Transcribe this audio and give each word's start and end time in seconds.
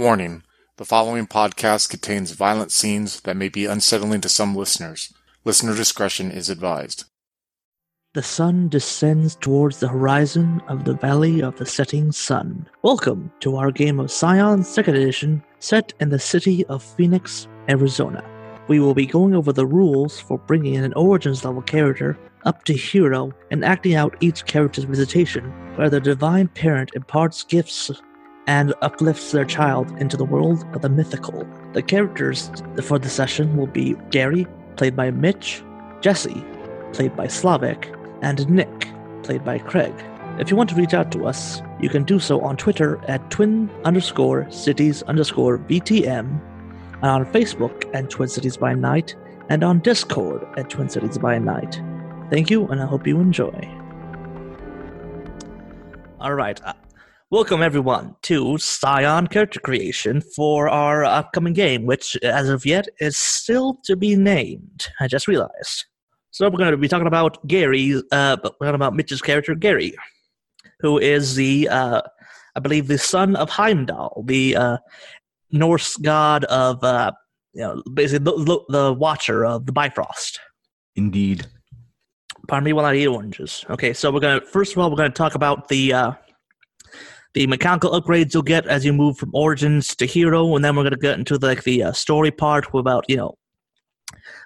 Warning 0.00 0.44
the 0.78 0.86
following 0.86 1.26
podcast 1.26 1.90
contains 1.90 2.30
violent 2.30 2.72
scenes 2.72 3.20
that 3.20 3.36
may 3.36 3.50
be 3.50 3.66
unsettling 3.66 4.22
to 4.22 4.30
some 4.30 4.56
listeners. 4.56 5.12
Listener 5.44 5.76
discretion 5.76 6.30
is 6.30 6.48
advised. 6.48 7.04
The 8.14 8.22
sun 8.22 8.70
descends 8.70 9.36
towards 9.36 9.78
the 9.78 9.88
horizon 9.88 10.62
of 10.68 10.84
the 10.86 10.94
Valley 10.94 11.42
of 11.42 11.58
the 11.58 11.66
Setting 11.66 12.12
Sun. 12.12 12.66
Welcome 12.80 13.30
to 13.40 13.56
our 13.56 13.70
game 13.70 14.00
of 14.00 14.10
Scion 14.10 14.60
2nd 14.60 14.88
Edition, 14.88 15.44
set 15.58 15.92
in 16.00 16.08
the 16.08 16.18
city 16.18 16.64
of 16.68 16.82
Phoenix, 16.82 17.46
Arizona. 17.68 18.24
We 18.68 18.80
will 18.80 18.94
be 18.94 19.04
going 19.04 19.34
over 19.34 19.52
the 19.52 19.66
rules 19.66 20.18
for 20.18 20.38
bringing 20.38 20.76
in 20.76 20.84
an 20.84 20.94
Origins 20.94 21.44
level 21.44 21.60
character 21.60 22.18
up 22.46 22.64
to 22.64 22.72
hero 22.72 23.34
and 23.50 23.66
acting 23.66 23.96
out 23.96 24.16
each 24.20 24.46
character's 24.46 24.84
visitation, 24.84 25.44
where 25.76 25.90
the 25.90 26.00
Divine 26.00 26.48
Parent 26.48 26.92
imparts 26.94 27.44
gifts 27.44 27.90
and 28.50 28.74
uplifts 28.82 29.30
their 29.30 29.44
child 29.44 29.88
into 30.00 30.16
the 30.16 30.24
world 30.24 30.66
of 30.74 30.82
the 30.82 30.88
mythical. 30.88 31.46
The 31.72 31.82
characters 31.82 32.50
for 32.82 32.98
the 32.98 33.08
session 33.08 33.56
will 33.56 33.68
be 33.68 33.94
Gary, 34.10 34.44
played 34.74 34.96
by 34.96 35.12
Mitch, 35.12 35.62
Jesse, 36.00 36.44
played 36.92 37.14
by 37.14 37.28
Slavic, 37.28 37.94
and 38.22 38.50
Nick, 38.50 38.88
played 39.22 39.44
by 39.44 39.58
Craig. 39.58 39.94
If 40.40 40.50
you 40.50 40.56
want 40.56 40.68
to 40.70 40.74
reach 40.74 40.94
out 40.94 41.12
to 41.12 41.28
us, 41.28 41.62
you 41.78 41.88
can 41.88 42.02
do 42.02 42.18
so 42.18 42.40
on 42.40 42.56
Twitter 42.56 43.00
at 43.06 43.30
twin 43.30 43.70
underscore 43.84 44.50
cities 44.50 45.04
underscore 45.04 45.58
VTM, 45.58 46.40
and 47.02 47.04
on 47.04 47.24
Facebook 47.26 47.88
at 47.94 48.10
Twin 48.10 48.28
Cities 48.28 48.56
by 48.56 48.74
Night, 48.74 49.14
and 49.48 49.62
on 49.62 49.78
Discord 49.78 50.44
at 50.56 50.68
Twin 50.68 50.88
Cities 50.88 51.18
by 51.18 51.38
Night. 51.38 51.80
Thank 52.30 52.50
you, 52.50 52.66
and 52.66 52.82
I 52.82 52.86
hope 52.86 53.06
you 53.06 53.20
enjoy. 53.20 53.76
All 56.18 56.34
right. 56.34 56.60
Uh, 56.64 56.74
Welcome, 57.32 57.62
everyone, 57.62 58.16
to 58.22 58.58
Scion 58.58 59.28
Character 59.28 59.60
Creation 59.60 60.20
for 60.20 60.68
our 60.68 61.04
upcoming 61.04 61.52
game, 61.52 61.86
which, 61.86 62.16
as 62.24 62.48
of 62.48 62.66
yet, 62.66 62.88
is 62.98 63.16
still 63.16 63.78
to 63.84 63.94
be 63.94 64.16
named. 64.16 64.88
I 64.98 65.06
just 65.06 65.28
realized. 65.28 65.84
So 66.32 66.50
we're 66.50 66.58
going 66.58 66.72
to 66.72 66.76
be 66.76 66.88
talking 66.88 67.06
about 67.06 67.46
Gary, 67.46 67.94
uh, 68.10 68.34
but 68.34 68.56
we're 68.58 68.66
talking 68.66 68.74
about 68.74 68.96
Mitch's 68.96 69.22
character, 69.22 69.54
Gary, 69.54 69.94
who 70.80 70.98
is 70.98 71.36
the, 71.36 71.68
uh, 71.68 72.02
I 72.56 72.58
believe, 72.58 72.88
the 72.88 72.98
son 72.98 73.36
of 73.36 73.48
Heimdall, 73.48 74.24
the 74.26 74.56
uh, 74.56 74.78
Norse 75.52 75.94
god 75.98 76.42
of, 76.46 76.82
uh, 76.82 77.12
you 77.52 77.62
know, 77.62 77.80
basically 77.94 78.24
the, 78.24 78.44
the, 78.44 78.60
the 78.70 78.92
Watcher 78.92 79.46
of 79.46 79.66
the 79.66 79.72
Bifrost. 79.72 80.40
Indeed. 80.96 81.46
Pardon 82.48 82.64
me 82.64 82.72
while 82.72 82.86
I 82.86 82.96
eat 82.96 83.06
oranges. 83.06 83.64
Okay, 83.70 83.92
so 83.92 84.10
we're 84.10 84.18
gonna 84.18 84.40
first 84.40 84.72
of 84.72 84.78
all 84.78 84.90
we're 84.90 84.96
gonna 84.96 85.10
talk 85.10 85.36
about 85.36 85.68
the 85.68 85.92
uh, 85.92 86.12
the 87.34 87.46
mechanical 87.46 87.90
upgrades 87.98 88.34
you'll 88.34 88.42
get 88.42 88.66
as 88.66 88.84
you 88.84 88.92
move 88.92 89.16
from 89.16 89.30
Origins 89.34 89.94
to 89.96 90.06
Hero, 90.06 90.56
and 90.56 90.64
then 90.64 90.76
we're 90.76 90.82
gonna 90.82 90.96
get 90.96 91.18
into 91.18 91.36
like 91.36 91.64
the 91.64 91.84
uh, 91.84 91.92
story 91.92 92.30
part 92.30 92.66
about 92.74 93.04
you 93.08 93.16
know 93.16 93.36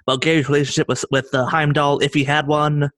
about 0.07 0.21
Gary's 0.21 0.47
relationship 0.47 0.87
with 0.87 1.03
with 1.11 1.33
uh, 1.33 1.45
Heimdall 1.45 1.99
if 1.99 2.13
he 2.13 2.23
had 2.23 2.47
one, 2.47 2.91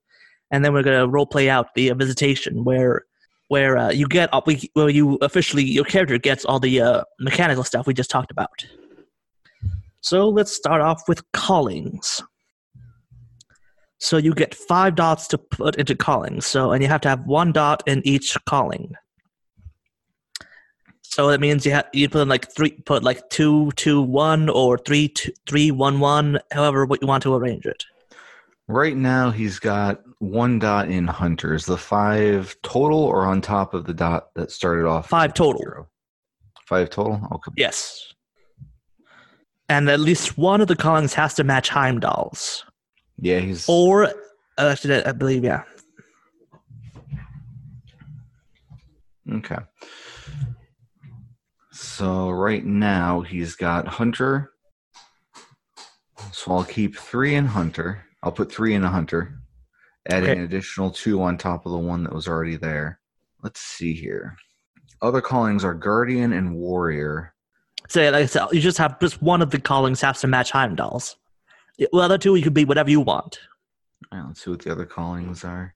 and 0.52 0.64
then 0.64 0.74
we're 0.74 0.84
gonna 0.84 1.08
role 1.08 1.26
play 1.26 1.50
out 1.50 1.74
the 1.76 1.92
uh, 1.92 1.96
visitation 1.96 2.64
where 2.64 3.06
where 3.48 3.78
uh, 3.78 3.92
you 3.92 4.08
get 4.08 4.30
we 4.46 4.70
where 4.74 4.90
you 4.90 5.16
officially 5.22 5.64
your 5.64 5.86
character 5.86 6.18
gets 6.18 6.44
all 6.46 6.60
the 6.60 6.82
uh, 6.82 7.04
mechanical 7.20 7.64
stuff 7.64 7.88
we 7.88 7.94
just 7.94 8.10
talked 8.10 8.32
about. 8.32 8.66
So 10.02 10.30
let's 10.30 10.52
start 10.52 10.82
off 10.82 11.04
with 11.08 11.24
callings. 11.32 12.22
So 14.00 14.18
you 14.18 14.34
get 14.34 14.54
five 14.54 14.96
dots 14.96 15.28
to 15.30 15.38
put 15.38 15.76
into 15.78 15.96
callings. 15.96 16.46
So 16.46 16.72
and 16.72 16.84
you 16.84 16.90
have 16.90 17.02
to 17.02 17.10
have 17.10 17.26
one 17.26 17.52
dot 17.52 17.84
in 17.88 18.06
each 18.06 18.38
calling. 18.46 18.94
So 21.10 21.30
that 21.30 21.40
means 21.40 21.66
you 21.66 21.72
have 21.72 21.88
you 21.94 22.08
put 22.10 22.22
in 22.22 22.30
like 22.30 22.52
three, 22.52 22.72
put 22.72 23.04
like 23.04 23.28
two, 23.30 23.72
two, 23.76 24.02
one, 24.02 24.50
or 24.50 24.78
three, 24.78 25.08
two, 25.08 25.32
three, 25.48 25.72
one, 25.72 26.00
one. 26.00 26.40
However, 26.52 26.86
what 26.86 27.02
you 27.02 27.08
want 27.08 27.24
to 27.24 27.34
arrange 27.34 27.66
it. 27.66 27.84
Right 28.68 28.96
now, 28.96 29.32
he's 29.32 29.58
got 29.58 30.02
one 30.20 30.60
dot 30.60 30.90
in 30.90 31.08
Hunters. 31.08 31.66
The 31.66 31.78
five 31.78 32.56
total, 32.62 33.00
or 33.00 33.26
on 33.26 33.42
top 33.42 33.74
of 33.74 33.86
the 33.86 33.94
dot 33.94 34.34
that 34.36 34.52
started 34.52 34.86
off? 34.86 35.10
Five 35.10 35.34
total. 35.34 35.62
Zero? 35.62 35.88
Five 36.66 36.90
total. 36.90 37.22
Okay. 37.32 37.52
Yes. 37.56 38.14
And 39.70 39.90
at 39.90 40.02
least 40.02 40.38
one 40.38 40.62
of 40.62 40.68
the 40.68 40.76
callings 40.76 41.14
has 41.14 41.34
to 41.36 41.44
match 41.44 41.70
Heimdall's. 41.70 42.64
Yeah, 43.20 43.40
he's. 43.40 43.68
Or, 43.68 44.06
uh, 44.06 44.12
actually, 44.58 45.04
I 45.04 45.14
believe, 45.14 45.44
yeah. 45.44 45.64
Okay. 49.32 49.58
So 51.98 52.30
right 52.30 52.64
now 52.64 53.22
he's 53.22 53.56
got 53.56 53.88
Hunter. 53.88 54.52
So 56.32 56.52
I'll 56.52 56.64
keep 56.64 56.96
three 56.96 57.34
in 57.34 57.48
Hunter. 57.48 58.06
I'll 58.22 58.32
put 58.32 58.52
three 58.52 58.76
in 58.76 58.84
a 58.84 58.90
Hunter, 58.90 59.40
adding 60.08 60.30
Okay. 60.30 60.38
an 60.38 60.46
additional 60.46 60.92
two 60.92 61.24
on 61.24 61.40
top 61.40 61.66
of 61.66 61.72
the 61.72 61.78
one 61.80 62.04
that 62.04 62.14
was 62.14 62.28
already 62.28 62.56
there. 62.56 63.00
Let's 63.42 63.62
see 63.62 63.94
here. 63.94 64.38
Other 65.02 65.22
callings 65.22 65.64
are 65.66 65.74
Guardian 65.74 66.34
and 66.34 66.54
Warrior. 66.58 67.34
So, 67.88 68.04
like 68.04 68.14
I 68.14 68.26
said, 68.28 68.46
you 68.52 68.62
just 68.62 68.78
have 68.78 69.00
just 69.00 69.20
one 69.24 69.42
of 69.42 69.50
the 69.50 69.60
callings 69.60 70.00
has 70.02 70.22
to 70.22 70.28
match 70.28 70.52
Heimdall's. 70.52 71.16
Well, 71.92 72.04
other 72.04 72.20
two, 72.20 72.36
you 72.36 72.44
could 72.44 72.54
be 72.54 72.66
whatever 72.66 72.92
you 72.92 73.02
want. 73.02 73.40
All 74.12 74.20
right, 74.20 74.28
let's 74.28 74.44
see 74.44 74.52
what 74.52 74.60
the 74.62 74.72
other 74.72 74.86
callings 74.86 75.44
are. 75.44 75.74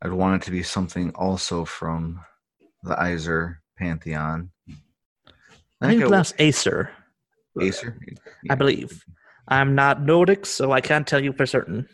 I'd 0.00 0.12
want 0.12 0.40
it 0.42 0.46
to 0.46 0.50
be 0.50 0.62
something 0.62 1.10
also 1.14 1.66
from 1.66 2.18
the 2.82 2.94
Aesir 2.98 3.60
Pantheon. 3.76 4.52
I 5.80 5.88
think 5.88 6.02
I- 6.04 6.08
that's 6.08 6.32
Aesir, 6.38 6.90
Aesir. 7.60 7.98
I 8.50 8.54
believe. 8.54 9.04
I'm 9.48 9.74
not 9.74 10.02
Nordic, 10.02 10.44
so 10.46 10.72
I 10.72 10.80
can't 10.80 11.06
tell 11.06 11.22
you 11.22 11.32
for 11.32 11.46
certain. 11.46 11.88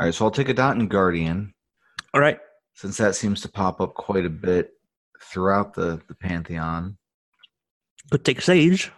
All 0.00 0.06
right, 0.06 0.14
so 0.14 0.24
I'll 0.24 0.30
take 0.30 0.48
a 0.48 0.54
dot 0.54 0.76
in 0.76 0.88
Guardian. 0.88 1.54
All 2.14 2.20
right. 2.20 2.38
since 2.74 2.96
that 2.98 3.14
seems 3.14 3.40
to 3.42 3.48
pop 3.48 3.80
up 3.80 3.94
quite 3.94 4.24
a 4.26 4.30
bit 4.30 4.72
throughout 5.22 5.72
the, 5.74 6.00
the 6.08 6.14
pantheon 6.14 6.96
Could 8.10 8.24
take 8.24 8.40
Sage. 8.42 8.90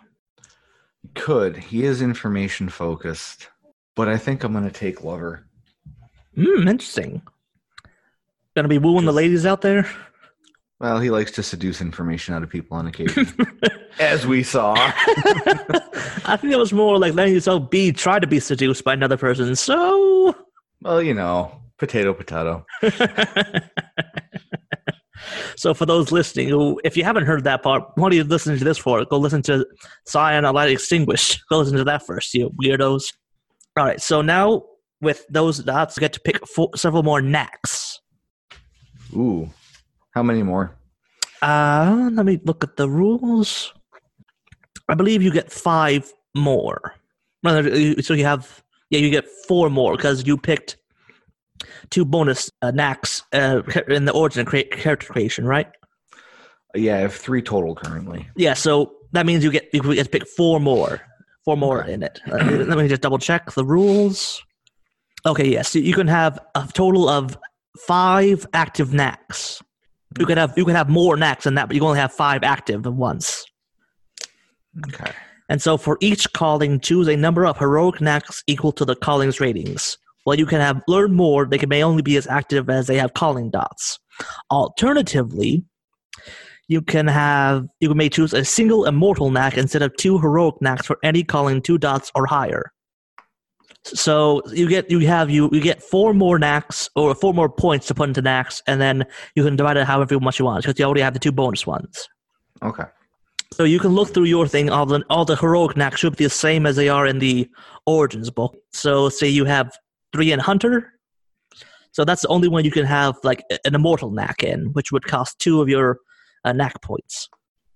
could 1.15 1.57
he 1.57 1.85
is 1.85 2.01
information 2.03 2.69
focused 2.69 3.49
but 3.95 4.09
i 4.09 4.17
think 4.17 4.43
i'm 4.43 4.53
going 4.53 4.65
to 4.65 4.71
take 4.71 5.05
lover 5.05 5.47
Hmm, 6.35 6.67
interesting. 6.67 7.23
Gonna 8.57 8.67
be 8.67 8.79
wooing 8.79 9.05
the 9.05 9.13
ladies 9.13 9.47
out 9.47 9.61
there? 9.61 9.89
Well 10.85 11.01
he 11.01 11.09
likes 11.09 11.31
to 11.31 11.43
seduce 11.43 11.81
information 11.81 12.35
out 12.35 12.43
of 12.43 12.51
people 12.51 12.77
on 12.77 12.87
occasion 12.87 13.27
as 13.99 14.27
we 14.27 14.43
saw 14.43 14.75
I 16.27 16.37
think 16.39 16.53
it 16.53 16.59
was 16.59 16.75
more 16.75 16.99
like 16.99 17.15
letting 17.15 17.33
yourself 17.33 17.71
be 17.71 17.91
try 17.91 18.19
to 18.19 18.27
be 18.27 18.39
seduced 18.39 18.85
by 18.85 18.93
another 18.93 19.17
person. 19.17 19.57
So 19.57 20.37
well 20.83 21.03
you 21.03 21.15
know 21.15 21.59
potato 21.79 22.13
potato 22.13 22.67
So 25.57 25.73
for 25.73 25.87
those 25.87 26.13
listening 26.13 26.49
who 26.49 26.79
if 26.85 26.99
you 26.99 27.05
haven't 27.05 27.25
heard 27.25 27.45
that 27.45 27.63
part, 27.63 27.85
what 27.95 28.13
are 28.13 28.17
you 28.17 28.25
listening 28.25 28.59
to 28.59 28.65
this 28.65 28.77
for? 28.77 29.03
Go 29.07 29.17
listen 29.17 29.41
to 29.43 29.67
Cyan 30.05 30.45
Light 30.53 30.71
Extinguished. 30.71 31.43
Go 31.49 31.61
listen 31.61 31.79
to 31.79 31.85
that 31.85 32.05
first, 32.05 32.35
you 32.35 32.51
weirdos. 32.63 33.15
Alright, 33.79 34.03
so 34.03 34.21
now 34.21 34.65
with 35.01 35.25
those 35.31 35.59
dots, 35.59 35.97
you 35.97 36.03
get 36.03 36.13
to 36.13 36.21
pick 36.21 36.47
four, 36.47 36.69
several 36.77 37.03
more 37.03 37.23
knacks. 37.23 38.01
ooh 39.17 39.49
how 40.15 40.23
many 40.23 40.43
more 40.43 40.77
Uh, 41.43 42.09
let 42.13 42.25
me 42.27 42.41
look 42.45 42.65
at 42.65 42.77
the 42.77 42.89
rules. 42.89 43.73
I 44.89 44.95
believe 44.95 45.23
you 45.23 45.31
get 45.33 45.53
five 45.53 46.11
more. 46.35 46.95
So 47.45 48.15
you 48.15 48.25
have, 48.25 48.63
yeah, 48.91 48.99
you 49.01 49.11
get 49.11 49.27
four 49.49 49.69
more 49.69 49.97
because 49.97 50.27
you 50.27 50.39
picked 50.39 50.79
two 51.91 52.05
bonus 52.07 52.51
uh, 52.63 52.71
knacks 52.71 53.23
uh, 53.35 53.61
in 53.89 54.05
the 54.07 54.13
origin 54.13 54.47
crea- 54.47 54.65
character 54.65 55.13
creation, 55.13 55.45
right? 55.47 55.69
yeah 56.77 56.97
i 56.97 57.01
have 57.07 57.15
three 57.15 57.41
total 57.43 57.73
currently 57.77 58.27
Yeah, 58.37 58.55
so 58.55 58.95
that 59.13 59.27
means 59.27 59.45
you 59.45 59.53
get 59.53 59.69
you 59.73 59.81
get 59.95 60.05
to 60.05 60.11
pick 60.11 60.27
four 60.37 60.59
more, 60.59 61.01
four 61.45 61.57
more 61.57 61.83
Okay. 61.85 61.93
in 61.95 62.03
it. 62.03 62.21
Uh, 62.27 62.45
let 62.71 62.77
me 62.79 62.89
just 62.89 63.03
double 63.03 63.19
check 63.19 63.53
the 63.53 63.65
rules. 63.65 64.43
Okay, 65.25 65.49
yes, 65.57 65.75
you 65.77 65.95
can 65.95 66.09
have 66.09 66.39
a 66.57 66.67
total 66.73 67.09
of 67.09 67.39
five 67.87 68.45
active 68.53 68.93
knacks. 68.93 69.63
You 70.19 70.27
can 70.27 70.39
have 70.39 70.55
you 70.57 70.65
can 70.65 70.75
have 70.75 70.89
more 70.89 71.17
knacks 71.17 71.45
than 71.45 71.55
that, 71.55 71.67
but 71.69 71.75
you 71.75 71.81
can 71.81 71.89
only 71.89 72.01
have 72.01 72.13
five 72.13 72.43
active 72.43 72.87
at 72.87 72.93
once. 72.93 73.45
okay 74.87 75.13
And 75.49 75.61
so 75.61 75.77
for 75.77 75.99
each 76.01 76.33
calling, 76.33 76.81
choose 76.81 77.09
a 77.09 77.17
number 77.17 77.47
of 77.47 77.59
heroic 77.59 78.01
knacks 78.01 78.43
equal 78.47 78.73
to 78.73 78.85
the 78.85 78.97
calling's 78.97 79.41
ratings. 79.41 79.99
While 80.25 80.39
you 80.39 80.47
can 80.47 80.61
have 80.61 80.83
learn 80.89 81.15
more, 81.15 81.47
they 81.47 81.59
can 81.59 81.69
may 81.69 81.83
only 81.83 82.03
be 82.03 82.17
as 82.17 82.27
active 82.27 82.71
as 82.71 82.87
they 82.87 82.97
have 82.97 83.15
calling 83.15 83.51
dots. 83.51 83.99
Alternatively, 84.51 85.65
you 86.69 86.81
can 86.81 87.07
have 87.07 87.67
you 87.81 87.95
may 87.95 88.09
choose 88.09 88.33
a 88.33 88.45
single 88.45 88.87
immortal 88.87 89.31
knack 89.31 89.59
instead 89.59 89.83
of 89.83 89.95
two 89.97 90.19
heroic 90.19 90.55
knacks 90.61 90.87
for 90.87 90.99
any 91.03 91.23
calling 91.23 91.61
two 91.61 91.79
dots 91.79 92.11
or 92.15 92.27
higher. 92.27 92.73
So 93.85 94.43
you 94.51 94.69
get 94.69 94.91
you 94.91 95.01
have 95.01 95.31
you 95.31 95.51
you 95.53 95.61
get 95.61 95.83
four 95.83 96.15
more 96.15 96.39
knacks 96.39 96.89
or 96.97 97.15
four 97.15 97.35
more 97.35 97.51
points 97.51 97.87
to 97.89 97.95
put 97.95 98.09
into 98.09 98.23
knacks, 98.23 98.63
and 98.67 98.81
then 98.81 99.05
you 99.35 99.45
can 99.45 99.57
divide 99.57 99.77
it 99.77 99.87
however 99.87 100.19
much 100.21 100.39
you 100.39 100.47
want 100.47 100.65
because 100.65 100.79
you 100.79 100.85
already 100.87 101.03
have 101.03 101.13
the 101.13 101.19
two 101.19 101.33
bonus 101.33 101.67
ones. 101.67 102.09
Okay. 102.63 102.85
So 103.53 103.65
you 103.65 103.79
can 103.79 103.91
look 103.91 104.13
through 104.13 104.25
your 104.25 104.49
thing. 104.49 104.71
All 104.71 104.87
the 104.87 105.05
all 105.11 105.25
the 105.25 105.37
heroic 105.37 105.77
knacks 105.77 106.01
should 106.01 106.17
be 106.17 106.25
the 106.25 106.31
same 106.31 106.65
as 106.67 106.77
they 106.77 106.89
are 106.89 107.07
in 107.07 107.19
the 107.19 107.49
origins 107.87 108.31
book. 108.31 108.57
So 108.73 109.11
say 109.11 109.29
you 109.29 109.45
have 109.45 109.77
three 110.13 110.33
in 110.33 110.41
hunter. 110.41 110.91
So 111.93 112.05
that's 112.05 112.23
the 112.23 112.29
only 112.29 112.49
one 112.49 112.65
you 112.65 112.73
can 112.73 112.87
have 112.87 113.17
like 113.23 113.45
an 113.65 113.75
immortal 113.75 114.11
knack 114.11 114.43
in, 114.43 114.73
which 114.73 114.91
would 114.91 115.05
cost 115.05 115.39
two 115.39 115.61
of 115.61 115.69
your 115.69 115.99
uh, 116.45 116.53
knack 116.53 116.81
points. 116.83 117.29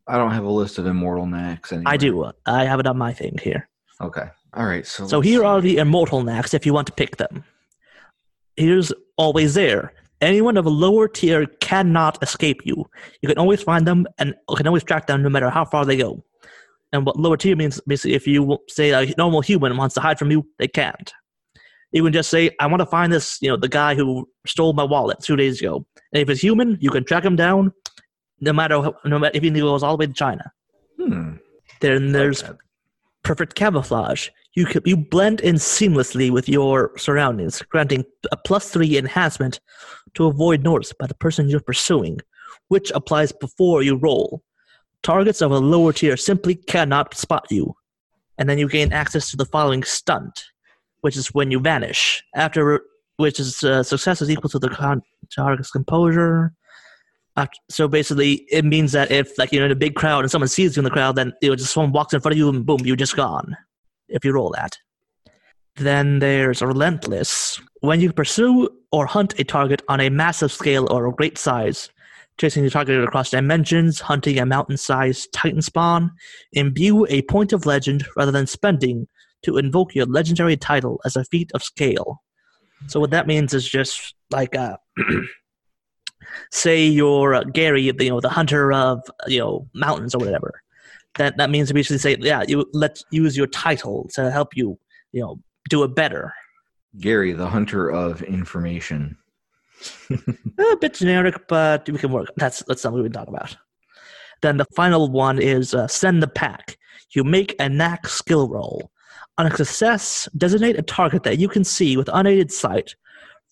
I 0.09 0.17
don't 0.17 0.33
have 0.33 0.45
a 0.45 0.51
list 0.51 0.79
of 0.79 0.87
immortal 0.87 1.27
knacks. 1.27 1.73
I 1.85 1.97
do. 1.97 2.33
I 2.47 2.65
have 2.65 2.81
it 2.81 2.87
on 2.87 2.97
my 2.97 3.13
thing 3.13 3.39
here. 3.43 3.69
Okay. 4.01 4.29
All 4.59 4.67
right. 4.67 4.87
So 4.87 5.07
So 5.07 5.21
here 5.21 5.41
see. 5.41 5.47
are 5.47 5.61
the 5.61 5.77
immortal 5.79 6.23
knacks 6.23 6.53
if 6.53 6.67
you 6.67 6.75
want 6.75 6.89
to 6.89 6.93
pick 6.93 7.17
them. 7.17 7.45
Here's 8.57 8.93
always 9.17 9.55
there. 9.55 9.93
Anyone 10.21 10.57
of 10.57 10.67
a 10.67 10.71
lower 10.71 11.07
tier 11.07 11.47
cannot 11.61 12.21
escape 12.23 12.63
you. 12.65 12.85
You 13.23 13.29
can 13.29 13.39
always 13.39 13.63
find 13.63 13.87
them 13.87 14.07
and 14.19 14.35
can 14.57 14.67
always 14.67 14.83
track 14.83 15.07
them 15.07 15.23
no 15.23 15.29
matter 15.29 15.49
how 15.49 15.65
far 15.65 15.85
they 15.85 15.97
go. 15.97 16.25
And 16.93 17.07
what 17.07 17.17
lower 17.17 17.37
tier 17.37 17.55
means 17.55 17.81
basically 17.87 18.15
if 18.15 18.27
you 18.27 18.59
say 18.69 18.91
a 18.91 19.15
normal 19.17 19.43
human 19.43 19.77
wants 19.77 19.95
to 19.95 20.01
hide 20.01 20.19
from 20.19 20.33
you, 20.33 20.45
they 20.59 20.67
can't. 20.67 21.13
You 21.93 22.03
can 22.03 22.13
just 22.13 22.31
say, 22.31 22.51
I 22.59 22.67
want 22.67 22.81
to 22.81 22.87
find 22.87 23.13
this, 23.13 23.39
you 23.41 23.49
know, 23.49 23.57
the 23.57 23.69
guy 23.69 23.95
who 23.95 24.29
stole 24.45 24.73
my 24.73 24.83
wallet 24.83 25.21
two 25.21 25.37
days 25.37 25.61
ago. 25.61 25.87
And 26.13 26.21
if 26.21 26.29
it's 26.29 26.43
human, 26.43 26.77
you 26.81 26.91
can 26.91 27.05
track 27.05 27.25
him 27.25 27.37
down 27.37 27.73
no 28.41 28.53
matter 28.53 28.83
how, 28.83 28.97
no 29.05 29.19
matter 29.19 29.37
if 29.37 29.43
he 29.43 29.51
goes 29.51 29.83
all 29.83 29.97
the 29.97 30.01
way 30.01 30.07
to 30.07 30.13
China. 30.13 30.53
Hmm. 31.01 31.35
Then 31.81 32.11
there's 32.13 32.43
like 32.43 32.57
perfect 33.23 33.55
camouflage. 33.55 34.31
You 34.59 34.67
can, 34.67 34.83
you 34.85 34.97
blend 34.97 35.39
in 35.43 35.55
seamlessly 35.55 36.33
with 36.33 36.49
your 36.49 36.91
surroundings, 36.99 37.63
granting 37.63 38.05
a 38.33 38.37
plus 38.37 38.71
three 38.71 38.99
enhancement 38.99 39.61
to 40.15 40.27
avoid 40.27 40.65
notice 40.65 40.93
by 40.93 41.07
the 41.07 41.15
person 41.15 41.49
you're 41.49 41.61
pursuing, 41.61 42.19
which 42.67 42.91
applies 42.91 43.31
before 43.31 43.85
you 43.85 43.95
roll. 43.95 44.43
Targets 45.05 45.43
of 45.43 45.53
a 45.53 45.59
lower 45.59 45.93
tier 45.93 46.17
simply 46.17 46.57
cannot 46.57 47.15
spot 47.15 47.47
you, 47.53 47.77
and 48.37 48.51
then 48.51 48.59
you 48.59 48.69
gain 48.69 48.93
access 48.93 49.31
to 49.31 49.37
the 49.37 49.45
following 49.45 49.85
stunt, 49.85 50.47
which 51.03 51.17
is 51.17 51.29
when 51.29 51.53
you 51.53 51.61
vanish. 51.61 52.25
After 52.35 52.81
which 53.17 53.39
is 53.39 53.63
uh, 53.63 53.85
success 53.85 54.21
is 54.23 54.29
equal 54.29 54.51
to 54.51 54.59
the 54.59 54.71
con- 54.71 55.03
target's 55.33 55.71
composure. 55.71 56.53
Uh, 57.37 57.47
so 57.71 57.87
basically, 57.87 58.45
it 58.51 58.65
means 58.65 58.91
that 58.91 59.13
if 59.13 59.39
like 59.39 59.53
you're 59.53 59.65
in 59.65 59.71
a 59.71 59.77
big 59.77 59.95
crowd 59.95 60.25
and 60.25 60.33
someone 60.33 60.49
sees 60.49 60.75
you 60.75 60.81
in 60.81 60.85
the 60.85 60.91
crowd, 60.91 61.15
then 61.15 61.33
you 61.43 61.49
know, 61.49 61.55
just 61.55 61.73
someone 61.73 61.93
walks 61.93 62.13
in 62.13 62.21
front 62.21 62.33
of 62.33 62.39
you 62.39 62.49
and 62.49 62.67
boom, 62.67 62.81
you're 62.83 62.97
just 62.97 63.15
gone. 63.15 63.57
If 64.09 64.25
you 64.25 64.33
roll 64.33 64.51
that. 64.57 64.79
Then 65.77 66.19
there's 66.19 66.61
relentless. 66.61 67.61
When 67.81 68.01
you 68.01 68.13
pursue 68.13 68.69
or 68.91 69.07
hunt 69.07 69.39
a 69.39 69.45
target 69.45 69.83
on 69.89 70.01
a 70.01 70.09
massive 70.09 70.51
scale 70.51 70.91
or 70.91 71.07
a 71.07 71.13
great 71.13 71.39
size, 71.39 71.89
chasing 72.39 72.65
the 72.65 72.71
target 72.71 73.03
across 73.03 73.31
dimensions, 73.31 74.01
hunting 74.01 74.39
a 74.39 74.47
mountain-sized 74.47 75.33
titan 75.33 75.63
spawn, 75.63 76.11
imbue 76.53 77.07
a 77.09 77.23
point 77.23 77.53
of 77.53 77.67
legend 77.67 78.07
rather 78.17 78.33
than 78.33 78.47
spending 78.47 79.07
to 79.43 79.57
invoke 79.57 79.95
your 79.95 80.07
legendary 80.07 80.57
title 80.57 81.01
as 81.05 81.17
a 81.17 81.25
feat 81.25 81.51
of 81.55 81.63
scale. 81.63 82.23
So 82.87 83.01
what 83.01 83.11
that 83.11 83.27
means 83.27 83.55
is 83.55 83.69
just 83.69 84.15
like 84.31 84.55
uh, 84.57 84.77
say 86.51 86.87
you're 86.87 87.35
uh, 87.35 87.45
Gary, 87.45 87.83
you 87.83 87.93
know, 87.93 88.21
the 88.21 88.29
hunter 88.29 88.73
of 88.73 89.03
you 89.27 89.39
know 89.39 89.69
mountains 89.75 90.15
or 90.15 90.19
whatever. 90.19 90.63
That 91.17 91.37
that 91.37 91.51
means 91.51 91.69
to 91.69 91.75
basically 91.75 91.99
say, 91.99 92.17
yeah, 92.21 92.45
you 92.47 92.67
let's 92.73 93.05
use 93.11 93.37
your 93.37 93.49
title 93.49 94.09
to 94.15 94.31
help 94.31 94.57
you, 94.57 94.79
you 95.13 95.21
know, 95.21 95.41
do 95.69 95.83
it 95.83 95.95
better. 95.95 96.33
Gary, 97.01 97.33
the 97.33 97.47
hunter 97.47 97.91
of 97.91 98.23
information. 98.23 99.17
A 100.11 100.77
bit 100.81 100.95
generic, 100.95 101.47
but 101.49 101.89
we 101.89 101.99
can 101.99 102.13
work. 102.13 102.29
That's 102.37 102.63
that's 102.67 102.83
something 102.83 103.03
we 103.03 103.09
can 103.09 103.13
talk 103.13 103.29
about. 103.29 103.57
Then 104.43 104.57
the 104.57 104.67
final 104.77 105.11
one 105.11 105.41
is 105.41 105.75
uh, 105.75 105.89
send 105.89 106.23
the 106.23 106.29
pack. 106.29 106.79
You 107.15 107.25
make 107.25 107.55
a 107.59 107.69
knack 107.69 108.07
skill 108.07 108.49
roll. 108.49 108.91
On 109.39 109.47
a 109.47 109.57
success, 109.57 110.29
designate 110.37 110.79
a 110.79 110.83
target 110.83 111.23
that 111.23 111.39
you 111.39 111.49
can 111.49 111.65
see 111.65 111.97
with 111.97 112.11
unaided 112.13 112.53
sight. 112.53 112.95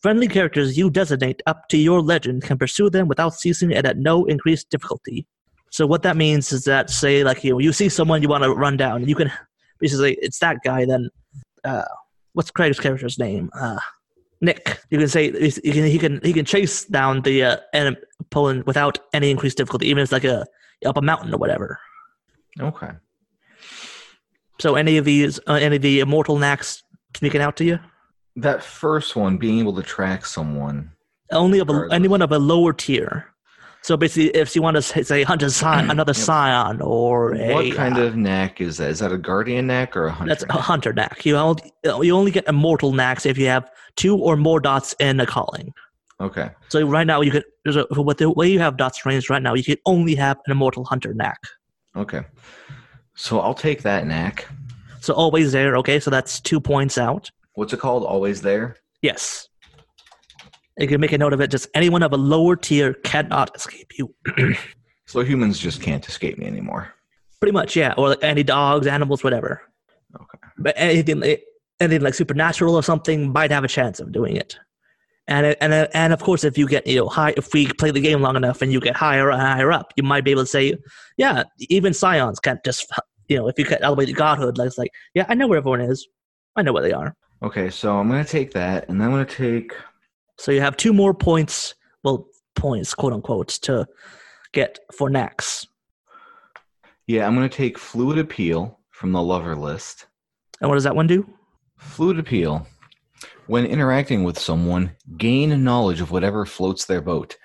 Friendly 0.03 0.29
characters 0.29 0.77
you 0.77 0.91
designate 0.91 1.43
up 1.47 1.69
to 1.69 1.79
your 1.79 2.01
legend 2.03 2.43
can 2.43 2.59
pursue 2.59 2.91
them 2.91 3.09
without 3.09 3.35
ceasing 3.35 3.73
and 3.73 3.87
at 3.87 3.97
no 3.97 4.25
increased 4.27 4.69
difficulty. 4.69 5.27
So 5.71 5.87
what 5.87 6.03
that 6.03 6.17
means 6.17 6.53
is 6.53 6.65
that 6.65 6.91
say 6.91 7.25
like 7.25 7.45
you 7.45 7.59
you 7.59 7.73
see 7.73 7.89
someone 7.89 8.23
you 8.23 8.29
want 8.29 8.45
to 8.45 8.51
run 8.51 8.77
down, 8.77 9.07
you 9.09 9.15
can 9.15 9.31
basically 9.79 10.17
it's 10.21 10.39
that 10.39 10.59
guy. 10.65 10.85
Then 10.85 11.11
uh, 11.65 11.85
what's 12.33 12.51
Craig's 12.51 12.81
character's 12.81 13.19
name? 13.19 13.51
Uh, 13.59 13.79
Nick. 14.41 14.81
You 14.91 14.99
can 14.99 15.09
say 15.09 15.33
he 15.33 15.73
can 15.73 15.85
he 15.85 15.99
can 15.99 16.21
he 16.23 16.33
can 16.33 16.45
chase 16.45 16.85
down 16.85 17.23
the 17.23 17.45
uh, 17.45 17.57
enemy 17.73 17.97
opponent 18.21 18.67
without 18.67 18.99
any 19.13 19.31
increased 19.31 19.57
difficulty, 19.57 19.89
even 19.89 20.01
if 20.01 20.05
it's 20.05 20.13
like 20.13 20.25
a 20.25 20.47
up 20.85 20.97
a 20.97 21.03
mountain 21.03 21.35
or 21.35 21.39
whatever. 21.39 21.79
Okay. 22.61 22.91
So 24.59 24.75
any 24.75 24.97
of 24.97 25.05
these, 25.05 25.39
uh, 25.47 25.55
any 25.55 25.77
of 25.77 25.83
the 25.83 26.01
immortal 26.01 26.39
knacks 26.39 26.83
sneaking 27.15 27.41
out 27.41 27.57
to 27.57 27.65
you? 27.65 27.79
That 28.37 28.63
first 28.63 29.17
one, 29.17 29.37
being 29.37 29.59
able 29.59 29.75
to 29.75 29.83
track 29.83 30.25
someone. 30.27 30.93
Only 31.31 31.59
of 31.59 31.69
a, 31.69 31.89
anyone 31.91 32.23
of 32.23 32.33
a 32.33 32.39
lower 32.39 32.73
tier. 32.73 33.35
So 33.87 33.97
basically, 33.97 34.31
if 34.31 34.57
you 34.57 34.63
want 34.63 34.75
to 34.75 34.83
say, 34.83 35.23
hunt 35.23 35.45
a 35.45 35.51
scion, 35.51 35.91
another 35.93 36.11
Yep. 36.11 36.17
scion 36.17 36.81
or 36.81 37.37
a 37.37 37.55
what 37.55 37.73
kind 37.77 37.97
uh, 37.97 38.03
of 38.03 38.17
knack 38.17 38.61
is 38.61 38.79
that? 38.79 38.91
Is 38.91 38.99
that 38.99 39.13
a 39.13 39.17
guardian 39.17 39.69
knack 39.69 39.97
or 39.97 40.07
a 40.07 40.11
hunter? 40.11 40.35
that's 40.35 40.45
a 40.51 40.61
hunter 40.61 40.93
knack. 40.93 41.25
You 41.25 41.37
only, 41.37 41.73
you 41.85 42.11
only 42.13 42.33
get 42.33 42.49
immortal 42.49 42.91
knacks 42.91 43.27
if 43.27 43.39
you 43.39 43.47
have 43.47 43.71
two 43.95 44.17
or 44.17 44.37
more 44.37 44.59
dots 44.59 44.97
in 44.99 45.21
a 45.21 45.27
calling. 45.27 45.73
Okay. 46.21 46.51
So 46.69 46.85
right 46.85 47.07
now 47.07 47.21
you 47.21 47.31
can 47.31 47.45
there's 47.63 47.77
a, 47.77 47.87
with 47.91 48.19
the 48.19 48.29
way 48.29 48.49
you 48.49 48.59
have 48.59 48.77
dots 48.77 49.07
ranged 49.07 49.31
right 49.31 49.41
now, 49.41 49.55
you 49.55 49.63
can 49.63 49.77
only 49.87 50.17
have 50.17 50.39
an 50.47 50.51
immortal 50.51 50.85
hunter 50.85 51.15
knack. 51.15 51.39
Okay. 51.95 52.23
So 53.15 53.39
I'll 53.39 53.55
take 53.55 53.83
that 53.83 54.05
knack. 54.05 54.49
So 55.01 55.15
always 55.15 55.53
there. 55.53 55.77
Okay, 55.77 56.01
so 56.01 56.11
that's 56.11 56.41
two 56.41 56.61
points 56.61 56.99
out. 56.99 57.31
What's 57.55 57.73
it 57.73 57.79
called? 57.79 58.03
Always 58.03 58.43
there? 58.43 58.79
Yes. 59.01 59.49
You 60.79 60.89
can 60.89 61.01
make 61.01 61.13
a 61.13 61.19
note 61.19 61.33
of 61.33 61.41
it. 61.41 61.51
Just 61.51 61.69
anyone 61.75 62.03
of 62.03 62.13
a 62.13 62.17
lower 62.17 62.57
tier 62.57 62.95
cannot 62.95 63.55
escape 63.57 63.93
you. 63.99 64.15
So 65.07 65.21
humans 65.21 65.59
just 65.59 65.81
can't 65.81 66.07
escape 66.09 66.37
me 66.37 66.47
anymore. 66.47 66.93
Pretty 67.41 67.53
much, 67.53 67.77
yeah. 67.77 67.95
Or 67.97 68.09
like 68.09 68.25
any 68.25 68.43
dogs, 68.43 68.87
animals, 68.87 69.23
whatever. 69.23 69.63
Okay. 70.15 70.39
But 70.59 70.75
anything, 70.77 71.23
anything 71.81 72.03
like 72.03 72.15
supernatural 72.15 72.75
or 72.75 72.83
something 72.83 73.33
might 73.33 73.51
have 73.53 73.65
a 73.65 73.69
chance 73.69 74.01
of 74.01 74.13
doing 74.13 74.37
it. 74.37 74.59
And 75.29 75.57
and 75.61 75.89
and 75.93 76.13
of 76.13 76.23
course, 76.23 76.45
if 76.45 76.57
you 76.57 76.69
get 76.69 76.87
you 76.87 76.97
know 76.97 77.09
high, 77.09 77.35
if 77.37 77.53
we 77.53 77.67
play 77.67 77.91
the 77.91 78.01
game 78.01 78.21
long 78.21 78.37
enough 78.37 78.63
and 78.63 78.73
you 78.73 78.81
get 78.81 78.95
higher 78.97 79.31
and 79.31 79.41
higher 79.41 79.73
up, 79.73 79.93
you 79.97 80.05
might 80.05 80.25
be 80.25 80.31
able 80.31 80.43
to 80.43 80.47
say, 80.47 80.77
yeah, 81.17 81.45
even 81.59 81.93
scions 81.93 82.39
can't 82.39 82.63
just 82.65 82.87
you 83.29 83.37
know 83.37 83.49
if 83.49 83.59
you 83.59 83.65
get 83.65 83.83
all 83.83 83.95
the 83.95 83.99
way 83.99 84.07
to 84.07 84.13
godhood, 84.13 84.57
like 84.57 84.69
it's 84.69 84.79
like, 84.79 84.91
yeah, 85.15 85.27
I 85.29 85.35
know 85.35 85.49
where 85.49 85.59
everyone 85.59 85.81
is, 85.81 86.07
I 86.55 86.63
know 86.63 86.73
where 86.73 86.83
they 86.83 86.93
are. 86.93 87.17
Okay, 87.43 87.71
so 87.71 87.99
I'm 87.99 88.09
gonna 88.09 88.25
take 88.25 88.53
that, 88.53 88.89
and 88.89 89.01
then 89.01 89.09
I'm 89.09 89.15
gonna 89.15 89.25
take. 89.25 89.73
So 90.39 90.53
you 90.53 90.61
have 90.61 90.77
two 90.77 90.93
more 90.93 91.15
points, 91.15 91.75
well, 92.03 92.29
points, 92.55 92.95
quote 92.95 93.13
unquote, 93.13 93.49
to 93.63 93.87
get 94.53 94.79
for 94.97 95.11
knacks. 95.11 95.67
Yeah, 97.07 97.27
I'm 97.27 97.35
gonna 97.35 97.49
take 97.49 97.79
fluid 97.79 98.19
appeal 98.19 98.81
from 98.91 99.13
the 99.13 99.23
lover 99.23 99.55
list. 99.55 100.07
And 100.61 100.69
what 100.69 100.77
does 100.77 100.85
that 100.85 100.97
one 100.97 101.07
do? 101.07 101.29
Fluid 101.77 102.19
appeal. 102.19 102.67
When 103.47 103.65
interacting 103.65 104.25
with 104.25 104.39
someone, 104.39 104.97
gain 105.17 105.63
knowledge 105.63 106.01
of 106.01 106.11
whatever 106.11 106.45
floats 106.45 106.85
their 106.85 107.01
boat. 107.01 107.37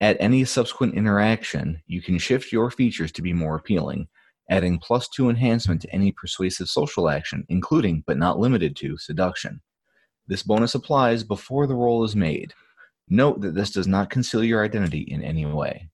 At 0.00 0.16
any 0.20 0.44
subsequent 0.44 0.94
interaction, 0.94 1.82
you 1.86 2.02
can 2.02 2.18
shift 2.18 2.52
your 2.52 2.70
features 2.70 3.12
to 3.12 3.22
be 3.22 3.32
more 3.32 3.56
appealing, 3.56 4.08
adding 4.50 4.78
plus 4.78 5.08
two 5.08 5.30
enhancement 5.30 5.80
to 5.82 5.92
any 5.92 6.12
persuasive 6.12 6.68
social 6.68 7.08
action, 7.08 7.44
including 7.48 8.04
but 8.06 8.18
not 8.18 8.38
limited 8.38 8.76
to 8.76 8.98
seduction. 8.98 9.60
This 10.26 10.42
bonus 10.42 10.74
applies 10.74 11.24
before 11.24 11.66
the 11.66 11.74
roll 11.74 12.04
is 12.04 12.16
made. 12.16 12.54
Note 13.08 13.40
that 13.40 13.54
this 13.54 13.70
does 13.70 13.86
not 13.86 14.10
conceal 14.10 14.44
your 14.44 14.64
identity 14.64 15.00
in 15.00 15.22
any 15.22 15.44
way. 15.44 15.88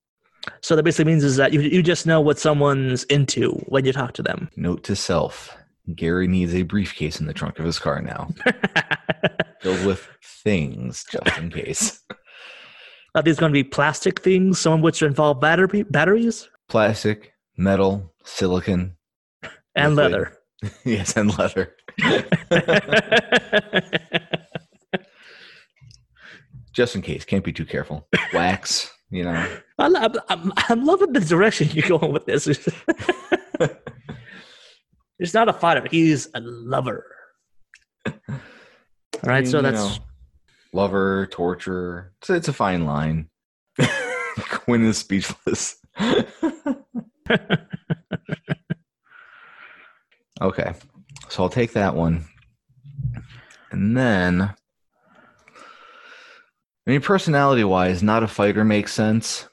So 0.62 0.76
that 0.76 0.82
basically 0.82 1.12
means 1.12 1.24
is 1.24 1.36
that 1.36 1.52
you, 1.52 1.60
you 1.60 1.82
just 1.82 2.06
know 2.06 2.20
what 2.20 2.38
someone's 2.38 3.04
into 3.04 3.52
when 3.66 3.84
you 3.84 3.92
talk 3.92 4.12
to 4.14 4.22
them. 4.22 4.48
Note 4.56 4.82
to 4.84 4.96
self 4.96 5.56
Gary 5.94 6.26
needs 6.28 6.54
a 6.54 6.62
briefcase 6.62 7.20
in 7.20 7.26
the 7.26 7.32
trunk 7.32 7.58
of 7.58 7.64
his 7.64 7.78
car 7.78 8.02
now, 8.02 8.28
filled 9.60 9.86
with 9.86 10.06
things 10.22 11.04
just 11.10 11.38
in 11.38 11.50
case. 11.50 12.02
Are 13.14 13.22
these 13.22 13.38
going 13.38 13.50
to 13.50 13.54
be 13.54 13.64
plastic 13.64 14.20
things, 14.20 14.58
some 14.58 14.74
of 14.74 14.80
which 14.80 15.02
involve 15.02 15.40
battery 15.40 15.82
batteries 15.84 16.48
Plastic, 16.68 17.32
metal, 17.56 18.12
silicon, 18.24 18.96
and 19.74 19.96
Liquid. 19.96 20.12
leather? 20.12 20.38
yes, 20.84 21.16
and 21.16 21.36
leather. 21.38 21.74
just 26.72 26.94
in 26.94 27.02
case, 27.02 27.24
can't 27.24 27.42
be 27.44 27.52
too 27.52 27.66
careful. 27.66 28.06
Wax, 28.32 28.88
you 29.10 29.24
know. 29.24 29.58
I 29.78 29.88
lo- 29.88 30.06
I'm, 30.28 30.52
I'm 30.56 30.84
loving 30.84 31.12
the 31.12 31.18
direction 31.20 31.68
you're 31.70 31.88
going 31.88 32.12
with 32.12 32.26
this. 32.26 32.44
He's 35.18 35.34
not 35.34 35.48
a 35.48 35.52
fighter; 35.52 35.84
he's 35.90 36.28
a 36.34 36.40
lover. 36.40 37.04
All 38.06 38.14
right, 39.24 39.42
mean, 39.42 39.50
so 39.50 39.60
that's 39.60 39.98
know, 39.98 40.04
lover, 40.72 41.26
torture. 41.32 42.12
It's, 42.20 42.30
it's 42.30 42.46
a 42.46 42.52
fine 42.52 42.86
line. 42.86 43.28
Quinn 44.38 44.84
is 44.84 44.98
speechless. 44.98 45.74
okay, 50.40 50.74
so 51.28 51.42
I'll 51.42 51.50
take 51.50 51.72
that 51.72 51.94
one, 51.94 52.24
and 53.70 53.96
then, 53.96 54.42
I 54.42 54.54
mean, 56.86 57.00
personality-wise, 57.00 58.02
not 58.02 58.22
a 58.22 58.28
fighter 58.28 58.64
makes 58.64 58.92
sense. 58.92 59.48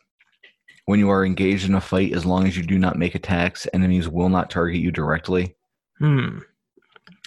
When 0.86 1.00
you 1.00 1.10
are 1.10 1.26
engaged 1.26 1.68
in 1.68 1.76
a 1.76 1.82
fight, 1.82 2.14
as 2.14 2.26
long 2.26 2.46
as 2.48 2.56
you 2.56 2.64
do 2.64 2.78
not 2.78 2.98
make 2.98 3.16
attacks, 3.16 3.68
enemies 3.74 4.08
will 4.08 4.30
not 4.30 4.50
target 4.52 4.80
you 4.80 4.92
directly. 4.92 5.56
hmm. 6.00 6.40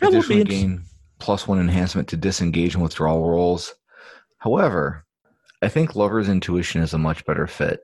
That 0.00 0.12
would 0.12 0.28
be 0.28 0.44
gain 0.44 0.84
plus 1.18 1.48
one 1.48 1.58
enhancement 1.58 2.08
to 2.08 2.16
disengage 2.16 2.74
and 2.74 2.82
withdrawal 2.82 3.28
rolls. 3.28 3.74
However, 4.38 5.04
I 5.60 5.68
think 5.68 5.96
Lover's 5.96 6.28
intuition 6.28 6.82
is 6.82 6.94
a 6.94 6.98
much 6.98 7.24
better 7.24 7.48
fit 7.48 7.80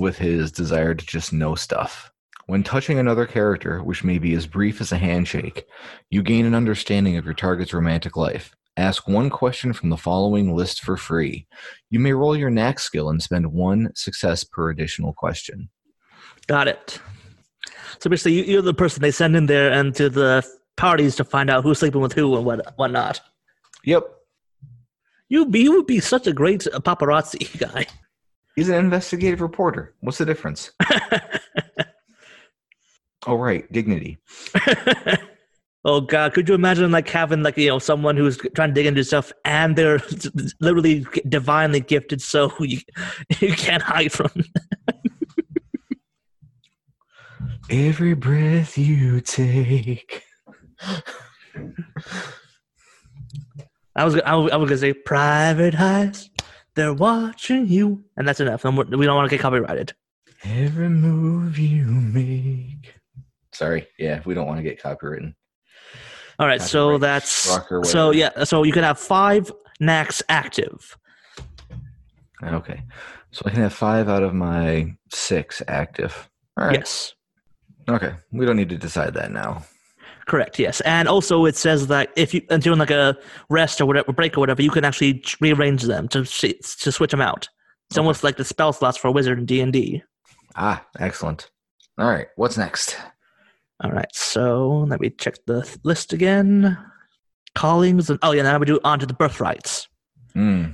with 0.00 0.16
his 0.16 0.50
desire 0.50 0.94
to 0.94 1.06
just 1.06 1.32
know 1.32 1.54
stuff. 1.54 2.10
When 2.48 2.62
touching 2.62 2.98
another 2.98 3.26
character, 3.26 3.82
which 3.82 4.02
may 4.02 4.16
be 4.16 4.32
as 4.32 4.46
brief 4.46 4.80
as 4.80 4.90
a 4.90 4.96
handshake, 4.96 5.66
you 6.08 6.22
gain 6.22 6.46
an 6.46 6.54
understanding 6.54 7.18
of 7.18 7.26
your 7.26 7.34
target's 7.34 7.74
romantic 7.74 8.16
life. 8.16 8.56
Ask 8.78 9.06
one 9.06 9.28
question 9.28 9.74
from 9.74 9.90
the 9.90 9.98
following 9.98 10.56
list 10.56 10.80
for 10.80 10.96
free. 10.96 11.46
You 11.90 11.98
may 11.98 12.14
roll 12.14 12.34
your 12.34 12.48
knack 12.48 12.78
skill 12.78 13.10
and 13.10 13.22
spend 13.22 13.52
one 13.52 13.90
success 13.94 14.44
per 14.44 14.70
additional 14.70 15.12
question. 15.12 15.68
Got 16.46 16.68
it. 16.68 16.98
So 17.98 18.08
basically, 18.08 18.38
you, 18.38 18.44
you're 18.44 18.62
the 18.62 18.72
person 18.72 19.02
they 19.02 19.10
send 19.10 19.36
in 19.36 19.44
there 19.44 19.70
and 19.70 19.94
to 19.96 20.08
the 20.08 20.42
parties 20.78 21.16
to 21.16 21.24
find 21.24 21.50
out 21.50 21.64
who's 21.64 21.80
sleeping 21.80 22.00
with 22.00 22.14
who 22.14 22.34
and 22.34 22.46
what 22.46 22.72
whatnot. 22.78 23.20
Yep, 23.84 24.04
You 25.28 25.44
be 25.44 25.60
you 25.60 25.72
would 25.72 25.86
be 25.86 26.00
such 26.00 26.26
a 26.26 26.32
great 26.32 26.60
paparazzi 26.60 27.58
guy. 27.74 27.84
he's 28.56 28.70
an 28.70 28.76
investigative 28.76 29.42
reporter. 29.42 29.94
What's 30.00 30.16
the 30.16 30.24
difference? 30.24 30.70
Oh, 33.28 33.36
right, 33.36 33.70
dignity. 33.70 34.16
oh 35.84 36.00
God, 36.00 36.32
could 36.32 36.48
you 36.48 36.54
imagine 36.54 36.90
like 36.90 37.06
having 37.10 37.42
like 37.42 37.58
you 37.58 37.68
know 37.68 37.78
someone 37.78 38.16
who's 38.16 38.38
trying 38.56 38.70
to 38.70 38.74
dig 38.74 38.86
into 38.86 39.04
stuff 39.04 39.30
and 39.44 39.76
they're 39.76 40.00
literally 40.60 41.06
divinely 41.28 41.80
gifted, 41.80 42.22
so 42.22 42.50
you 42.60 42.80
you 43.40 43.52
can't 43.52 43.82
hide 43.82 44.12
from. 44.12 44.30
Every 47.68 48.14
breath 48.14 48.78
you 48.78 49.20
take. 49.20 50.24
I 53.94 54.06
was 54.06 54.14
I 54.24 54.34
was, 54.36 54.50
I 54.52 54.56
was 54.56 54.70
gonna 54.70 54.78
say 54.78 54.94
private 54.94 55.78
eyes, 55.78 56.30
they're 56.76 56.94
watching 56.94 57.68
you, 57.68 58.04
and 58.16 58.26
that's 58.26 58.40
enough. 58.40 58.64
We 58.64 58.70
don't 58.70 59.16
want 59.16 59.28
to 59.28 59.36
get 59.36 59.42
copyrighted. 59.42 59.92
Every 60.44 60.88
move 60.88 61.58
you 61.58 61.84
make. 61.84 62.97
Sorry, 63.58 63.88
yeah, 63.98 64.22
we 64.24 64.34
don't 64.34 64.46
want 64.46 64.58
to 64.58 64.62
get 64.62 64.80
copywritten. 64.80 65.34
All 66.38 66.46
right, 66.46 66.62
so 66.62 66.96
that's 66.96 67.28
so 67.82 68.12
yeah. 68.12 68.44
So 68.44 68.62
you 68.62 68.70
can 68.72 68.84
have 68.84 69.00
five 69.00 69.50
knacks 69.80 70.22
active. 70.28 70.96
Okay, 72.40 72.80
so 73.32 73.42
I 73.46 73.50
can 73.50 73.62
have 73.62 73.72
five 73.72 74.08
out 74.08 74.22
of 74.22 74.32
my 74.32 74.94
six 75.10 75.60
active. 75.66 76.30
All 76.56 76.66
right. 76.66 76.76
Yes, 76.76 77.14
Okay, 77.88 78.12
we 78.30 78.46
don't 78.46 78.54
need 78.54 78.68
to 78.68 78.78
decide 78.78 79.14
that 79.14 79.32
now. 79.32 79.64
correct. 80.26 80.60
Yes, 80.60 80.80
and 80.82 81.08
also 81.08 81.44
it 81.44 81.56
says 81.56 81.88
that 81.88 82.12
if 82.14 82.32
you 82.32 82.42
and 82.50 82.62
doing 82.62 82.78
like 82.78 82.92
a 82.92 83.16
rest 83.50 83.80
or 83.80 83.86
whatever 83.86 84.12
break 84.12 84.36
or 84.36 84.40
whatever, 84.40 84.62
you 84.62 84.70
can 84.70 84.84
actually 84.84 85.24
rearrange 85.40 85.82
them 85.82 86.06
to 86.10 86.24
to 86.24 86.92
switch 86.92 87.10
them 87.10 87.20
out. 87.20 87.48
It's 87.90 87.98
Okay. 87.98 88.02
almost 88.04 88.22
like 88.22 88.36
the 88.36 88.44
spell 88.44 88.72
slots 88.72 88.96
for 88.98 89.08
a 89.08 89.12
wizard 89.12 89.40
in 89.40 89.46
D 89.46 89.60
and 89.60 89.72
D. 89.72 90.04
Ah, 90.54 90.86
excellent. 91.00 91.50
All 91.98 92.06
right, 92.06 92.28
what's 92.36 92.56
next? 92.56 92.96
All 93.82 93.92
right, 93.92 94.12
so 94.12 94.86
let 94.88 95.00
me 95.00 95.10
check 95.10 95.36
the 95.46 95.62
th- 95.62 95.78
list 95.84 96.12
again. 96.12 96.76
Callings 97.54 98.10
and 98.10 98.18
oh 98.22 98.32
yeah, 98.32 98.42
now 98.42 98.58
we 98.58 98.66
do 98.66 98.80
onto 98.84 99.06
the 99.06 99.14
birthrights. 99.14 99.88
Hmm. 100.32 100.66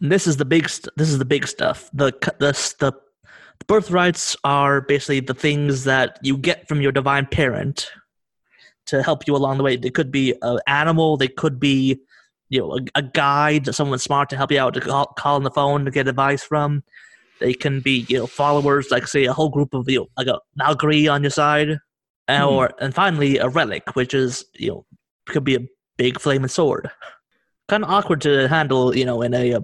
This 0.00 0.26
is 0.26 0.36
the 0.36 0.44
big 0.44 0.68
st- 0.68 0.94
this 0.96 1.08
is 1.08 1.18
the 1.18 1.24
big 1.24 1.46
stuff 1.46 1.88
the 1.92 2.12
the 2.38 2.52
the 2.80 2.92
the 3.58 3.64
birthrights 3.66 4.36
are 4.44 4.80
basically 4.80 5.20
the 5.20 5.34
things 5.34 5.84
that 5.84 6.18
you 6.22 6.36
get 6.36 6.68
from 6.68 6.80
your 6.80 6.92
divine 6.92 7.26
parent 7.26 7.88
to 8.86 9.02
help 9.02 9.26
you 9.26 9.34
along 9.34 9.58
the 9.58 9.64
way 9.64 9.76
they 9.76 9.90
could 9.90 10.10
be 10.10 10.34
an 10.42 10.58
animal 10.66 11.16
they 11.16 11.28
could 11.28 11.58
be 11.58 11.98
you 12.48 12.60
know 12.60 12.76
a, 12.76 12.80
a 12.96 13.02
guide 13.02 13.74
someone 13.74 13.98
smart 13.98 14.28
to 14.28 14.36
help 14.36 14.52
you 14.52 14.60
out 14.60 14.74
to 14.74 14.80
call, 14.80 15.06
call 15.18 15.36
on 15.36 15.42
the 15.42 15.50
phone 15.50 15.84
to 15.84 15.90
get 15.90 16.06
advice 16.06 16.42
from 16.42 16.82
they 17.40 17.54
can 17.54 17.80
be 17.80 18.04
you 18.08 18.18
know 18.18 18.26
followers 18.26 18.90
like 18.90 19.06
say 19.06 19.24
a 19.24 19.32
whole 19.32 19.48
group 19.48 19.74
of 19.74 19.88
you 19.88 20.00
know, 20.00 20.06
like 20.16 20.26
a 20.26 20.38
Nalgri 20.60 21.10
on 21.12 21.22
your 21.22 21.30
side 21.30 21.78
Hmm. 22.28 22.42
or 22.44 22.70
and 22.80 22.94
finally 22.94 23.38
a 23.38 23.48
relic 23.48 23.94
which 23.94 24.12
is 24.14 24.44
you 24.54 24.68
know 24.70 24.86
could 25.26 25.44
be 25.44 25.54
a 25.56 25.66
big 25.96 26.20
flaming 26.20 26.48
sword 26.48 26.90
kind 27.68 27.84
of 27.84 27.90
awkward 27.90 28.20
to 28.22 28.48
handle 28.48 28.96
you 28.96 29.04
know 29.04 29.22
in 29.22 29.32
a, 29.34 29.54
uh 29.54 29.60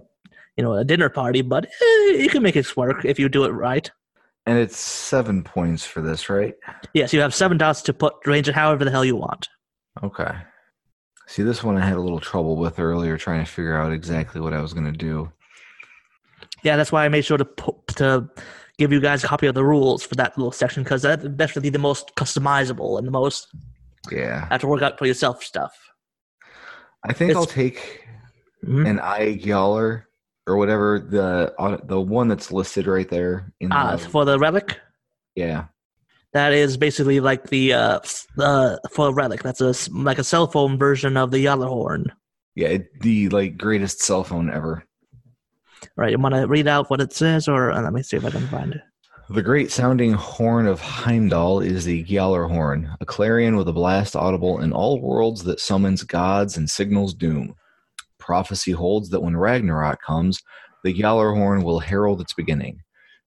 you 0.56 0.62
know 0.64 0.74
a 0.74 0.84
dinner 0.84 1.08
party 1.08 1.42
but 1.42 1.64
eh, 1.66 2.10
you 2.22 2.28
can 2.28 2.42
make 2.42 2.56
it 2.56 2.76
work 2.76 3.04
if 3.04 3.18
you 3.18 3.28
do 3.28 3.44
it 3.44 3.50
right 3.50 3.90
And 4.46 4.58
it's 4.58 4.76
seven 4.76 5.42
points 5.44 5.86
for 5.86 6.02
this, 6.02 6.28
right? 6.28 6.54
yes 6.94 7.12
you 7.12 7.20
have 7.20 7.34
seven 7.34 7.58
dots 7.58 7.82
to 7.82 7.92
put 7.92 8.14
range 8.26 8.48
it 8.48 8.54
however 8.54 8.84
the 8.84 8.90
hell 8.90 9.04
you 9.04 9.16
want 9.16 9.48
Okay. 10.02 10.32
See, 11.26 11.42
this 11.44 11.62
one 11.62 11.76
I 11.76 11.84
had 11.86 11.96
a 11.96 12.00
little 12.00 12.18
trouble 12.20 12.56
with 12.56 12.78
earlier, 12.80 13.16
trying 13.16 13.44
to 13.44 13.50
figure 13.50 13.76
out 13.76 13.92
exactly 13.92 14.40
what 14.40 14.52
I 14.52 14.60
was 14.60 14.72
going 14.72 14.90
to 14.92 14.98
do. 15.10 15.30
yeah 16.62 16.76
that's 16.76 16.92
why 16.92 17.04
i 17.04 17.08
made 17.08 17.24
sure 17.24 17.38
to 17.38 17.44
put, 17.44 17.74
to 17.96 18.28
give 18.82 18.92
you 18.96 19.00
guys 19.00 19.22
a 19.24 19.28
copy 19.32 19.46
of 19.46 19.54
the 19.54 19.64
rules 19.74 20.00
for 20.08 20.16
that 20.20 20.36
little 20.36 20.50
section 20.62 20.82
because 20.82 21.02
that's 21.02 21.24
definitely 21.42 21.70
the 21.78 21.78
most 21.90 22.04
customizable 22.20 22.98
and 22.98 23.06
the 23.06 23.16
most 23.22 23.40
Yeah. 24.10 24.46
have 24.50 24.60
to 24.62 24.66
work 24.72 24.82
out 24.86 24.98
for 24.98 25.06
yourself 25.06 25.36
stuff 25.52 25.72
I 27.08 27.12
think 27.12 27.30
It's- 27.30 27.36
I'll 27.40 27.46
take 27.62 27.80
Mhm. 28.64 28.84
an 28.90 28.98
eye 29.00 29.34
Gyaller 29.44 30.04
or 30.48 30.54
whatever 30.56 30.88
the 31.16 31.52
uh, 31.58 31.78
the 31.92 32.00
one 32.00 32.26
that's 32.28 32.50
listed 32.60 32.86
right 32.86 33.08
there. 33.16 33.34
In 33.62 33.68
ah 33.72 33.96
the, 33.96 34.08
for 34.14 34.24
the 34.24 34.38
relic 34.46 34.68
yeah. 35.44 35.60
that 36.32 36.52
is 36.52 36.76
basically 36.76 37.18
like 37.30 37.42
the 37.54 37.64
uh 37.82 37.98
uh 38.38 38.76
for 38.94 39.04
a 39.08 39.14
relic 39.22 39.40
that's 39.46 39.60
a 39.60 39.72
like 40.10 40.18
a 40.24 40.24
cell 40.32 40.46
phone 40.54 40.78
version 40.86 41.16
of 41.16 41.30
the 41.32 41.40
Yaller 41.46 41.66
horn. 41.76 42.02
Yeah, 42.60 42.68
it, 42.76 43.00
the 43.00 43.28
like 43.38 43.52
greatest 43.66 44.00
cell 44.08 44.22
phone 44.30 44.48
ever. 44.58 44.84
Right, 45.96 46.12
you 46.12 46.18
want 46.18 46.34
to 46.34 46.46
read 46.46 46.68
out 46.68 46.90
what 46.90 47.00
it 47.00 47.12
says, 47.12 47.48
or 47.48 47.70
uh, 47.70 47.82
let 47.82 47.92
me 47.92 48.02
see 48.02 48.16
if 48.16 48.24
I 48.24 48.30
can 48.30 48.46
find 48.48 48.74
it. 48.74 48.82
The 49.30 49.42
great 49.42 49.70
sounding 49.70 50.12
horn 50.12 50.66
of 50.66 50.80
Heimdall 50.80 51.60
is 51.60 51.84
the 51.84 52.04
Gjallarhorn, 52.04 52.96
a 53.00 53.06
clarion 53.06 53.56
with 53.56 53.68
a 53.68 53.72
blast 53.72 54.14
audible 54.14 54.60
in 54.60 54.72
all 54.72 55.00
worlds 55.00 55.44
that 55.44 55.60
summons 55.60 56.02
gods 56.02 56.56
and 56.56 56.68
signals 56.68 57.14
doom. 57.14 57.54
Prophecy 58.18 58.72
holds 58.72 59.08
that 59.10 59.22
when 59.22 59.36
Ragnarok 59.36 60.02
comes, 60.02 60.42
the 60.84 60.92
Gjallarhorn 60.92 61.62
will 61.62 61.80
herald 61.80 62.20
its 62.20 62.34
beginning. 62.34 62.82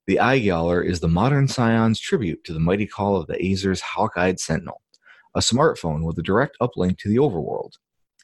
The 0.08 0.18
iGjallar 0.22 0.88
is 0.88 1.00
the 1.00 1.08
modern 1.08 1.48
Scion's 1.48 2.00
tribute 2.00 2.44
to 2.44 2.54
the 2.54 2.60
mighty 2.60 2.86
call 2.86 3.16
of 3.16 3.26
the 3.26 3.44
Aesir's 3.44 3.82
hawk-eyed 3.82 4.40
sentinel, 4.40 4.82
a 5.34 5.40
smartphone 5.40 6.04
with 6.04 6.20
a 6.20 6.24
direct 6.24 6.56
uplink 6.62 7.00
to 7.00 7.10
the 7.10 7.18
overworld. 7.18 7.72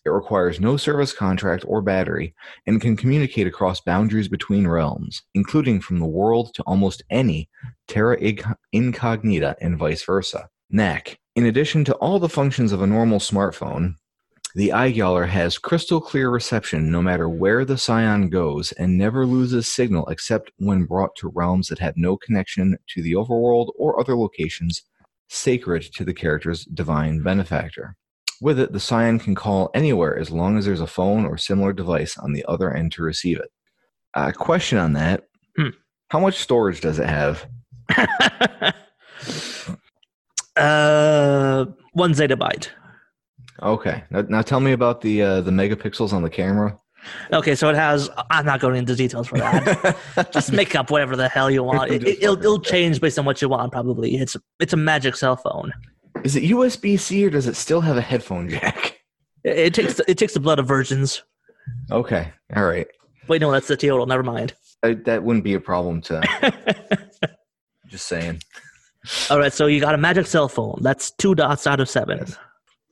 It 0.04 0.10
requires 0.10 0.60
no 0.60 0.78
service 0.78 1.14
contract 1.14 1.64
or 1.68 1.82
battery 1.82 2.34
and 2.66 2.82
can 2.82 2.98
communicate 2.98 3.46
across 3.46 3.82
boundaries 3.82 4.28
between 4.28 4.68
realms, 4.68 5.22
including 5.36 5.80
from 5.80 6.00
the 6.00 6.08
world 6.08 6.56
to 6.56 6.64
almost 6.64 7.04
any 7.10 7.50
terra 7.88 8.18
incognita 8.74 9.56
and 9.62 9.78
vice 9.78 10.04
versa. 10.04 10.50
Knack. 10.72 11.20
In 11.36 11.46
addition 11.46 11.86
to 11.86 11.94
all 11.96 12.20
the 12.20 12.30
functions 12.30 12.72
of 12.72 12.82
a 12.82 12.88
normal 12.88 13.20
smartphone, 13.20 13.96
the 14.54 14.70
iGjallar 14.70 15.28
has 15.28 15.58
crystal 15.58 16.02
clear 16.02 16.30
reception 16.30 16.92
no 16.92 17.02
matter 17.02 17.30
where 17.30 17.64
the 17.64 17.78
Scion 17.78 18.30
goes 18.30 18.72
and 18.74 18.98
never 18.98 19.26
loses 19.26 19.68
signal 19.68 20.06
except 20.08 20.52
when 20.58 20.86
brought 20.86 21.16
to 21.18 21.32
realms 21.34 21.68
that 21.68 21.80
have 21.80 21.96
no 21.96 22.18
connection 22.18 22.78
to 22.90 23.02
the 23.02 23.14
overworld 23.14 23.70
or 23.78 24.00
other 24.00 24.16
locations 24.16 24.84
sacred 25.30 25.84
to 25.94 26.04
the 26.04 26.14
character's 26.14 26.66
divine 26.66 27.22
benefactor. 27.22 27.96
With 28.42 28.60
it, 28.60 28.74
the 28.74 28.80
Scion 28.80 29.20
can 29.20 29.36
call 29.36 29.70
anywhere 29.76 30.18
as 30.18 30.32
long 30.32 30.58
as 30.58 30.66
there's 30.66 30.82
a 30.82 30.88
phone 30.88 31.26
or 31.26 31.38
similar 31.38 31.74
device 31.74 32.18
on 32.18 32.34
the 32.34 32.44
other 32.48 32.74
end 32.74 32.92
to 32.94 33.04
receive 33.04 33.38
it. 33.40 33.52
Uh, 34.16 34.32
question 34.32 34.80
on 34.80 34.94
that. 34.94 35.28
Hmm. 35.56 35.70
How 36.10 36.20
much 36.20 36.40
storage 36.40 36.82
does 36.82 36.98
it 36.98 37.08
have? 37.08 37.46
uh, 40.58 41.66
one 41.94 42.14
zettabyte. 42.14 42.70
Okay. 43.62 44.04
Now, 44.10 44.22
now 44.22 44.42
tell 44.42 44.60
me 44.60 44.72
about 44.72 45.02
the 45.02 45.22
uh, 45.22 45.42
the 45.42 45.52
megapixels 45.52 46.12
on 46.12 46.24
the 46.24 46.30
camera. 46.30 46.78
Okay, 47.32 47.56
so 47.56 47.70
it 47.70 47.76
has. 47.76 48.10
I'm 48.30 48.46
not 48.46 48.60
going 48.60 48.76
into 48.76 48.96
details 48.96 49.28
for 49.28 49.38
that. 49.38 50.30
Just 50.34 50.52
make 50.52 50.76
up 50.76 50.90
whatever 50.90 51.16
the 51.16 51.30
hell 51.30 51.50
you 51.50 51.64
want. 51.64 51.92
It, 51.92 52.22
will 52.22 52.38
it'll 52.38 52.60
change 52.60 53.00
based 53.00 53.18
on 53.20 53.26
what 53.26 53.42
you 53.42 53.50
want. 53.50 53.72
Probably 53.72 54.16
it's 54.18 54.36
it's 54.60 54.74
a 54.74 54.78
magic 54.78 55.16
cell 55.16 55.36
phone. 55.36 55.72
Is 56.24 56.36
it 56.36 56.44
USB 56.44 57.00
C 57.00 57.26
or 57.26 57.30
does 57.30 57.48
it 57.48 57.56
still 57.56 57.82
have 57.82 57.98
a 57.98 58.02
headphone 58.02 58.50
jack? 58.50 59.00
It, 59.44 59.58
it 59.58 59.74
takes 59.74 60.00
it 60.08 60.18
takes 60.18 60.34
the 60.34 60.40
blood 60.40 60.60
of 60.60 60.68
virgins. 60.68 61.24
Okay. 61.92 62.32
All 62.56 62.66
right. 62.66 62.88
Wait, 63.28 63.42
no, 63.42 63.52
that's 63.52 63.68
the 63.68 63.78
total. 63.78 64.06
Never 64.06 64.24
mind. 64.24 64.54
That, 64.82 65.06
that 65.06 65.24
wouldn't 65.24 65.44
be 65.44 65.54
a 65.54 65.60
problem 65.60 66.02
to. 66.04 66.22
just 67.88 68.08
saying. 68.08 68.42
All 69.30 69.40
right, 69.40 69.52
so 69.52 69.66
you 69.66 69.80
got 69.80 69.96
a 69.96 69.98
magic 69.98 70.28
cell 70.28 70.48
phone. 70.48 70.80
That's 70.82 71.12
two 71.12 71.34
dots 71.34 71.66
out 71.66 71.80
of 71.80 71.90
seven. 71.90 72.20
Yes. 72.20 72.38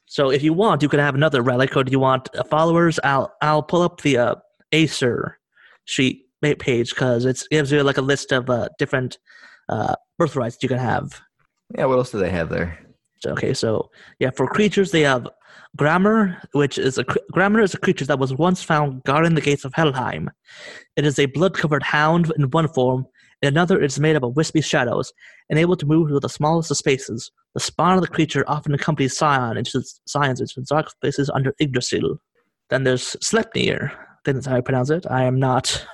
So 0.05 0.31
if 0.31 0.41
you 0.41 0.53
want, 0.53 0.81
you 0.81 0.89
could 0.89 0.99
have 0.99 1.13
another 1.13 1.41
relic, 1.41 1.75
or 1.77 1.83
do 1.83 1.91
you 1.91 1.99
want 1.99 2.29
uh, 2.35 2.43
followers? 2.43 2.99
I'll 3.03 3.31
I'll 3.41 3.61
pull 3.61 3.83
up 3.83 4.01
the 4.01 4.17
uh, 4.17 4.35
Aesir 4.71 5.37
sheet 5.85 6.25
page 6.41 6.89
because 6.89 7.25
it 7.25 7.43
gives 7.51 7.71
you 7.71 7.83
like 7.83 7.97
a 7.97 8.01
list 8.01 8.31
of 8.31 8.49
uh, 8.49 8.69
different 8.79 9.19
uh, 9.67 9.95
birthrights 10.17 10.57
you 10.61 10.69
can 10.69 10.79
have. 10.79 11.21
Yeah. 11.77 11.85
What 11.85 11.97
else 11.97 12.11
do 12.11 12.17
they 12.17 12.31
have 12.31 12.49
there? 12.49 12.79
Okay, 13.25 13.53
so 13.53 13.89
yeah, 14.19 14.29
for 14.31 14.47
creatures 14.47 14.91
they 14.91 15.01
have 15.01 15.27
Garmr, 15.77 16.37
which 16.53 16.77
is 16.77 16.97
a 16.97 17.03
Garmr 17.03 17.63
is 17.63 17.73
a 17.73 17.77
creature 17.77 18.05
that 18.05 18.19
was 18.19 18.33
once 18.33 18.63
found 18.63 19.03
guarding 19.03 19.35
the 19.35 19.41
gates 19.41 19.65
of 19.65 19.73
Helheim. 19.73 20.29
It 20.95 21.05
is 21.05 21.19
a 21.19 21.27
blood-covered 21.27 21.83
hound 21.83 22.31
in 22.37 22.49
one 22.49 22.67
form. 22.69 23.05
In 23.41 23.47
another, 23.47 23.81
it 23.81 23.85
is 23.85 23.99
made 23.99 24.15
up 24.15 24.23
of 24.23 24.35
wispy 24.35 24.61
shadows 24.61 25.13
and 25.49 25.57
able 25.57 25.77
to 25.77 25.85
move 25.85 26.09
through 26.09 26.19
the 26.19 26.29
smallest 26.29 26.71
of 26.71 26.77
spaces. 26.77 27.31
The 27.53 27.59
spawn 27.59 27.95
of 27.95 28.01
the 28.01 28.07
creature 28.07 28.43
often 28.47 28.73
accompanies 28.73 29.17
Scion 29.17 29.57
into 29.57 29.81
Scions 30.05 30.41
into 30.41 30.61
dark 30.61 30.89
spaces 30.89 31.29
under 31.33 31.55
Yggdrasil. 31.59 32.19
Then 32.69 32.83
there's 32.83 33.15
Sleipnir. 33.21 33.91
I 33.91 34.21
think 34.25 34.35
that's 34.35 34.47
how 34.47 34.57
I 34.57 34.61
pronounce 34.61 34.89
it. 34.89 35.05
I 35.09 35.23
am 35.23 35.39
not. 35.39 35.85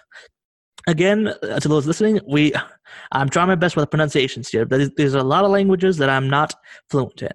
Again, 0.87 1.27
uh, 1.27 1.59
to 1.59 1.67
those 1.67 1.87
listening, 1.87 2.19
we 2.27 2.53
I'm 3.11 3.29
trying 3.29 3.47
my 3.47 3.55
best 3.55 3.75
with 3.75 3.83
the 3.83 3.87
pronunciations 3.87 4.49
here. 4.49 4.65
But 4.65 4.77
there's- 4.77 4.91
there's 4.97 5.13
a 5.15 5.23
lot 5.23 5.43
of 5.43 5.51
languages 5.51 5.97
that 5.97 6.09
I'm 6.09 6.29
not 6.29 6.53
fluent 6.89 7.21
in. 7.21 7.31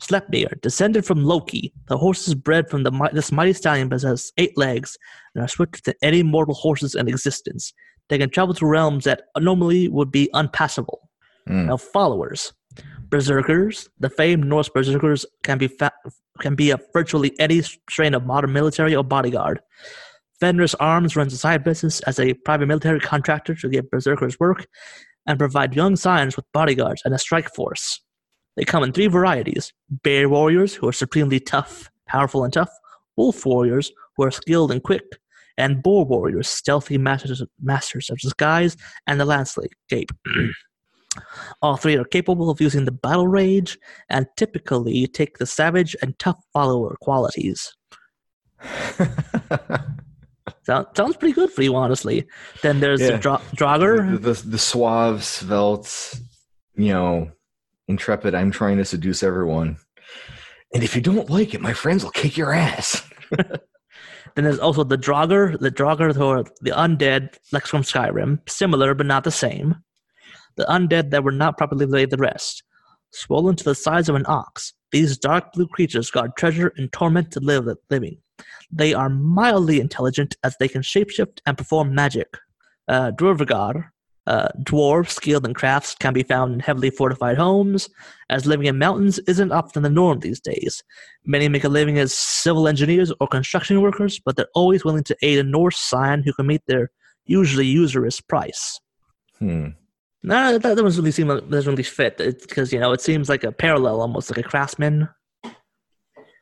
Sleipnir, 0.00 0.60
descended 0.60 1.04
from 1.06 1.24
Loki, 1.24 1.72
the 1.88 1.96
horses 1.96 2.34
bred 2.34 2.68
from 2.68 2.82
the, 2.82 2.90
this 3.12 3.32
mighty 3.32 3.54
stallion 3.54 3.88
possess 3.88 4.30
eight 4.36 4.56
legs 4.56 4.96
and 5.34 5.42
are 5.42 5.48
swifter 5.48 5.80
than 5.84 5.94
any 6.02 6.22
mortal 6.22 6.54
horses 6.54 6.94
in 6.94 7.08
existence. 7.08 7.72
They 8.08 8.18
can 8.18 8.30
travel 8.30 8.54
through 8.54 8.68
realms 8.68 9.04
that 9.04 9.22
normally 9.38 9.88
would 9.88 10.12
be 10.12 10.28
unpassable. 10.34 11.08
Hmm. 11.46 11.66
Now, 11.66 11.78
followers, 11.78 12.52
berserkers, 13.08 13.88
the 13.98 14.10
famed 14.10 14.44
Norse 14.46 14.68
berserkers 14.68 15.24
can 15.42 15.58
be 15.58 15.68
fa- 15.68 15.92
can 16.40 16.54
be 16.54 16.70
of 16.70 16.82
virtually 16.92 17.32
any 17.40 17.62
strain 17.62 18.12
of 18.14 18.26
modern 18.26 18.52
military 18.52 18.94
or 18.94 19.02
bodyguard. 19.02 19.60
Fenris 20.40 20.74
Arms 20.74 21.16
runs 21.16 21.32
a 21.32 21.38
side 21.38 21.64
business 21.64 22.00
as 22.00 22.20
a 22.20 22.34
private 22.34 22.66
military 22.66 23.00
contractor 23.00 23.54
to 23.54 23.68
give 23.68 23.90
berserkers 23.90 24.38
work 24.38 24.66
and 25.26 25.38
provide 25.38 25.74
young 25.74 25.96
scions 25.96 26.36
with 26.36 26.44
bodyguards 26.52 27.02
and 27.04 27.14
a 27.14 27.18
strike 27.18 27.52
force. 27.54 28.00
They 28.56 28.64
come 28.64 28.82
in 28.82 28.92
three 28.92 29.06
varieties 29.06 29.72
bear 29.90 30.28
warriors, 30.28 30.74
who 30.74 30.88
are 30.88 30.92
supremely 30.92 31.40
tough, 31.40 31.90
powerful, 32.06 32.44
and 32.44 32.52
tough, 32.52 32.70
wolf 33.16 33.44
warriors, 33.44 33.92
who 34.16 34.24
are 34.24 34.30
skilled 34.30 34.70
and 34.70 34.82
quick, 34.82 35.04
and 35.58 35.82
boar 35.82 36.04
warriors, 36.04 36.48
stealthy 36.48 36.98
masters, 36.98 37.42
masters 37.60 38.10
of 38.10 38.18
disguise 38.18 38.76
and 39.06 39.18
the 39.18 39.24
landscape. 39.24 40.10
All 41.62 41.76
three 41.76 41.96
are 41.96 42.04
capable 42.04 42.50
of 42.50 42.60
using 42.60 42.84
the 42.84 42.92
battle 42.92 43.26
rage 43.26 43.78
and 44.10 44.26
typically 44.36 45.06
take 45.06 45.38
the 45.38 45.46
savage 45.46 45.96
and 46.02 46.18
tough 46.18 46.38
follower 46.52 46.96
qualities. 47.00 47.74
Sound, 50.66 50.86
sounds 50.96 51.16
pretty 51.16 51.32
good 51.32 51.50
for 51.52 51.62
you, 51.62 51.76
honestly. 51.76 52.26
Then 52.62 52.80
there's 52.80 53.00
Yeah. 53.00 53.12
the 53.12 53.18
dra- 53.18 53.42
Draugr. 53.54 54.20
the, 54.20 54.32
the 54.32 54.48
the 54.48 54.58
suave, 54.58 55.22
svelte, 55.24 56.18
you 56.74 56.92
know, 56.92 57.30
intrepid. 57.86 58.34
I'm 58.34 58.50
trying 58.50 58.76
to 58.78 58.84
seduce 58.84 59.22
everyone, 59.22 59.76
and 60.74 60.82
if 60.82 60.96
you 60.96 61.02
don't 61.02 61.30
like 61.30 61.54
it, 61.54 61.60
my 61.60 61.72
friends 61.72 62.02
will 62.02 62.10
kick 62.10 62.36
your 62.36 62.52
ass. 62.52 63.08
Then 64.34 64.44
there's 64.44 64.58
also 64.58 64.84
the 64.84 64.98
Draugr, 64.98 65.58
the 65.58 65.70
Draugr 65.70 66.14
who 66.14 66.26
are 66.26 66.44
the 66.60 66.72
undead, 66.72 67.38
like 67.52 67.64
from 67.64 67.80
Skyrim, 67.82 68.46
similar 68.46 68.92
but 68.92 69.06
not 69.06 69.24
the 69.24 69.30
same. 69.30 69.76
The 70.56 70.66
undead 70.66 71.08
that 71.10 71.24
were 71.24 71.32
not 71.32 71.56
properly 71.56 71.86
laid 71.86 72.10
to 72.10 72.18
rest. 72.18 72.62
Swollen 73.12 73.56
to 73.56 73.64
the 73.64 73.74
size 73.74 74.10
of 74.10 74.14
an 74.14 74.26
ox, 74.28 74.74
these 74.92 75.16
dark 75.16 75.54
blue 75.54 75.66
creatures 75.68 76.10
guard 76.10 76.32
treasure 76.36 76.70
and 76.76 76.92
torment 76.92 77.30
the 77.30 77.40
live- 77.40 77.78
living. 77.88 78.18
They 78.70 78.94
are 78.94 79.08
mildly 79.08 79.80
intelligent 79.80 80.36
as 80.42 80.56
they 80.58 80.68
can 80.68 80.82
shapeshift 80.82 81.40
and 81.46 81.56
perform 81.56 81.94
magic. 81.94 82.28
Uh, 82.88 83.12
Dvergar, 83.12 83.90
uh, 84.26 84.48
dwarves 84.60 85.10
skilled 85.10 85.46
in 85.46 85.54
crafts, 85.54 85.94
can 85.94 86.12
be 86.12 86.22
found 86.22 86.54
in 86.54 86.60
heavily 86.60 86.90
fortified 86.90 87.36
homes, 87.36 87.88
as 88.28 88.46
living 88.46 88.66
in 88.66 88.78
mountains 88.78 89.18
isn't 89.20 89.52
often 89.52 89.82
the 89.82 89.90
norm 89.90 90.20
these 90.20 90.40
days. 90.40 90.82
Many 91.24 91.48
make 91.48 91.64
a 91.64 91.68
living 91.68 91.98
as 91.98 92.14
civil 92.14 92.68
engineers 92.68 93.12
or 93.20 93.28
construction 93.28 93.80
workers, 93.80 94.20
but 94.24 94.36
they're 94.36 94.48
always 94.54 94.84
willing 94.84 95.04
to 95.04 95.16
aid 95.22 95.38
a 95.38 95.44
Norse 95.44 95.78
scion 95.78 96.22
who 96.22 96.32
can 96.32 96.46
meet 96.46 96.62
their 96.66 96.90
usually 97.24 97.66
usurious 97.66 98.20
price. 98.20 98.80
Hmm. 99.38 99.68
No, 100.22 100.58
that 100.58 100.76
doesn't 100.76 101.00
really 101.00 101.12
seem 101.12 101.28
like, 101.28 101.48
doesn't 101.48 101.70
really 101.70 101.82
fit 101.84 102.16
because 102.16 102.72
you 102.72 102.80
know 102.80 102.92
it 102.92 103.00
seems 103.00 103.28
like 103.28 103.44
a 103.44 103.52
parallel, 103.52 104.00
almost 104.00 104.30
like 104.30 104.44
a 104.44 104.48
craftsman. 104.48 105.08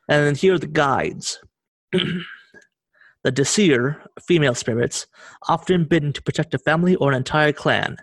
And 0.07 0.25
then 0.25 0.35
here 0.35 0.55
are 0.55 0.59
the 0.59 0.67
guides. 0.67 1.39
the 3.23 3.31
Disir, 3.31 4.01
female 4.27 4.55
spirits, 4.55 5.07
often 5.47 5.85
bidden 5.85 6.13
to 6.13 6.21
protect 6.21 6.53
a 6.53 6.59
family 6.59 6.95
or 6.95 7.11
an 7.11 7.17
entire 7.17 7.51
clan. 7.51 7.97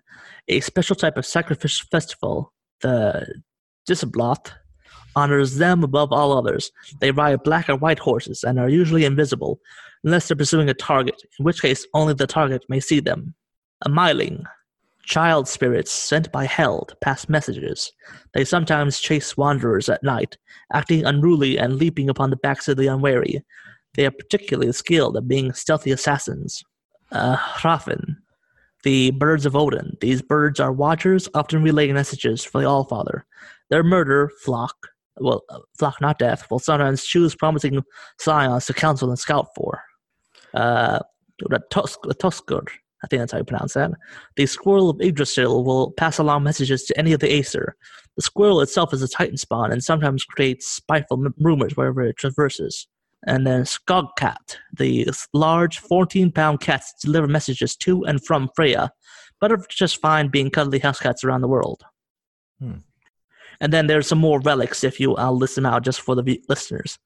A 0.48 0.61
special 0.61 0.96
type 0.96 1.16
of 1.16 1.26
sacrificial 1.26 1.87
festival, 1.90 2.52
the 2.81 3.42
Disablot, 3.88 4.52
honors 5.14 5.57
them 5.57 5.85
above 5.85 6.12
all 6.12 6.37
others. 6.37 6.70
They 7.00 7.11
ride 7.11 7.42
black 7.42 7.68
or 7.68 7.76
white 7.76 7.98
horses 7.98 8.44
and 8.44 8.59
are 8.59 8.68
usually 8.68 9.05
invisible, 9.05 9.61
unless 10.05 10.28
they're 10.28 10.37
pursuing 10.37 10.68
a 10.68 10.74
target, 10.74 11.22
in 11.38 11.44
which 11.44 11.62
case 11.62 11.87
only 11.94 12.14
the 12.14 12.26
target 12.26 12.64
may 12.68 12.81
see 12.81 13.00
them. 13.00 13.35
A 13.85 13.88
Myling, 13.88 14.44
child 15.05 15.48
spirits 15.48 15.90
sent 15.90 16.31
by 16.33 16.44
Hell 16.44 16.85
to 16.87 16.96
pass 16.96 17.28
messages. 17.28 17.92
They 18.35 18.44
sometimes 18.44 19.00
chase 19.00 19.37
wanderers 19.37 19.88
at 19.88 20.02
night, 20.02 20.37
acting 20.72 21.05
unruly 21.05 21.59
and 21.59 21.76
leaping 21.76 22.09
upon 22.09 22.31
the 22.31 22.37
backs 22.37 22.68
of 22.68 22.76
the 22.76 22.87
unwary. 22.87 23.44
They 23.94 24.07
are 24.07 24.11
particularly 24.11 24.72
skilled 24.72 25.16
at 25.16 25.28
being 25.28 25.52
stealthy 25.52 25.90
assassins. 25.90 26.62
Uh, 27.11 27.37
the 28.85 29.11
birds 29.12 29.46
of 29.46 29.55
Odin. 29.55 29.96
These 30.00 30.22
birds 30.22 30.59
are 30.59 30.72
watchers, 30.72 31.28
often 31.35 31.62
relaying 31.62 31.94
messages 31.94 32.42
for 32.42 32.61
the 32.61 32.66
Allfather. 32.66 33.22
Their 33.70 33.83
murder, 33.85 34.31
flock, 34.42 34.74
well, 35.20 35.42
uh, 35.50 35.61
flock 35.78 36.00
not 36.00 36.18
death, 36.18 36.50
will 36.50 36.59
sometimes 36.59 37.05
choose 37.05 37.35
promising 37.35 37.83
scions 38.18 38.66
to 38.66 38.74
counsel 38.74 39.11
and 39.11 39.18
scout 39.18 39.48
for. 39.55 39.83
Uh, 40.55 41.00
the 41.38 41.61
Tuskar, 41.70 42.66
I 43.05 43.07
think 43.09 43.20
that's 43.20 43.33
how 43.33 43.38
you 43.38 43.44
pronounce 43.44 43.74
that. 43.74 43.90
The 44.37 44.46
squirrel 44.46 44.90
of 44.90 45.00
Yggdrasil 45.00 45.64
will 45.64 45.92
pass 45.92 46.18
along 46.18 46.44
messages 46.44 46.85
to 46.85 46.98
any 46.98 47.12
of 47.12 47.20
the 47.20 47.33
Aesir. 47.33 47.76
The 48.16 48.22
squirrel 48.22 48.61
itself 48.61 48.92
is 48.92 49.02
a 49.02 49.09
Titan 49.09 49.37
spawn 49.37 49.72
and 49.72 49.83
sometimes 49.83 50.24
creates 50.24 50.68
spiteful 50.68 51.24
m- 51.24 51.35
rumors 51.38 51.76
wherever 51.76 52.02
it 52.02 52.16
traverses. 52.16 52.87
And 53.26 53.46
then 53.46 53.62
Skogkatt, 53.62 54.56
the 54.76 55.08
large 55.32 55.78
14 55.78 56.32
pound 56.32 56.61
cats 56.61 56.94
deliver 57.00 57.26
messages 57.26 57.76
to 57.76 58.04
and 58.04 58.24
from 58.24 58.48
Freya, 58.56 58.90
but 59.40 59.52
are 59.52 59.64
just 59.68 60.00
fine 60.00 60.28
being 60.28 60.50
cuddly 60.50 60.80
house 60.80 60.98
cats 60.98 61.22
around 61.22 61.42
the 61.42 61.48
world. 61.48 61.85
Hmm. 62.58 62.78
And 63.61 63.72
then 63.72 63.87
there's 63.87 64.08
some 64.08 64.18
more 64.18 64.40
relics 64.40 64.82
if 64.82 64.98
you, 64.98 65.14
I'll 65.14 65.37
list 65.37 65.54
them 65.54 65.66
out 65.66 65.85
just 65.85 66.00
for 66.00 66.16
the 66.16 66.42
listeners. 66.48 66.98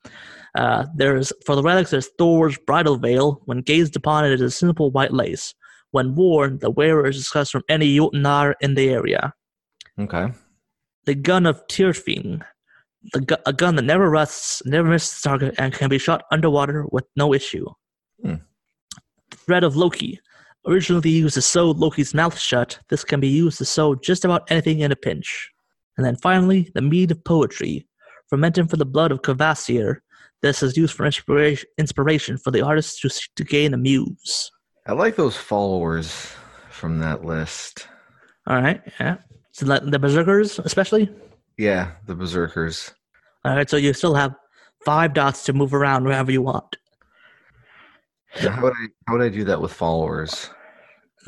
Uh, 0.55 0.87
there's, 0.95 1.33
for 1.45 1.55
the 1.55 1.63
relics, 1.63 1.91
there's 1.91 2.09
Thor's 2.19 2.57
bridal 2.67 2.97
veil. 2.97 3.43
When 3.45 3.61
gazed 3.61 3.95
upon, 3.95 4.25
it 4.25 4.33
is 4.33 4.41
a 4.41 4.51
simple 4.51 4.91
white 4.91 5.13
lace. 5.13 5.55
When 5.91 6.15
worn, 6.15 6.59
the 6.59 6.71
wearer 6.71 7.07
is 7.07 7.19
discussed 7.19 7.53
from 7.53 7.63
any 7.69 7.99
Jotnar 7.99 8.55
in 8.63 8.75
the 8.75 8.89
area. 8.89 9.35
Okay. 9.99 10.29
The 11.05 11.15
gun 11.15 11.45
of 11.45 11.67
Tyrfing, 11.69 12.43
the 13.13 13.41
a 13.47 13.53
gun 13.53 13.77
that 13.77 13.83
never 13.83 14.11
rusts, 14.11 14.63
never 14.65 14.89
misses 14.89 15.21
target, 15.21 15.55
and 15.59 15.73
can 15.73 15.89
be 15.89 15.99
shot 15.99 16.25
underwater 16.31 16.87
with 16.91 17.05
no 17.17 17.35
issue. 17.35 17.67
Hmm. 18.23 18.35
Thread 19.33 19.65
of 19.65 19.77
Loki. 19.77 20.21
Originally 20.67 21.11
used 21.11 21.35
to 21.35 21.43
sew 21.43 21.71
Loki's 21.71 22.13
mouth 22.13 22.37
shut, 22.37 22.79
this 22.89 23.05
can 23.05 23.21
be 23.21 23.29
used 23.29 23.59
to 23.59 23.65
sew 23.65 23.95
just 23.95 24.25
about 24.25 24.51
anything 24.51 24.81
in 24.81 24.91
a 24.91 24.97
pinch. 24.97 25.49
And 25.97 26.05
then 26.05 26.17
finally, 26.17 26.71
the 26.75 26.83
mead 26.83 27.11
of 27.13 27.23
poetry. 27.25 27.87
Fermented 28.29 28.69
for 28.69 28.77
the 28.77 28.85
blood 28.85 29.13
of 29.13 29.23
Kvasir, 29.23 29.99
this 30.43 30.63
is 30.63 30.77
used 30.77 30.95
for 30.95 31.07
inspiration, 31.07 31.69
inspiration 31.79 32.39
for 32.39 32.51
the 32.51 32.63
artist 32.63 33.01
to, 33.03 33.11
to 33.37 33.45
gain 33.45 33.73
a 33.73 33.77
muse. 33.77 34.51
I 34.87 34.93
like 34.93 35.15
those 35.15 35.37
followers 35.37 36.33
from 36.71 36.99
that 36.99 37.25
list. 37.25 37.87
All 38.49 38.61
right, 38.61 38.83
yeah. 38.99 39.19
So 39.53 39.67
that, 39.67 39.91
the 39.91 39.99
berserkers, 39.99 40.59
especially. 40.59 41.09
Yeah, 41.57 41.93
the 42.07 42.15
berserkers. 42.15 42.93
All 43.47 43.55
right, 43.55 43.71
so 43.71 43.77
you 43.77 43.93
still 43.93 44.15
have 44.17 44.35
five 44.85 45.15
dots 45.15 45.45
to 45.45 45.53
move 45.53 45.73
around 45.73 46.03
wherever 46.03 46.33
you 46.33 46.43
want. 46.43 46.77
Now, 48.43 48.51
how 48.51 48.63
would 48.65 48.73
I 48.73 48.87
how 49.07 49.13
would 49.17 49.23
I 49.23 49.29
do 49.29 49.45
that 49.45 49.63
with 49.63 49.73
followers? 49.73 50.51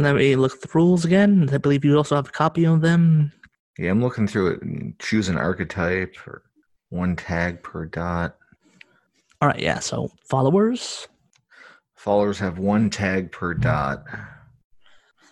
Let 0.01 0.17
me 0.17 0.35
look 0.35 0.55
at 0.55 0.61
the 0.61 0.69
rules 0.75 1.05
again. 1.05 1.49
I 1.53 1.59
believe 1.59 1.85
you 1.85 1.97
also 1.97 2.17
have 2.17 2.29
a 2.29 2.33
copy 2.33 2.67
of 2.67 2.81
them. 2.81 3.33
Yeah, 3.79 3.93
I'm 3.93 4.03
looking 4.03 4.27
through 4.27 4.49
it. 4.49 4.63
and 4.63 4.99
Choose 4.99 5.29
an 5.29 5.39
archetype 5.39 6.17
or 6.27 6.43
one 6.89 7.15
tag 7.15 7.63
per 7.63 7.87
dot. 7.87 8.37
All 9.41 9.49
right, 9.49 9.61
yeah. 9.61 9.79
So 9.79 10.11
followers. 10.25 11.07
Followers 11.95 12.41
have 12.41 12.59
one 12.59 12.91
tag 12.91 13.31
per 13.31 13.55
dot. 13.55 14.03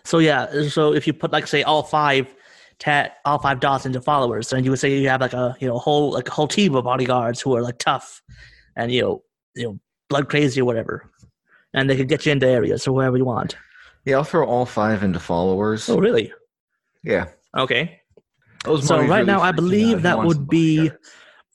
So 0.05 0.19
yeah, 0.19 0.69
so 0.69 0.93
if 0.93 1.05
you 1.05 1.11
put 1.11 1.33
like 1.33 1.47
say 1.47 1.63
all 1.63 1.83
five 1.83 2.33
ta- 2.79 3.09
all 3.25 3.39
five 3.39 3.59
dots 3.59 3.85
into 3.85 4.01
followers, 4.01 4.51
and 4.53 4.63
you 4.65 4.71
would 4.71 4.79
say 4.79 4.97
you 4.97 5.09
have 5.09 5.21
like 5.21 5.33
a 5.33 5.55
you 5.59 5.67
know 5.67 5.77
whole 5.77 6.11
like 6.11 6.27
a 6.27 6.31
whole 6.31 6.47
team 6.47 6.75
of 6.75 6.83
bodyguards 6.83 7.41
who 7.41 7.55
are 7.55 7.61
like 7.61 7.77
tough 7.77 8.21
and 8.75 8.91
you 8.91 9.01
know 9.01 9.23
you 9.55 9.63
know 9.63 9.79
blood 10.09 10.29
crazy 10.29 10.61
or 10.61 10.65
whatever, 10.65 11.09
and 11.73 11.89
they 11.89 11.95
could 11.97 12.07
get 12.09 12.25
you 12.25 12.31
into 12.31 12.47
areas 12.47 12.87
or 12.87 12.93
wherever 12.93 13.17
you 13.17 13.25
want. 13.25 13.55
Yeah, 14.05 14.17
I'll 14.17 14.23
throw 14.23 14.45
all 14.45 14.65
five 14.65 15.03
into 15.03 15.19
followers. 15.19 15.89
Oh 15.89 15.97
really? 15.97 16.31
Yeah. 17.03 17.25
Okay. 17.57 17.99
Those 18.63 18.85
So 18.87 18.97
right 18.97 19.07
really 19.09 19.25
now, 19.25 19.41
I 19.41 19.41
freak 19.41 19.43
me 19.43 19.47
out. 19.49 19.55
believe 19.55 20.01
that 20.03 20.23
would 20.23 20.47
be 20.47 20.91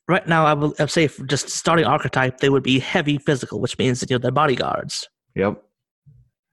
right 0.08 0.26
now. 0.26 0.46
I 0.46 0.52
will 0.54 0.74
say 0.86 1.08
just 1.26 1.48
starting 1.50 1.84
archetype, 1.84 2.38
they 2.38 2.48
would 2.48 2.62
be 2.62 2.78
heavy 2.78 3.18
physical, 3.18 3.60
which 3.60 3.76
means 3.78 4.00
that 4.00 4.10
you 4.10 4.14
know 4.14 4.18
they're 4.18 4.30
bodyguards. 4.30 5.08
Yep. 5.34 5.62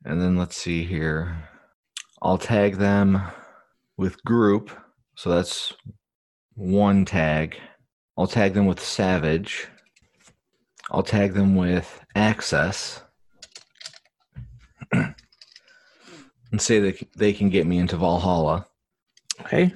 And 0.05 0.21
then 0.21 0.37
let's 0.37 0.55
see 0.57 0.83
here. 0.85 1.35
I'll 2.21 2.37
tag 2.37 2.77
them 2.77 3.21
with 3.99 4.23
group. 4.23 4.71
So 5.15 5.29
that's 5.29 5.73
one 6.55 7.03
tag. 7.03 7.57
I'll 8.17 8.27
tag 8.27 8.53
them 8.53 8.65
with 8.65 8.79
savage. 8.79 9.67
I'll 10.89 11.03
tag 11.03 11.33
them 11.33 11.57
with 11.57 11.99
access. 12.15 13.03
and 14.93 15.13
say 16.57 16.79
that 16.79 17.07
they 17.17 17.33
can 17.33 17.49
get 17.49 17.67
me 17.67 17.77
into 17.77 17.97
Valhalla. 17.97 18.65
Okay. 19.41 19.73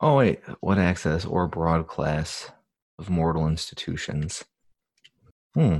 Oh 0.00 0.16
wait, 0.16 0.40
what 0.60 0.78
access 0.78 1.24
or 1.24 1.48
broad 1.48 1.88
class 1.88 2.48
of 3.00 3.10
mortal 3.10 3.48
institutions? 3.48 4.44
Hmm. 5.54 5.78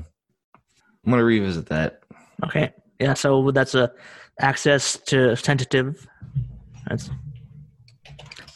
I'm 1.06 1.10
gonna 1.10 1.22
revisit 1.22 1.66
that. 1.66 2.02
Okay. 2.44 2.72
Yeah. 2.98 3.14
So 3.14 3.52
that's 3.52 3.76
a 3.76 3.92
access 4.40 4.96
to 5.06 5.36
tentative. 5.36 6.08
That's 6.88 7.10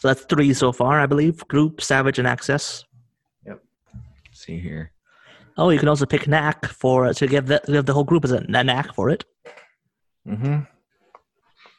so 0.00 0.08
that's 0.08 0.24
three 0.24 0.52
so 0.52 0.72
far, 0.72 1.00
I 1.00 1.06
believe. 1.06 1.46
Group, 1.48 1.80
savage, 1.80 2.18
and 2.18 2.26
access. 2.26 2.84
Yep. 3.46 3.62
See 4.32 4.58
here. 4.58 4.90
Oh, 5.56 5.70
you 5.70 5.78
can 5.78 5.88
also 5.88 6.06
pick 6.06 6.26
knack 6.26 6.64
for 6.66 7.12
to 7.12 7.26
give 7.26 7.46
the 7.46 7.60
give 7.66 7.86
the 7.86 7.92
whole 7.92 8.04
group 8.04 8.24
as 8.24 8.32
a, 8.32 8.38
a 8.48 8.64
knack 8.64 8.94
for 8.94 9.10
it, 9.10 9.24
Mm-hmm. 10.26 10.60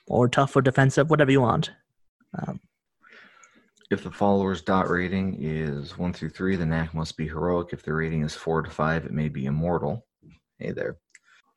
or 0.08 0.28
tough 0.30 0.56
or 0.56 0.62
defensive, 0.62 1.10
whatever 1.10 1.32
you 1.32 1.42
want. 1.42 1.72
Um, 2.38 2.60
If 3.92 4.04
the 4.04 4.12
follower's 4.12 4.62
dot 4.62 4.90
rating 4.90 5.38
is 5.42 5.98
one 5.98 6.14
through 6.14 6.30
three, 6.30 6.56
the 6.56 6.66
knack 6.66 6.94
must 6.94 7.18
be 7.18 7.28
heroic. 7.28 7.70
If 7.74 7.84
the 7.84 7.94
rating 7.94 8.24
is 8.24 8.36
four 8.36 8.62
to 8.62 8.70
five, 8.70 9.06
it 9.06 9.12
may 9.12 9.28
be 9.30 9.46
immortal. 9.46 10.06
Hey 10.60 10.72
there. 10.72 10.98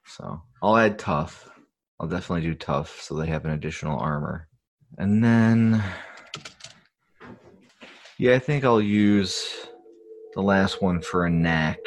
So 0.07 0.41
I'll 0.63 0.77
add 0.77 0.99
tough. 0.99 1.49
I'll 2.01 2.09
definitely 2.09 2.43
do 2.49 2.55
tough 2.55 3.01
so 3.01 3.15
they 3.15 3.27
have 3.27 3.45
an 3.45 3.53
additional 3.53 3.99
armor. 3.99 4.46
And 4.99 5.23
then 5.23 5.83
Yeah, 8.19 8.35
I 8.35 8.39
think 8.39 8.65
I'll 8.65 8.81
use 8.81 9.67
the 10.35 10.41
last 10.43 10.81
one 10.81 11.03
for 11.03 11.27
a 11.27 11.31
knack. 11.31 11.79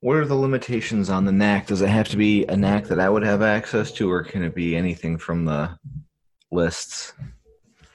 What 0.00 0.16
are 0.16 0.24
the 0.24 0.34
limitations 0.34 1.10
on 1.10 1.24
the 1.24 1.32
knack? 1.32 1.66
Does 1.66 1.82
it 1.82 1.88
have 1.88 2.08
to 2.08 2.16
be 2.16 2.44
a 2.46 2.56
knack 2.56 2.84
that 2.86 3.00
I 3.00 3.08
would 3.08 3.24
have 3.24 3.42
access 3.42 3.92
to, 3.92 4.10
or 4.10 4.22
can 4.22 4.42
it 4.42 4.54
be 4.54 4.76
anything 4.76 5.18
from 5.18 5.44
the 5.44 5.76
lists? 6.50 7.12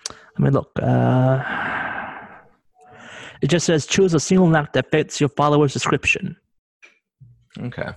I 0.10 0.42
mean, 0.42 0.54
look. 0.54 0.72
Uh, 0.80 1.42
it 3.42 3.48
just 3.48 3.66
says 3.66 3.86
choose 3.86 4.14
a 4.14 4.20
single 4.20 4.48
knack 4.48 4.74
that 4.74 4.92
fits 4.92 5.20
your 5.20 5.30
follower's 5.30 5.74
description. 5.74 6.36
Okay. 7.60 7.90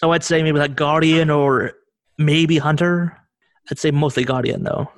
So 0.00 0.12
I'd 0.12 0.24
say 0.24 0.42
maybe 0.42 0.58
like 0.58 0.76
guardian 0.76 1.30
or 1.30 1.72
maybe 2.18 2.58
hunter. 2.58 3.18
I'd 3.70 3.78
say 3.78 3.90
mostly 3.90 4.24
guardian 4.24 4.64
though. 4.64 4.90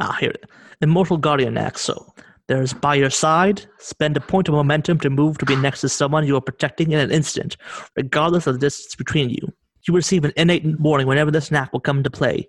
Ah, 0.00 0.16
here, 0.20 0.34
immortal 0.80 1.16
guardian 1.16 1.54
next. 1.54 1.82
So 1.82 2.12
there's 2.48 2.72
by 2.72 2.94
your 2.94 3.10
side. 3.10 3.66
Spend 3.78 4.16
a 4.16 4.20
point 4.20 4.48
of 4.48 4.54
momentum 4.54 4.98
to 5.00 5.10
move 5.10 5.38
to 5.38 5.46
be 5.46 5.56
next 5.56 5.82
to 5.82 5.88
someone 5.88 6.26
you 6.26 6.36
are 6.36 6.40
protecting 6.40 6.92
in 6.92 6.98
an 6.98 7.10
instant, 7.10 7.56
regardless 7.96 8.46
of 8.46 8.54
the 8.54 8.60
distance 8.60 8.94
between 8.94 9.30
you. 9.30 9.52
You 9.86 9.94
receive 9.94 10.24
an 10.24 10.32
innate 10.36 10.78
warning 10.80 11.06
whenever 11.06 11.30
this 11.30 11.50
knack 11.50 11.72
will 11.72 11.80
come 11.80 11.98
into 11.98 12.10
play. 12.10 12.48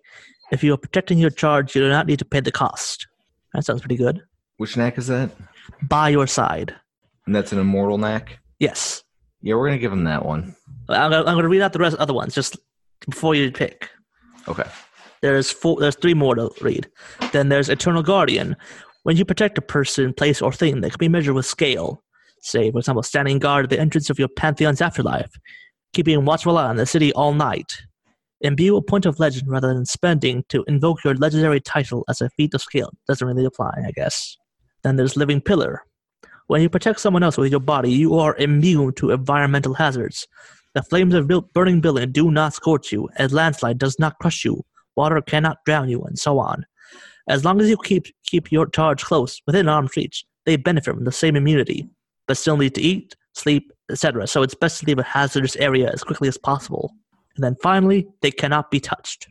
If 0.51 0.63
you 0.63 0.73
are 0.73 0.77
protecting 0.77 1.17
your 1.17 1.29
charge, 1.29 1.75
you 1.75 1.81
do 1.81 1.89
not 1.89 2.07
need 2.07 2.19
to 2.19 2.25
pay 2.25 2.41
the 2.41 2.51
cost. 2.51 3.07
That 3.53 3.63
sounds 3.63 3.81
pretty 3.81 3.95
good. 3.95 4.21
Which 4.57 4.75
knack 4.75 4.97
is 4.97 5.07
that? 5.07 5.31
By 5.83 6.09
your 6.09 6.27
side. 6.27 6.75
And 7.25 7.35
that's 7.35 7.51
an 7.51 7.59
immortal 7.59 7.97
knack? 7.97 8.39
Yes. 8.59 9.03
Yeah, 9.41 9.55
we're 9.55 9.67
gonna 9.67 9.79
give 9.79 9.93
him 9.93 10.03
that 10.05 10.25
one. 10.25 10.55
I'm 10.89 11.11
gonna, 11.11 11.25
I'm 11.25 11.35
gonna 11.37 11.47
read 11.47 11.61
out 11.61 11.73
the 11.73 11.79
rest 11.79 11.93
of 11.93 11.99
the 11.99 12.03
other 12.03 12.13
ones 12.13 12.35
just 12.35 12.57
before 13.09 13.33
you 13.33 13.51
pick. 13.51 13.89
Okay. 14.47 14.67
There's 15.21 15.51
four. 15.51 15.79
There's 15.79 15.95
three 15.95 16.13
more 16.13 16.35
to 16.35 16.49
read. 16.61 16.89
Then 17.31 17.49
there's 17.49 17.69
Eternal 17.69 18.03
Guardian. 18.03 18.55
When 19.03 19.17
you 19.17 19.25
protect 19.25 19.57
a 19.57 19.61
person, 19.61 20.13
place, 20.13 20.41
or 20.41 20.51
thing 20.51 20.81
that 20.81 20.91
can 20.91 20.99
be 20.99 21.09
measured 21.09 21.35
with 21.35 21.45
scale, 21.45 22.03
say, 22.41 22.71
for 22.71 22.79
example, 22.79 23.03
standing 23.03 23.39
guard 23.39 23.65
at 23.65 23.69
the 23.69 23.79
entrance 23.79 24.09
of 24.09 24.19
your 24.19 24.27
pantheon's 24.27 24.81
afterlife, 24.81 25.31
keeping 25.93 26.25
watchful 26.25 26.57
eye 26.57 26.67
on 26.67 26.75
the 26.75 26.85
city 26.85 27.11
all 27.13 27.33
night, 27.33 27.81
imbue 28.41 28.75
a 28.75 28.81
point 28.81 29.05
of 29.05 29.19
legend 29.19 29.47
rather 29.47 29.73
than 29.73 29.85
spending 29.85 30.43
to 30.49 30.63
invoke 30.67 31.03
your 31.03 31.15
legendary 31.15 31.59
title 31.59 32.03
as 32.09 32.21
a 32.21 32.29
feat 32.31 32.53
of 32.53 32.61
scale. 32.61 32.91
Doesn't 33.07 33.27
really 33.27 33.45
apply, 33.45 33.71
I 33.85 33.91
guess. 33.91 34.37
Then 34.83 34.95
there's 34.95 35.17
Living 35.17 35.41
Pillar. 35.41 35.83
When 36.47 36.61
you 36.61 36.69
protect 36.69 36.99
someone 36.99 37.23
else 37.23 37.37
with 37.37 37.51
your 37.51 37.59
body, 37.59 37.91
you 37.91 38.15
are 38.15 38.35
immune 38.37 38.93
to 38.95 39.11
environmental 39.11 39.75
hazards. 39.75 40.27
The 40.73 40.83
flames 40.83 41.13
of 41.13 41.29
burning 41.53 41.81
building 41.81 42.11
do 42.11 42.31
not 42.31 42.53
scorch 42.53 42.91
you, 42.91 43.09
a 43.19 43.27
landslide 43.27 43.77
does 43.77 43.99
not 43.99 44.17
crush 44.19 44.43
you, 44.45 44.63
water 44.95 45.21
cannot 45.21 45.57
drown 45.65 45.89
you, 45.89 46.01
and 46.03 46.17
so 46.17 46.39
on. 46.39 46.65
As 47.27 47.45
long 47.45 47.61
as 47.61 47.69
you 47.69 47.77
keep 47.77 48.07
keep 48.25 48.51
your 48.51 48.67
charge 48.67 49.03
close 49.03 49.41
within 49.45 49.69
arm's 49.69 49.95
reach, 49.95 50.25
they 50.45 50.55
benefit 50.55 50.95
from 50.95 51.03
the 51.05 51.11
same 51.11 51.35
immunity, 51.35 51.89
but 52.27 52.37
still 52.37 52.57
need 52.57 52.75
to 52.75 52.81
eat, 52.81 53.15
sleep, 53.33 53.71
etc. 53.89 54.27
So 54.27 54.41
it's 54.41 54.55
best 54.55 54.79
to 54.79 54.85
leave 54.85 54.99
a 54.99 55.03
hazardous 55.03 55.55
area 55.57 55.89
as 55.91 56.03
quickly 56.03 56.27
as 56.27 56.37
possible. 56.37 56.93
And 57.35 57.43
then 57.43 57.55
finally, 57.61 58.07
they 58.21 58.31
cannot 58.31 58.71
be 58.71 58.79
touched. 58.79 59.27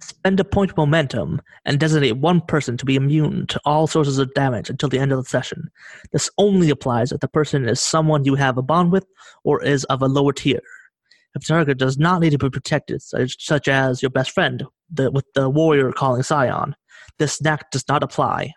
Spend 0.00 0.40
a 0.40 0.44
point 0.44 0.70
of 0.70 0.76
momentum 0.76 1.42
and 1.64 1.78
designate 1.78 2.16
one 2.16 2.40
person 2.40 2.76
to 2.78 2.86
be 2.86 2.96
immune 2.96 3.46
to 3.48 3.60
all 3.64 3.86
sources 3.86 4.18
of 4.18 4.32
damage 4.32 4.70
until 4.70 4.88
the 4.88 4.98
end 4.98 5.12
of 5.12 5.22
the 5.22 5.28
session. 5.28 5.68
This 6.12 6.30
only 6.38 6.70
applies 6.70 7.12
if 7.12 7.20
the 7.20 7.28
person 7.28 7.68
is 7.68 7.80
someone 7.80 8.24
you 8.24 8.34
have 8.34 8.56
a 8.56 8.62
bond 8.62 8.92
with 8.92 9.06
or 9.44 9.62
is 9.62 9.84
of 9.84 10.00
a 10.00 10.08
lower 10.08 10.32
tier. 10.32 10.60
If 11.34 11.42
the 11.42 11.54
target 11.54 11.78
does 11.78 11.98
not 11.98 12.22
need 12.22 12.30
to 12.30 12.38
be 12.38 12.48
protected, 12.48 13.02
such, 13.02 13.44
such 13.44 13.68
as 13.68 14.00
your 14.00 14.10
best 14.10 14.30
friend 14.30 14.64
the, 14.90 15.10
with 15.10 15.26
the 15.34 15.48
warrior 15.48 15.92
calling 15.92 16.22
Scion, 16.22 16.74
this 17.18 17.40
knack 17.42 17.70
does 17.70 17.86
not 17.88 18.02
apply. 18.02 18.52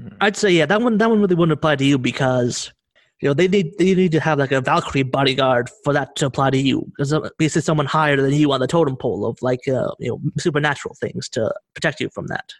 Hmm. 0.00 0.08
I'd 0.20 0.36
say 0.36 0.50
yeah, 0.50 0.66
that 0.66 0.80
one 0.80 0.98
that 0.98 1.10
one 1.10 1.20
really 1.20 1.34
wouldn't 1.34 1.56
apply 1.56 1.76
to 1.76 1.84
you 1.84 1.98
because 1.98 2.72
you 3.20 3.28
know 3.28 3.34
they 3.34 3.48
need 3.48 3.72
they 3.78 3.94
need 3.94 4.12
to 4.12 4.20
have 4.20 4.38
like 4.38 4.52
a 4.52 4.60
Valkyrie 4.60 5.02
bodyguard 5.02 5.70
for 5.84 5.92
that 5.92 6.16
to 6.16 6.26
apply 6.26 6.50
to 6.50 6.58
you. 6.58 6.84
Because 6.86 7.12
uh, 7.12 7.28
basically 7.38 7.62
someone 7.62 7.86
higher 7.86 8.16
than 8.16 8.32
you 8.32 8.50
on 8.52 8.60
the 8.60 8.66
totem 8.66 8.96
pole 8.96 9.26
of 9.26 9.38
like 9.42 9.60
uh, 9.68 9.90
you 9.98 10.10
know 10.10 10.20
supernatural 10.38 10.96
things 11.00 11.28
to 11.30 11.52
protect 11.74 12.00
you 12.00 12.08
from 12.10 12.26
that. 12.28 12.50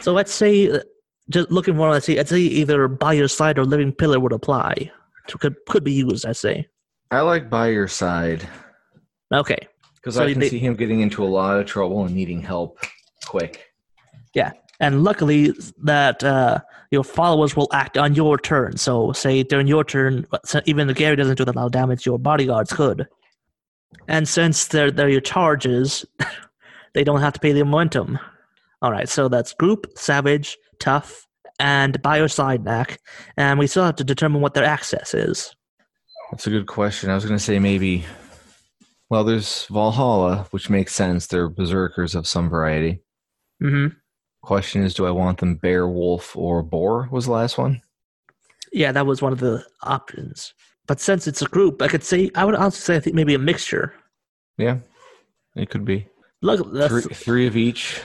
So 0.00 0.12
let's 0.12 0.32
say 0.32 0.70
uh, 0.70 0.80
just 1.28 1.50
looking 1.50 1.74
for 1.76 1.90
let's 1.90 2.06
see 2.06 2.18
I'd 2.18 2.28
say 2.28 2.40
either 2.40 2.86
by 2.88 3.12
your 3.12 3.28
side 3.28 3.58
or 3.58 3.64
living 3.64 3.92
pillar 3.92 4.20
would 4.20 4.32
apply. 4.32 4.90
To, 5.28 5.38
could 5.38 5.56
could 5.68 5.82
be 5.82 5.92
used, 5.92 6.24
I 6.24 6.32
say. 6.32 6.68
I 7.10 7.20
like 7.20 7.50
by 7.50 7.68
your 7.68 7.88
side 7.88 8.48
Okay. 9.32 9.68
Because 10.06 10.14
So 10.14 10.24
I 10.24 10.30
can 10.30 10.38
they- 10.38 10.48
see 10.48 10.60
him 10.60 10.76
getting 10.76 11.00
into 11.00 11.24
a 11.24 11.26
lot 11.26 11.58
of 11.58 11.66
trouble 11.66 12.04
and 12.04 12.14
needing 12.14 12.40
help 12.40 12.78
quick. 13.26 13.64
Yeah, 14.34 14.52
and 14.78 15.02
luckily 15.02 15.52
that 15.82 16.22
uh, 16.22 16.60
your 16.92 17.02
followers 17.02 17.56
will 17.56 17.66
act 17.72 17.98
on 17.98 18.14
your 18.14 18.38
turn. 18.38 18.76
So, 18.76 19.10
say 19.10 19.42
during 19.42 19.66
your 19.66 19.82
turn, 19.82 20.24
even 20.64 20.88
if 20.88 20.96
Gary 20.96 21.16
doesn't 21.16 21.34
do 21.38 21.44
that 21.44 21.56
lot 21.56 21.66
of 21.66 21.72
damage, 21.72 22.06
your 22.06 22.20
bodyguards 22.20 22.72
could. 22.72 23.08
And 24.06 24.28
since 24.28 24.68
they're 24.68 24.92
they're 24.92 25.08
your 25.08 25.20
charges, 25.20 26.04
they 26.94 27.02
don't 27.02 27.20
have 27.20 27.32
to 27.32 27.40
pay 27.40 27.50
the 27.50 27.64
momentum. 27.64 28.16
All 28.82 28.92
right, 28.92 29.08
so 29.08 29.26
that's 29.26 29.54
group, 29.54 29.86
savage, 29.96 30.56
tough, 30.78 31.26
and 31.58 32.00
by 32.00 32.18
your 32.18 32.28
side, 32.28 32.62
Knack, 32.62 33.00
and 33.36 33.58
we 33.58 33.66
still 33.66 33.84
have 33.84 33.96
to 33.96 34.04
determine 34.04 34.40
what 34.40 34.54
their 34.54 34.64
access 34.64 35.14
is. 35.14 35.56
That's 36.30 36.46
a 36.46 36.50
good 36.50 36.68
question. 36.68 37.10
I 37.10 37.16
was 37.16 37.24
going 37.24 37.38
to 37.38 37.42
say 37.42 37.58
maybe. 37.58 38.04
Well, 39.08 39.24
there's 39.24 39.66
Valhalla, 39.66 40.46
which 40.50 40.68
makes 40.68 40.94
sense. 40.94 41.26
They're 41.26 41.48
berserkers 41.48 42.14
of 42.14 42.26
some 42.26 42.48
variety. 42.48 43.02
hmm 43.60 43.88
Question 44.42 44.84
is, 44.84 44.94
do 44.94 45.06
I 45.06 45.10
want 45.10 45.38
them 45.38 45.56
bear, 45.56 45.88
wolf, 45.88 46.36
or 46.36 46.62
boar? 46.62 47.08
Was 47.10 47.26
the 47.26 47.32
last 47.32 47.58
one? 47.58 47.82
Yeah, 48.72 48.92
that 48.92 49.06
was 49.06 49.20
one 49.20 49.32
of 49.32 49.40
the 49.40 49.64
options. 49.82 50.54
But 50.86 51.00
since 51.00 51.26
it's 51.26 51.42
a 51.42 51.46
group, 51.46 51.82
I 51.82 51.88
could 51.88 52.04
say 52.04 52.30
I 52.36 52.44
would 52.44 52.54
also 52.54 52.78
say 52.78 52.96
I 52.96 53.00
think 53.00 53.16
maybe 53.16 53.34
a 53.34 53.38
mixture. 53.40 53.92
Yeah, 54.56 54.78
it 55.56 55.68
could 55.70 55.84
be 55.84 56.06
Look, 56.42 56.72
that's, 56.72 56.92
three, 56.92 57.14
three 57.14 57.46
of 57.48 57.56
each. 57.56 58.00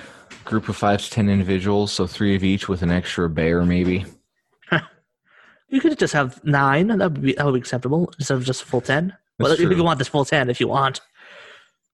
Group 0.46 0.68
of 0.70 0.76
five 0.76 1.00
to 1.04 1.10
ten 1.12 1.30
individuals, 1.30 1.92
so 1.92 2.08
three 2.08 2.36
of 2.36 2.44
each 2.44 2.68
with 2.68 2.82
an 2.82 2.90
extra 2.92 3.30
bear, 3.30 3.64
maybe. 3.64 4.06
You 5.70 5.80
could 5.80 5.98
just 5.98 6.14
have 6.14 6.44
nine. 6.44 6.88
That 6.88 6.98
would 7.00 7.22
be 7.22 7.34
that 7.34 7.46
would 7.46 7.54
be 7.54 7.60
acceptable 7.60 8.12
instead 8.20 8.36
of 8.36 8.44
just 8.44 8.64
a 8.64 8.66
full 8.66 8.82
ten. 8.82 9.14
Well, 9.44 9.56
true. 9.56 9.76
you 9.76 9.84
want 9.84 10.00
this 10.00 10.08
full 10.08 10.26
ten, 10.26 10.50
if 10.50 10.60
you 10.60 10.68
want. 10.68 11.02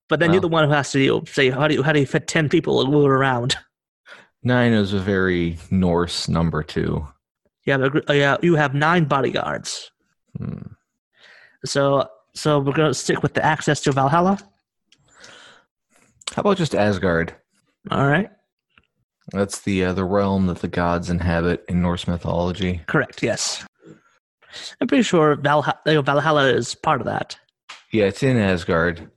But 0.09 0.19
then 0.21 0.31
you're 0.31 0.41
the 0.41 0.47
one 0.47 0.65
who 0.65 0.73
has 0.73 0.91
to 0.91 0.99
you 0.99 1.11
know, 1.11 1.23
say 1.25 1.49
how 1.49 1.67
do 1.67 1.73
you 1.75 1.83
how 1.83 1.91
do 1.91 1.99
you 1.99 2.05
fit 2.05 2.27
ten 2.27 2.47
people 2.47 2.79
and 2.81 2.91
move 2.91 3.09
around? 3.09 3.57
Nine 4.43 4.71
is 4.71 4.93
a 4.93 4.99
very 4.99 5.57
Norse 5.69 6.29
number 6.29 6.63
too. 6.63 7.05
Yeah, 7.65 7.77
but, 7.77 8.09
uh, 8.09 8.13
yeah, 8.13 8.37
you 8.41 8.55
have 8.55 8.73
nine 8.73 9.03
bodyguards. 9.05 9.91
Hmm. 10.37 10.59
So 11.65 12.07
so 12.33 12.59
we're 12.59 12.71
gonna 12.73 12.93
stick 12.93 13.21
with 13.21 13.33
the 13.33 13.43
access 13.43 13.81
to 13.81 13.91
Valhalla. 13.91 14.39
How 16.33 16.41
about 16.41 16.57
just 16.57 16.75
Asgard? 16.75 17.35
All 17.91 18.07
right, 18.07 18.29
That's 19.33 19.59
the 19.61 19.85
uh, 19.85 19.93
the 19.93 20.05
realm 20.05 20.47
that 20.47 20.59
the 20.59 20.67
gods 20.69 21.09
inhabit 21.09 21.65
in 21.67 21.81
Norse 21.81 22.07
mythology. 22.07 22.81
correct. 22.87 23.23
Yes, 23.23 23.65
I'm 24.81 24.87
pretty 24.87 25.03
sure 25.03 25.35
Valhalla, 25.35 25.79
you 25.85 25.93
know, 25.93 26.01
Valhalla 26.01 26.47
is 26.49 26.75
part 26.75 27.01
of 27.01 27.05
that. 27.05 27.37
Yeah, 27.91 28.05
it's 28.05 28.23
in 28.23 28.37
Asgard, 28.37 29.09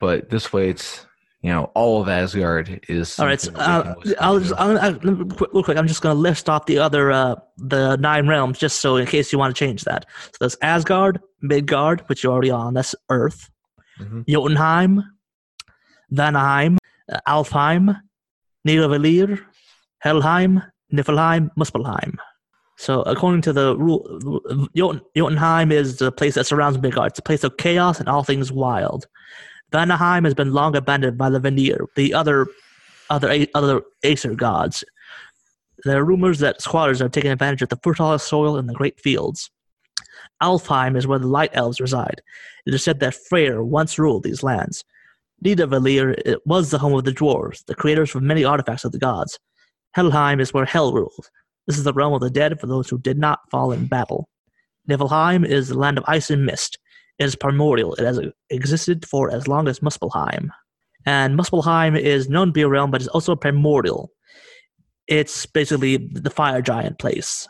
but 0.00 0.30
this 0.30 0.52
way 0.52 0.68
it's 0.68 1.06
you 1.42 1.50
know 1.50 1.70
all 1.74 2.00
of 2.02 2.08
Asgard 2.08 2.84
is. 2.88 3.18
All 3.18 3.26
right, 3.26 3.40
so, 3.40 3.52
uh, 3.54 3.82
they 3.82 3.82
can 3.82 3.94
listen 3.98 4.16
I'll 4.20 4.40
just 4.40 4.54
I'll, 4.56 4.78
I'll, 4.78 4.92
real 4.94 5.62
quick. 5.62 5.76
I'm 5.76 5.86
just 5.86 6.02
going 6.02 6.14
to 6.14 6.20
list 6.20 6.48
off 6.48 6.66
the 6.66 6.78
other 6.78 7.10
uh, 7.12 7.36
the 7.58 7.96
nine 7.96 8.26
realms, 8.26 8.58
just 8.58 8.80
so 8.80 8.96
in 8.96 9.06
case 9.06 9.32
you 9.32 9.38
want 9.38 9.54
to 9.54 9.58
change 9.58 9.84
that. 9.84 10.06
So 10.24 10.36
there's 10.40 10.56
Asgard, 10.62 11.20
Midgard, 11.40 12.00
which 12.08 12.22
you're 12.22 12.32
already 12.32 12.50
on. 12.50 12.74
That's 12.74 12.94
Earth. 13.08 13.48
Mhm. 14.00 14.24
Jotunheim, 14.26 15.02
Vanaheim, 16.12 16.78
uh, 17.12 17.20
Alfheim, 17.28 18.00
Nidavellir, 18.66 19.40
Helheim, 19.98 20.62
Niflheim, 20.92 21.50
Muspelheim. 21.58 22.16
So 22.82 23.02
according 23.02 23.42
to 23.42 23.52
the 23.52 23.76
rule, 23.76 24.02
Jotunheim 24.74 25.70
is 25.70 25.98
the 25.98 26.10
place 26.10 26.34
that 26.34 26.46
surrounds 26.46 26.82
Midgard. 26.82 27.12
It's 27.12 27.18
a 27.20 27.22
place 27.22 27.44
of 27.44 27.56
chaos 27.56 28.00
and 28.00 28.08
all 28.08 28.24
things 28.24 28.50
wild. 28.50 29.06
Vanaheim 29.70 30.24
has 30.24 30.34
been 30.34 30.52
long 30.52 30.74
abandoned 30.74 31.16
by 31.16 31.30
the 31.30 31.38
Vanir, 31.38 31.86
the 31.94 32.12
other 32.12 32.48
other 33.08 33.46
other 33.54 33.82
Aesir 34.02 34.34
gods. 34.34 34.82
There 35.84 36.00
are 36.00 36.04
rumors 36.04 36.40
that 36.40 36.60
squatters 36.60 37.00
are 37.00 37.08
taking 37.08 37.30
advantage 37.30 37.62
of 37.62 37.68
the 37.68 37.78
fertile 37.84 38.18
soil 38.18 38.58
in 38.58 38.66
the 38.66 38.74
great 38.74 38.98
fields. 38.98 39.48
Alfheim 40.42 40.96
is 40.96 41.06
where 41.06 41.20
the 41.20 41.28
Light 41.28 41.50
Elves 41.52 41.80
reside. 41.80 42.20
It 42.66 42.74
is 42.74 42.82
said 42.82 42.98
that 42.98 43.14
Freyr 43.14 43.62
once 43.62 43.96
ruled 43.96 44.24
these 44.24 44.42
lands. 44.42 44.84
Nidavellir 45.44 46.36
was 46.46 46.72
the 46.72 46.78
home 46.78 46.94
of 46.94 47.04
the 47.04 47.12
dwarves, 47.12 47.64
the 47.66 47.76
creators 47.76 48.12
of 48.16 48.22
many 48.22 48.42
artifacts 48.42 48.84
of 48.84 48.90
the 48.90 48.98
gods. 48.98 49.38
Helheim 49.94 50.40
is 50.40 50.52
where 50.52 50.64
Hel 50.64 50.92
rules. 50.92 51.30
This 51.66 51.78
is 51.78 51.84
the 51.84 51.92
realm 51.92 52.12
of 52.14 52.20
the 52.20 52.30
dead 52.30 52.60
for 52.60 52.66
those 52.66 52.88
who 52.88 52.98
did 52.98 53.18
not 53.18 53.40
fall 53.50 53.72
in 53.72 53.86
battle. 53.86 54.28
Niflheim 54.88 55.46
is 55.46 55.68
the 55.68 55.78
land 55.78 55.98
of 55.98 56.04
ice 56.06 56.30
and 56.30 56.44
mist. 56.44 56.78
It 57.18 57.24
is 57.24 57.36
primordial. 57.36 57.94
It 57.94 58.04
has 58.04 58.20
existed 58.50 59.06
for 59.06 59.30
as 59.30 59.46
long 59.46 59.68
as 59.68 59.80
Muspelheim. 59.80 60.48
And 61.06 61.38
Muspelheim 61.38 61.98
is 61.98 62.28
known 62.28 62.48
to 62.48 62.52
be 62.52 62.62
a 62.62 62.68
realm, 62.68 62.90
but 62.90 63.00
it's 63.00 63.08
also 63.08 63.36
primordial. 63.36 64.10
It's 65.06 65.46
basically 65.46 65.96
the 65.96 66.30
fire 66.30 66.62
giant 66.62 66.98
place 66.98 67.46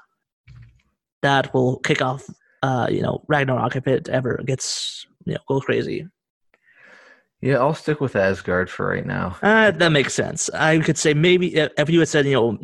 that 1.23 1.53
will 1.55 1.79
kick 1.79 2.03
off, 2.03 2.25
uh, 2.63 2.89
you 2.91 3.03
know, 3.03 3.25
Ragnarok 3.29 3.77
if 3.77 3.87
it 3.87 4.09
ever 4.09 4.43
gets, 4.45 5.07
you 5.25 5.35
know, 5.35 5.41
goes 5.49 5.65
crazy. 5.65 6.07
Yeah, 7.41 7.57
I'll 7.57 7.75
stick 7.75 8.01
with 8.01 8.15
Asgard 8.15 8.71
for 8.71 8.87
right 8.87 9.05
now. 9.05 9.37
Uh, 9.43 9.73
that 9.73 9.91
makes 9.91 10.15
sense. 10.15 10.49
I 10.51 10.79
could 10.79 10.97
say 10.97 11.13
maybe 11.13 11.57
if 11.57 11.73
if 11.77 11.91
you 11.91 11.99
had 11.99 12.09
said, 12.09 12.25
you 12.25 12.35
know, 12.35 12.59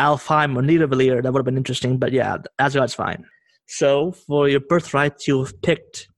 Alfheim 0.00 0.56
or 0.56 0.62
Nidavellir, 0.62 1.22
that 1.22 1.32
would 1.32 1.40
have 1.40 1.44
been 1.44 1.56
interesting. 1.56 1.98
But 1.98 2.12
yeah, 2.12 2.38
Asgard's 2.58 2.94
fine. 2.94 3.24
So 3.66 4.12
for 4.12 4.48
your 4.48 4.60
birthright, 4.60 5.26
you've 5.26 5.60
picked 5.62 6.08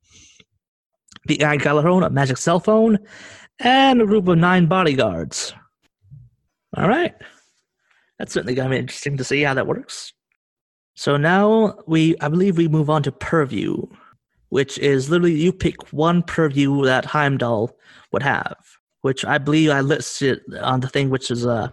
the 1.26 1.36
Galarone, 1.36 2.06
a 2.06 2.10
magic 2.10 2.38
cell 2.38 2.60
phone, 2.60 2.98
and 3.58 4.00
a 4.00 4.06
group 4.06 4.28
of 4.28 4.38
nine 4.38 4.66
bodyguards. 4.66 5.52
All 6.76 6.88
right. 6.88 7.14
That's 8.18 8.32
certainly 8.32 8.54
going 8.54 8.70
to 8.70 8.74
be 8.74 8.80
interesting 8.80 9.16
to 9.16 9.24
see 9.24 9.42
how 9.42 9.54
that 9.54 9.66
works. 9.66 10.12
So 10.94 11.16
now 11.16 11.78
we, 11.86 12.16
I 12.20 12.28
believe 12.28 12.56
we 12.56 12.68
move 12.68 12.90
on 12.90 13.02
to 13.04 13.12
Purview, 13.12 13.86
which 14.50 14.78
is 14.78 15.08
literally 15.10 15.34
you 15.34 15.52
pick 15.52 15.92
one 15.92 16.22
Purview 16.22 16.84
that 16.84 17.06
Heimdall 17.06 17.76
would 18.12 18.22
have, 18.22 18.56
which 19.00 19.24
I 19.24 19.38
believe 19.38 19.70
I 19.70 19.80
listed 19.80 20.40
on 20.60 20.80
the 20.80 20.88
thing, 20.88 21.10
which 21.10 21.30
is, 21.30 21.46
uh, 21.46 21.70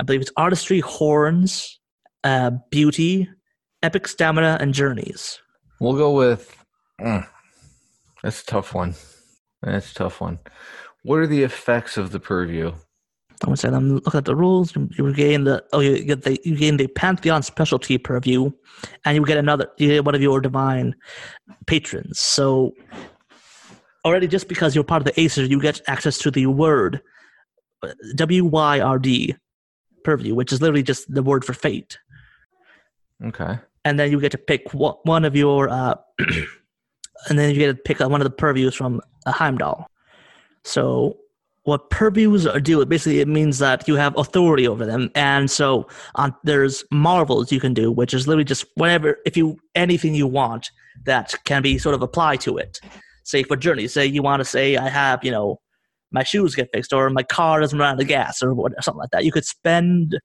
I 0.00 0.02
believe 0.02 0.22
it's 0.22 0.32
artistry, 0.38 0.80
horns, 0.80 1.78
uh, 2.24 2.52
beauty, 2.70 3.28
epic 3.82 4.08
stamina, 4.08 4.56
and 4.58 4.72
journeys. 4.72 5.38
We'll 5.78 5.96
go 5.96 6.12
with. 6.12 6.56
mm, 6.98 7.26
that's 8.22 8.42
a 8.42 8.46
tough 8.46 8.74
one. 8.74 8.94
That's 9.62 9.92
a 9.92 9.94
tough 9.94 10.22
one. 10.22 10.38
What 11.02 11.16
are 11.16 11.26
the 11.26 11.42
effects 11.42 11.98
of 11.98 12.12
the 12.12 12.18
purview? 12.18 12.72
I'm 13.42 13.56
say 13.56 13.68
I'm 13.68 13.96
looking 13.96 14.16
at 14.16 14.24
the 14.24 14.34
rules. 14.34 14.74
You, 14.74 14.88
you 14.96 15.12
gain 15.12 15.44
the 15.44 15.62
oh 15.74 15.80
you 15.80 16.02
get 16.02 16.22
the 16.22 16.40
you 16.44 16.56
gain 16.56 16.78
the 16.78 16.86
Pantheon 16.86 17.42
specialty 17.42 17.98
purview, 17.98 18.50
and 19.04 19.16
you 19.16 19.24
get 19.26 19.36
another 19.36 19.68
you 19.76 19.88
get 19.88 20.06
one 20.06 20.14
of 20.14 20.22
your 20.22 20.40
divine 20.40 20.94
patrons. 21.66 22.18
So 22.18 22.72
already 24.06 24.28
just 24.28 24.48
because 24.48 24.74
you're 24.74 24.84
part 24.84 25.06
of 25.06 25.14
the 25.14 25.20
Aesir, 25.20 25.44
you 25.44 25.60
get 25.60 25.82
access 25.88 26.16
to 26.18 26.30
the 26.30 26.46
word 26.46 27.02
W 28.16 28.44
Y 28.46 28.80
R 28.80 28.98
D 28.98 29.36
purview, 30.04 30.34
which 30.34 30.52
is 30.52 30.60
literally 30.60 30.82
just 30.82 31.12
the 31.12 31.22
word 31.22 31.44
for 31.44 31.52
fate. 31.52 31.98
Okay. 33.22 33.58
and 33.84 33.98
then 33.98 34.10
you 34.10 34.18
get 34.20 34.32
to 34.32 34.38
pick 34.38 34.72
one 34.72 35.24
of 35.24 35.36
your, 35.36 35.68
uh, 35.68 35.94
and 37.28 37.38
then 37.38 37.50
you 37.50 37.56
get 37.56 37.66
to 37.66 37.74
pick 37.74 38.00
one 38.00 38.20
of 38.20 38.24
the 38.24 38.30
purviews 38.30 38.74
from 38.74 39.00
a 39.26 39.32
Heimdall. 39.32 39.86
So 40.64 41.18
what 41.64 41.90
purviews 41.90 42.46
are 42.46 42.60
do 42.60 42.84
basically 42.84 43.20
it 43.20 43.28
means 43.28 43.58
that 43.58 43.86
you 43.86 43.94
have 43.96 44.16
authority 44.16 44.66
over 44.66 44.86
them, 44.86 45.10
and 45.14 45.50
so 45.50 45.86
on, 46.14 46.34
there's 46.42 46.84
marvels 46.90 47.52
you 47.52 47.60
can 47.60 47.74
do, 47.74 47.92
which 47.92 48.14
is 48.14 48.26
literally 48.26 48.44
just 48.44 48.64
whatever 48.74 49.18
if 49.26 49.36
you 49.36 49.58
anything 49.74 50.14
you 50.14 50.26
want 50.26 50.70
that 51.04 51.34
can 51.44 51.62
be 51.62 51.78
sort 51.78 51.94
of 51.94 52.02
applied 52.02 52.40
to 52.40 52.56
it. 52.56 52.80
Say 53.24 53.42
for 53.42 53.56
journey, 53.56 53.88
say 53.88 54.06
you 54.06 54.22
want 54.22 54.40
to 54.40 54.44
say 54.44 54.76
I 54.76 54.88
have 54.88 55.22
you 55.24 55.30
know 55.30 55.60
my 56.12 56.22
shoes 56.22 56.54
get 56.54 56.70
fixed 56.72 56.92
or 56.92 57.10
my 57.10 57.22
car 57.22 57.60
doesn't 57.60 57.78
run 57.78 57.94
out 57.94 58.00
of 58.00 58.08
gas 58.08 58.42
or 58.42 58.54
what, 58.54 58.72
something 58.82 58.98
like 58.98 59.10
that. 59.10 59.24
You 59.24 59.32
could 59.32 59.44
spend 59.44 60.18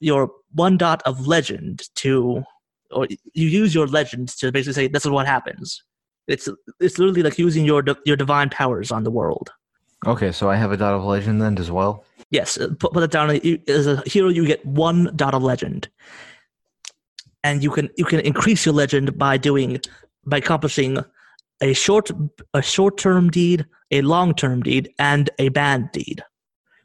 your 0.00 0.30
one 0.52 0.76
dot 0.76 1.02
of 1.04 1.26
legend 1.26 1.82
to 1.96 2.42
or 2.90 3.06
you 3.32 3.48
use 3.48 3.74
your 3.74 3.86
legend 3.86 4.28
to 4.28 4.52
basically 4.52 4.74
say 4.74 4.88
this 4.88 5.04
is 5.04 5.10
what 5.10 5.26
happens. 5.26 5.82
It's 6.28 6.48
it's 6.80 6.98
literally 6.98 7.22
like 7.22 7.38
using 7.38 7.64
your 7.64 7.84
your 8.04 8.16
divine 8.16 8.50
powers 8.50 8.90
on 8.90 9.04
the 9.04 9.10
world. 9.10 9.50
Okay, 10.06 10.32
so 10.32 10.50
I 10.50 10.56
have 10.56 10.72
a 10.72 10.76
dot 10.76 10.94
of 10.94 11.04
legend 11.04 11.40
then 11.40 11.56
as 11.58 11.70
well. 11.70 12.04
Yes, 12.30 12.58
uh, 12.58 12.68
put, 12.78 12.92
put 12.92 13.02
it 13.02 13.10
down. 13.10 13.30
As 13.68 13.86
a 13.86 14.02
hero, 14.06 14.28
you 14.28 14.46
get 14.46 14.64
one 14.66 15.12
dot 15.14 15.34
of 15.34 15.42
legend, 15.42 15.88
and 17.44 17.62
you 17.62 17.70
can 17.70 17.88
you 17.96 18.04
can 18.04 18.20
increase 18.20 18.64
your 18.66 18.74
legend 18.74 19.16
by 19.18 19.36
doing 19.36 19.80
by 20.26 20.38
accomplishing 20.38 20.98
a 21.60 21.72
short 21.72 22.10
a 22.54 22.62
short 22.62 22.98
term 22.98 23.30
deed, 23.30 23.66
a 23.92 24.00
long 24.00 24.34
term 24.34 24.62
deed, 24.62 24.90
and 24.98 25.30
a 25.38 25.50
band 25.50 25.90
deed. 25.92 26.24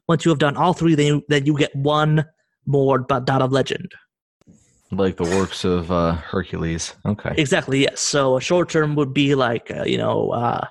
Once 0.07 0.23
you 0.23 0.29
have 0.29 0.39
done 0.39 0.55
all 0.55 0.73
three, 0.73 0.95
then 0.95 1.05
you, 1.05 1.23
then 1.27 1.45
you 1.45 1.57
get 1.57 1.75
one 1.75 2.25
more 2.65 2.99
dot 2.99 3.41
of 3.41 3.51
legend. 3.51 3.91
Like 4.91 5.17
the 5.17 5.23
works 5.23 5.65
of 5.65 5.91
uh, 5.91 6.13
Hercules. 6.13 6.93
Okay. 7.05 7.33
Exactly. 7.37 7.81
Yes. 7.81 7.99
So 7.99 8.37
a 8.37 8.41
short 8.41 8.69
term 8.69 8.95
would 8.95 9.13
be 9.13 9.35
like 9.35 9.71
uh, 9.71 9.83
you 9.83 9.97
know 9.97 10.29
uh, 10.29 10.65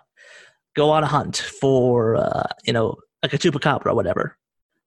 go 0.74 0.90
on 0.90 1.02
a 1.02 1.06
hunt 1.06 1.36
for 1.36 2.16
uh, 2.16 2.44
you 2.64 2.72
know 2.72 2.96
like 3.22 3.34
a 3.34 3.38
chupacabra 3.38 3.86
or 3.86 3.94
whatever. 3.94 4.38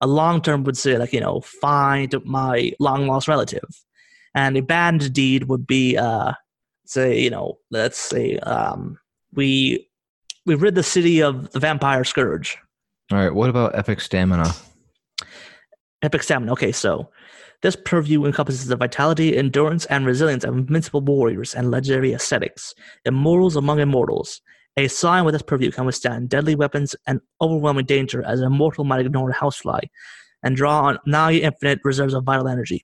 A 0.01 0.07
long 0.07 0.41
term 0.41 0.63
would 0.63 0.77
say 0.77 0.97
like 0.97 1.13
you 1.13 1.19
know 1.19 1.41
find 1.41 2.15
my 2.25 2.71
long 2.79 3.05
lost 3.05 3.27
relative, 3.27 3.69
and 4.33 4.57
a 4.57 4.61
band 4.61 5.13
deed 5.13 5.43
would 5.43 5.67
be 5.67 5.95
uh, 5.95 6.33
say 6.85 7.19
you 7.19 7.29
know 7.29 7.59
let's 7.69 7.99
say 7.99 8.37
um, 8.39 8.97
we 9.33 9.88
we 10.49 10.55
rid 10.55 10.73
the 10.73 10.81
city 10.81 11.21
of 11.21 11.51
the 11.51 11.59
vampire 11.59 12.03
scourge. 12.03 12.57
All 13.11 13.19
right. 13.19 13.31
What 13.31 13.51
about 13.51 13.75
epic 13.75 14.01
stamina? 14.01 14.51
Epic 16.01 16.23
stamina. 16.23 16.53
Okay, 16.53 16.71
so 16.71 17.11
this 17.61 17.75
purview 17.75 18.25
encompasses 18.25 18.65
the 18.65 18.75
vitality, 18.75 19.37
endurance, 19.37 19.85
and 19.85 20.07
resilience 20.07 20.43
of 20.43 20.55
invincible 20.55 21.01
warriors 21.01 21.53
and 21.53 21.69
legendary 21.69 22.13
ascetics, 22.13 22.73
immortals 23.05 23.57
among 23.57 23.79
immortals. 23.79 24.41
A 24.75 24.87
sign 24.87 25.23
with 25.23 25.35
this 25.35 25.43
purview 25.43 25.69
can 25.69 25.85
withstand 25.85 26.29
deadly 26.29 26.55
weapons 26.55 26.95
and 27.05 27.21
overwhelming 27.39 27.85
danger, 27.85 28.23
as 28.23 28.39
an 28.39 28.47
immortal 28.47 28.85
might 28.85 29.05
ignore 29.05 29.29
a 29.29 29.33
housefly, 29.33 29.81
and 30.41 30.55
draw 30.55 30.81
on 30.81 30.97
nigh 31.05 31.33
infinite 31.33 31.79
reserves 31.83 32.15
of 32.15 32.23
vital 32.23 32.47
energy. 32.47 32.83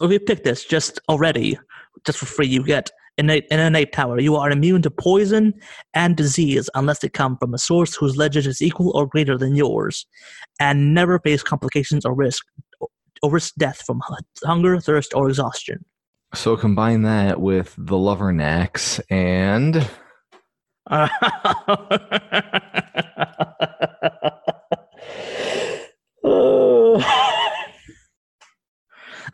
If 0.00 0.12
you 0.12 0.20
pick 0.20 0.44
this 0.44 0.64
just 0.64 1.00
already, 1.08 1.58
just 2.06 2.18
for 2.18 2.26
free, 2.26 2.46
you 2.46 2.62
get 2.62 2.92
innate, 3.18 3.46
an 3.50 3.60
innate 3.60 3.92
power. 3.92 4.20
You 4.20 4.36
are 4.36 4.50
immune 4.50 4.82
to 4.82 4.90
poison 4.90 5.54
and 5.92 6.16
disease 6.16 6.68
unless 6.74 7.00
they 7.00 7.08
come 7.08 7.36
from 7.38 7.54
a 7.54 7.58
source 7.58 7.94
whose 7.94 8.16
legend 8.16 8.46
is 8.46 8.62
equal 8.62 8.96
or 8.96 9.06
greater 9.06 9.36
than 9.38 9.54
yours, 9.54 10.06
and 10.60 10.94
never 10.94 11.18
face 11.18 11.42
complications 11.42 12.04
or 12.04 12.14
risk 12.14 12.44
or 13.22 13.30
risk 13.30 13.54
death 13.56 13.82
from 13.86 14.00
hunger, 14.44 14.78
thirst, 14.80 15.14
or 15.14 15.28
exhaustion. 15.28 15.84
So 16.34 16.56
combine 16.56 17.02
that 17.02 17.40
with 17.40 17.74
the 17.78 17.96
lover 17.96 18.32
knacks 18.32 19.00
and 19.08 19.88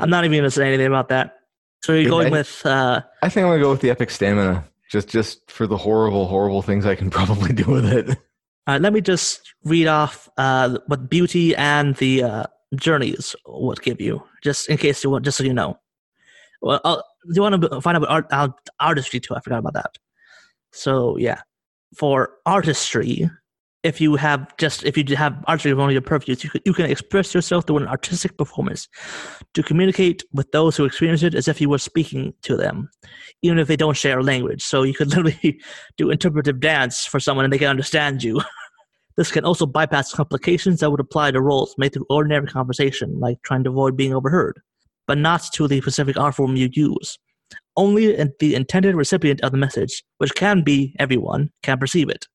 I'm 0.00 0.08
not 0.08 0.24
even 0.24 0.38
going 0.38 0.44
to 0.44 0.50
say 0.50 0.68
anything 0.68 0.86
about 0.86 1.08
that. 1.08 1.39
So 1.82 1.94
you're 1.94 2.10
going 2.10 2.26
Okay. 2.26 2.32
with 2.38 2.62
uh, 2.64 3.02
I 3.22 3.28
think 3.28 3.44
I'm 3.44 3.50
gonna 3.52 3.62
go 3.62 3.70
with 3.70 3.80
the 3.80 3.90
epic 3.90 4.10
stamina. 4.10 4.64
Just 4.90 5.08
just 5.08 5.50
for 5.50 5.66
the 5.66 5.76
horrible, 5.76 6.26
horrible 6.26 6.62
things 6.62 6.84
I 6.84 6.94
can 6.94 7.10
probably 7.18 7.52
do 7.52 7.64
with 7.70 7.84
it. 7.86 8.18
Uh, 8.66 8.78
let 8.80 8.92
me 8.92 9.00
just 9.00 9.54
read 9.64 9.86
off 9.86 10.28
uh, 10.36 10.78
what 10.86 11.08
beauty 11.08 11.54
and 11.56 11.96
the 11.96 12.22
uh, 12.22 12.44
journeys 12.74 13.34
would 13.46 13.80
give 13.82 14.00
you, 14.00 14.22
just 14.42 14.68
in 14.68 14.76
case 14.76 15.02
you 15.02 15.10
want, 15.10 15.24
just 15.24 15.38
so 15.38 15.44
you 15.44 15.54
know. 15.54 15.78
Well, 16.60 16.80
uh, 16.84 16.96
do 16.96 17.32
you 17.34 17.42
want 17.42 17.60
to 17.62 17.80
find 17.80 17.96
out 17.96 18.02
about 18.02 18.10
art, 18.10 18.26
uh, 18.30 18.48
artistry 18.78 19.18
too? 19.20 19.34
I 19.34 19.40
forgot 19.40 19.60
about 19.60 19.72
that. 19.74 19.96
So 20.72 21.16
yeah, 21.16 21.40
for 21.96 22.34
artistry, 22.44 23.30
if 23.82 24.00
you 24.00 24.14
have 24.16 24.54
just 24.58 24.84
if 24.84 24.96
you 24.96 25.16
have 25.16 25.42
of 25.46 25.64
one 25.64 25.88
of 25.88 25.92
your 25.92 26.02
purviews, 26.02 26.44
you 26.44 26.50
can, 26.50 26.60
you 26.64 26.74
can 26.74 26.86
express 26.86 27.34
yourself 27.34 27.66
through 27.66 27.78
an 27.78 27.88
artistic 27.88 28.36
performance 28.36 28.88
to 29.54 29.62
communicate 29.62 30.22
with 30.32 30.50
those 30.52 30.76
who 30.76 30.84
experience 30.84 31.22
it 31.22 31.34
as 31.34 31.48
if 31.48 31.60
you 31.60 31.68
were 31.68 31.78
speaking 31.78 32.34
to 32.42 32.56
them, 32.56 32.90
even 33.42 33.58
if 33.58 33.68
they 33.68 33.76
don't 33.76 33.96
share 33.96 34.22
language. 34.22 34.62
So 34.62 34.82
you 34.82 34.92
could 34.92 35.08
literally 35.16 35.60
do 35.96 36.10
interpretive 36.10 36.60
dance 36.60 37.06
for 37.06 37.18
someone 37.18 37.44
and 37.44 37.52
they 37.52 37.58
can 37.58 37.68
understand 37.68 38.22
you. 38.22 38.40
this 39.16 39.32
can 39.32 39.44
also 39.44 39.64
bypass 39.64 40.12
complications 40.12 40.80
that 40.80 40.90
would 40.90 41.00
apply 41.00 41.30
to 41.30 41.40
roles 41.40 41.74
made 41.78 41.94
through 41.94 42.06
ordinary 42.10 42.46
conversation, 42.46 43.18
like 43.18 43.38
trying 43.44 43.64
to 43.64 43.70
avoid 43.70 43.96
being 43.96 44.14
overheard, 44.14 44.60
but 45.06 45.16
not 45.16 45.42
to 45.54 45.66
the 45.66 45.80
specific 45.80 46.18
art 46.18 46.34
form 46.34 46.54
you 46.54 46.68
use. 46.72 47.18
Only 47.76 48.12
the 48.40 48.54
intended 48.54 48.94
recipient 48.94 49.40
of 49.40 49.52
the 49.52 49.58
message, 49.58 50.04
which 50.18 50.34
can 50.34 50.62
be 50.62 50.94
everyone, 50.98 51.50
can 51.62 51.78
perceive 51.78 52.10
it. 52.10 52.26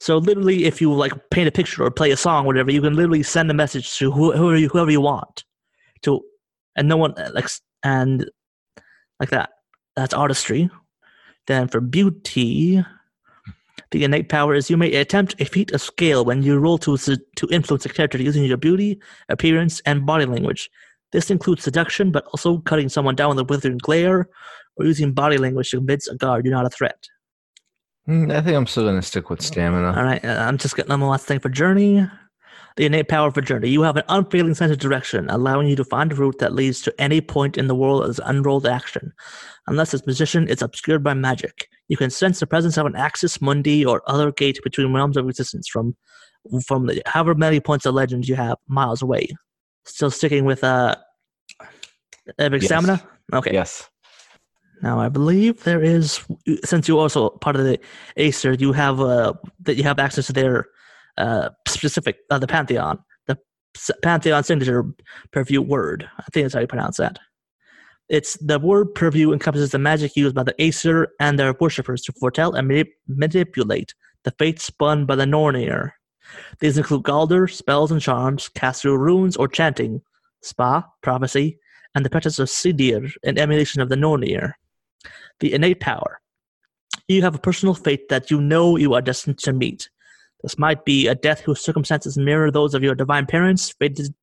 So 0.00 0.16
literally, 0.16 0.64
if 0.64 0.80
you 0.80 0.92
like 0.94 1.12
paint 1.30 1.46
a 1.46 1.52
picture 1.52 1.84
or 1.84 1.90
play 1.90 2.10
a 2.10 2.16
song, 2.16 2.46
whatever, 2.46 2.72
you 2.72 2.80
can 2.80 2.96
literally 2.96 3.22
send 3.22 3.50
a 3.50 3.54
message 3.54 3.98
to 3.98 4.10
whoever 4.10 4.56
you, 4.56 4.68
whoever 4.68 4.90
you 4.90 5.02
want, 5.02 5.44
to, 6.02 6.22
and 6.74 6.88
no 6.88 6.96
one 6.96 7.14
like 7.34 7.48
and 7.84 8.28
like 9.20 9.28
that. 9.28 9.50
That's 9.96 10.14
artistry. 10.14 10.70
Then 11.46 11.68
for 11.68 11.80
beauty, 11.80 12.82
the 13.90 14.04
innate 14.04 14.30
power 14.30 14.54
is 14.54 14.70
you 14.70 14.78
may 14.78 14.94
attempt 14.94 15.38
a 15.38 15.44
feat 15.44 15.72
of 15.72 15.82
scale 15.82 16.24
when 16.24 16.42
you 16.42 16.58
roll 16.58 16.78
to 16.78 16.96
to 16.96 17.48
influence 17.50 17.84
a 17.84 17.90
character 17.90 18.22
using 18.22 18.44
your 18.44 18.56
beauty, 18.56 18.98
appearance, 19.28 19.82
and 19.84 20.06
body 20.06 20.24
language. 20.24 20.70
This 21.12 21.30
includes 21.30 21.62
seduction, 21.62 22.10
but 22.10 22.24
also 22.26 22.58
cutting 22.60 22.88
someone 22.88 23.16
down 23.16 23.30
with 23.30 23.40
a 23.40 23.44
withering 23.44 23.78
glare, 23.78 24.28
or 24.76 24.86
using 24.86 25.12
body 25.12 25.36
language 25.36 25.70
to 25.70 25.76
convince 25.76 26.08
a 26.08 26.14
guard 26.14 26.46
you're 26.46 26.54
not 26.54 26.66
a 26.66 26.70
threat. 26.70 27.06
Hmm, 28.06 28.30
I 28.30 28.40
think 28.40 28.56
I'm 28.56 28.66
still 28.66 28.84
gonna 28.84 29.02
stick 29.02 29.30
with 29.30 29.42
stamina. 29.42 29.94
All 29.96 30.04
right, 30.04 30.24
uh, 30.24 30.44
I'm 30.46 30.58
just 30.58 30.76
getting 30.76 30.92
on 30.92 31.00
the 31.00 31.06
last 31.06 31.26
thing 31.26 31.38
for 31.40 31.48
journey. 31.48 32.06
The 32.76 32.86
innate 32.86 33.08
power 33.08 33.30
for 33.30 33.40
journey. 33.40 33.68
You 33.68 33.82
have 33.82 33.96
an 33.96 34.04
unfailing 34.08 34.54
sense 34.54 34.72
of 34.72 34.78
direction, 34.78 35.28
allowing 35.28 35.66
you 35.66 35.76
to 35.76 35.84
find 35.84 36.12
a 36.12 36.14
route 36.14 36.38
that 36.38 36.54
leads 36.54 36.80
to 36.82 36.94
any 37.00 37.20
point 37.20 37.58
in 37.58 37.66
the 37.66 37.74
world 37.74 38.08
as 38.08 38.20
unrolled 38.24 38.66
action. 38.66 39.12
Unless 39.66 39.92
its 39.92 40.02
position 40.04 40.48
is 40.48 40.62
obscured 40.62 41.02
by 41.02 41.12
magic, 41.14 41.68
you 41.88 41.96
can 41.96 42.10
sense 42.10 42.40
the 42.40 42.46
presence 42.46 42.78
of 42.78 42.86
an 42.86 42.96
axis 42.96 43.40
mundi 43.42 43.84
or 43.84 44.02
other 44.06 44.32
gate 44.32 44.60
between 44.62 44.92
realms 44.94 45.16
of 45.16 45.28
existence 45.28 45.68
from 45.68 45.94
from 46.64 46.86
the, 46.86 47.02
however 47.06 47.34
many 47.34 47.60
points 47.60 47.84
of 47.84 47.94
legend 47.94 48.26
you 48.26 48.34
have 48.34 48.56
miles 48.66 49.02
away. 49.02 49.28
Still 49.84 50.10
sticking 50.10 50.44
with 50.46 50.64
uh, 50.64 50.94
epic 52.38 52.62
Yes. 52.62 52.66
stamina. 52.66 53.02
Okay. 53.34 53.52
Yes. 53.52 53.90
Now 54.82 54.98
I 54.98 55.08
believe 55.08 55.64
there 55.64 55.82
is, 55.82 56.20
since 56.64 56.88
you're 56.88 57.00
also 57.00 57.30
part 57.30 57.56
of 57.56 57.64
the 57.64 57.78
Aesir, 58.16 58.52
you 58.52 58.72
have 58.72 59.00
uh, 59.00 59.34
that 59.60 59.76
you 59.76 59.82
have 59.82 59.98
access 59.98 60.26
to 60.28 60.32
their 60.32 60.68
uh, 61.18 61.50
specific 61.68 62.18
uh, 62.30 62.38
the 62.38 62.46
Pantheon, 62.46 62.98
the 63.26 63.38
Pantheon 64.02 64.42
signature 64.42 64.84
purview 65.32 65.62
Wyrd. 65.62 66.08
I 66.18 66.24
think 66.32 66.44
that's 66.44 66.54
how 66.54 66.60
you 66.60 66.66
pronounce 66.66 66.96
that. 66.96 67.18
It's 68.08 68.36
the 68.38 68.58
Wyrd 68.58 68.94
purview 68.94 69.32
encompasses 69.32 69.70
the 69.70 69.78
magic 69.78 70.16
used 70.16 70.34
by 70.34 70.44
the 70.44 70.54
Aesir 70.60 71.08
and 71.20 71.38
their 71.38 71.54
worshippers 71.60 72.02
to 72.02 72.12
foretell 72.12 72.54
and 72.54 72.68
manip- 72.68 72.92
manipulate 73.06 73.94
the 74.24 74.32
fates 74.32 74.64
spun 74.64 75.04
by 75.06 75.14
the 75.14 75.24
Nornir. 75.24 75.92
These 76.60 76.78
include 76.78 77.02
Galdr, 77.02 77.50
spells 77.50 77.92
and 77.92 78.00
charms, 78.00 78.48
cast 78.48 78.82
through 78.82 78.98
runes 78.98 79.36
or 79.36 79.48
chanting, 79.48 80.00
spá, 80.44 80.84
prophecy, 81.02 81.58
and 81.94 82.04
the 82.04 82.10
practice 82.10 82.38
of 82.38 82.48
Seidr, 82.48 83.12
an 83.24 83.38
emulation 83.38 83.80
of 83.80 83.88
the 83.88 83.96
Nornir 83.96 84.54
the 85.40 85.52
innate 85.52 85.80
power. 85.80 86.20
You 87.08 87.22
have 87.22 87.34
a 87.34 87.38
personal 87.38 87.74
fate 87.74 88.08
that 88.08 88.30
you 88.30 88.40
know 88.40 88.76
you 88.76 88.94
are 88.94 89.02
destined 89.02 89.38
to 89.38 89.52
meet. 89.52 89.90
This 90.42 90.58
might 90.58 90.84
be 90.84 91.06
a 91.06 91.14
death 91.14 91.40
whose 91.40 91.60
circumstances 91.60 92.16
mirror 92.16 92.50
those 92.50 92.74
of 92.74 92.82
your 92.82 92.94
divine 92.94 93.26
parents, 93.26 93.74
fated, 93.78 94.14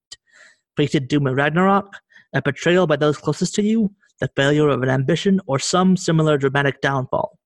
fated 0.76 1.08
doom 1.08 1.28
in 1.28 1.36
Ragnarok, 1.36 1.94
a 2.34 2.42
betrayal 2.42 2.88
by 2.88 2.96
those 2.96 3.18
closest 3.18 3.56
to 3.56 3.62
you, 3.62 3.92
the 4.20 4.30
failure 4.36 4.70
of 4.70 4.82
an 4.82 4.90
ambition, 4.90 5.40
or 5.46 5.60
some 5.60 5.96
similar 5.96 6.38
dramatic 6.38 6.82
downfall. 6.82 7.38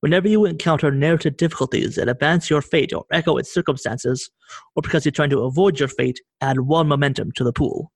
Whenever 0.00 0.28
you 0.28 0.44
encounter 0.44 0.90
narrative 0.90 1.36
difficulties 1.36 1.96
that 1.96 2.08
advance 2.08 2.50
your 2.50 2.60
fate 2.60 2.92
or 2.92 3.04
echo 3.10 3.36
its 3.36 3.52
circumstances, 3.52 4.30
or 4.76 4.82
because 4.82 5.04
you're 5.04 5.12
trying 5.12 5.30
to 5.30 5.40
avoid 5.40 5.78
your 5.78 5.88
fate, 5.88 6.20
add 6.40 6.60
one 6.60 6.86
momentum 6.86 7.32
to 7.32 7.44
the 7.44 7.52
pool. 7.52 7.90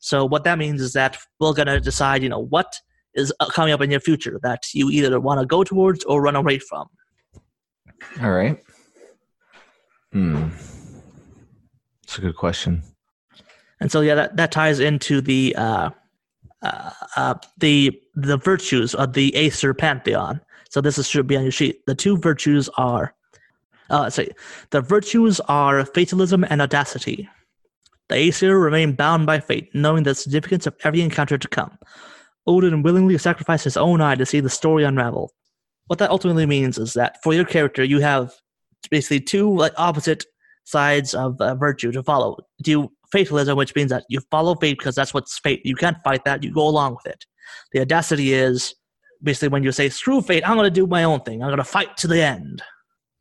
So 0.00 0.24
what 0.24 0.44
that 0.44 0.58
means 0.58 0.80
is 0.80 0.92
that 0.94 1.16
we're 1.40 1.54
gonna 1.54 1.80
decide, 1.80 2.22
you 2.22 2.28
know, 2.28 2.44
what 2.44 2.80
is 3.14 3.32
uh, 3.40 3.46
coming 3.46 3.72
up 3.72 3.80
in 3.80 3.90
your 3.90 4.00
future 4.00 4.38
that 4.42 4.64
you 4.72 4.90
either 4.90 5.20
want 5.20 5.40
to 5.40 5.46
go 5.46 5.64
towards 5.64 6.04
or 6.04 6.22
run 6.22 6.36
away 6.36 6.58
from. 6.58 6.88
All 8.22 8.30
right. 8.30 8.62
Hmm. 10.12 10.48
It's 12.02 12.18
a 12.18 12.20
good 12.20 12.36
question. 12.36 12.82
And 13.80 13.90
so 13.90 14.00
yeah, 14.00 14.14
that, 14.14 14.36
that 14.36 14.52
ties 14.52 14.80
into 14.80 15.20
the 15.20 15.54
uh, 15.56 15.90
uh, 16.62 16.90
uh, 17.16 17.34
the 17.58 18.00
the 18.14 18.36
virtues 18.36 18.94
of 18.94 19.12
the 19.12 19.34
Aesir 19.36 19.74
pantheon. 19.74 20.40
So 20.70 20.80
this 20.80 20.98
is 20.98 21.08
should 21.08 21.26
be 21.26 21.36
on 21.36 21.42
your 21.42 21.52
sheet. 21.52 21.84
The 21.86 21.94
two 21.94 22.16
virtues 22.16 22.68
are, 22.76 23.14
uh, 23.90 24.00
let's 24.02 24.18
the 24.70 24.80
virtues 24.80 25.40
are 25.40 25.84
fatalism 25.84 26.44
and 26.48 26.62
audacity. 26.62 27.28
The 28.08 28.16
Aesir 28.16 28.58
remain 28.58 28.94
bound 28.94 29.26
by 29.26 29.40
fate, 29.40 29.70
knowing 29.74 30.04
the 30.04 30.14
significance 30.14 30.66
of 30.66 30.74
every 30.84 31.00
encounter 31.00 31.38
to 31.38 31.48
come. 31.48 31.78
Odin 32.46 32.82
willingly 32.82 33.18
sacrificed 33.18 33.64
his 33.64 33.76
own 33.76 34.00
eye 34.00 34.14
to 34.16 34.26
see 34.26 34.40
the 34.40 34.50
story 34.50 34.84
unravel. 34.84 35.32
What 35.86 35.98
that 35.98 36.10
ultimately 36.10 36.46
means 36.46 36.78
is 36.78 36.94
that 36.94 37.22
for 37.22 37.34
your 37.34 37.44
character, 37.44 37.84
you 37.84 38.00
have 38.00 38.32
basically 38.90 39.20
two 39.20 39.54
like 39.54 39.72
opposite 39.76 40.24
sides 40.64 41.14
of 41.14 41.40
uh, 41.40 41.54
virtue 41.54 41.92
to 41.92 42.02
follow. 42.02 42.38
Do 42.62 42.90
fatalism, 43.12 43.56
which 43.56 43.74
means 43.74 43.90
that 43.90 44.04
you 44.08 44.20
follow 44.30 44.54
fate 44.56 44.78
because 44.78 44.94
that's 44.94 45.14
what's 45.14 45.38
fate. 45.38 45.60
You 45.64 45.76
can't 45.76 45.96
fight 46.02 46.24
that. 46.24 46.42
You 46.42 46.52
go 46.52 46.66
along 46.66 46.96
with 46.96 47.06
it. 47.06 47.24
The 47.72 47.80
audacity 47.80 48.32
is 48.32 48.74
basically 49.22 49.48
when 49.48 49.62
you 49.62 49.72
say, 49.72 49.88
"Screw 49.88 50.20
fate, 50.22 50.46
I'm 50.48 50.56
going 50.56 50.66
to 50.66 50.70
do 50.70 50.86
my 50.86 51.04
own 51.04 51.20
thing. 51.20 51.42
I'm 51.42 51.48
going 51.48 51.58
to 51.58 51.64
fight 51.64 51.96
to 51.98 52.06
the 52.06 52.22
end." 52.22 52.62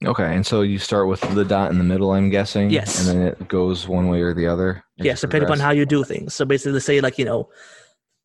Okay, 0.05 0.35
and 0.35 0.45
so 0.45 0.61
you 0.61 0.79
start 0.79 1.07
with 1.07 1.21
the 1.33 1.45
dot 1.45 1.71
in 1.71 1.77
the 1.77 1.83
middle, 1.83 2.11
I'm 2.11 2.29
guessing. 2.29 2.69
Yes. 2.69 2.99
And 2.99 3.07
then 3.07 3.27
it 3.27 3.47
goes 3.47 3.87
one 3.87 4.09
way 4.09 4.21
or 4.21 4.33
the 4.33 4.47
other. 4.47 4.83
yes, 4.97 5.21
depending 5.21 5.47
upon 5.47 5.59
progress? 5.59 5.65
how 5.65 5.71
you 5.71 5.85
do 5.85 6.03
things. 6.03 6.33
So 6.33 6.43
basically, 6.43 6.79
say 6.81 6.99
like 6.99 7.17
you 7.17 7.25
know, 7.25 7.49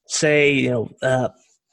say 0.09 0.53
you 0.53 0.71
know, 0.71 0.90
uh, 1.03 1.29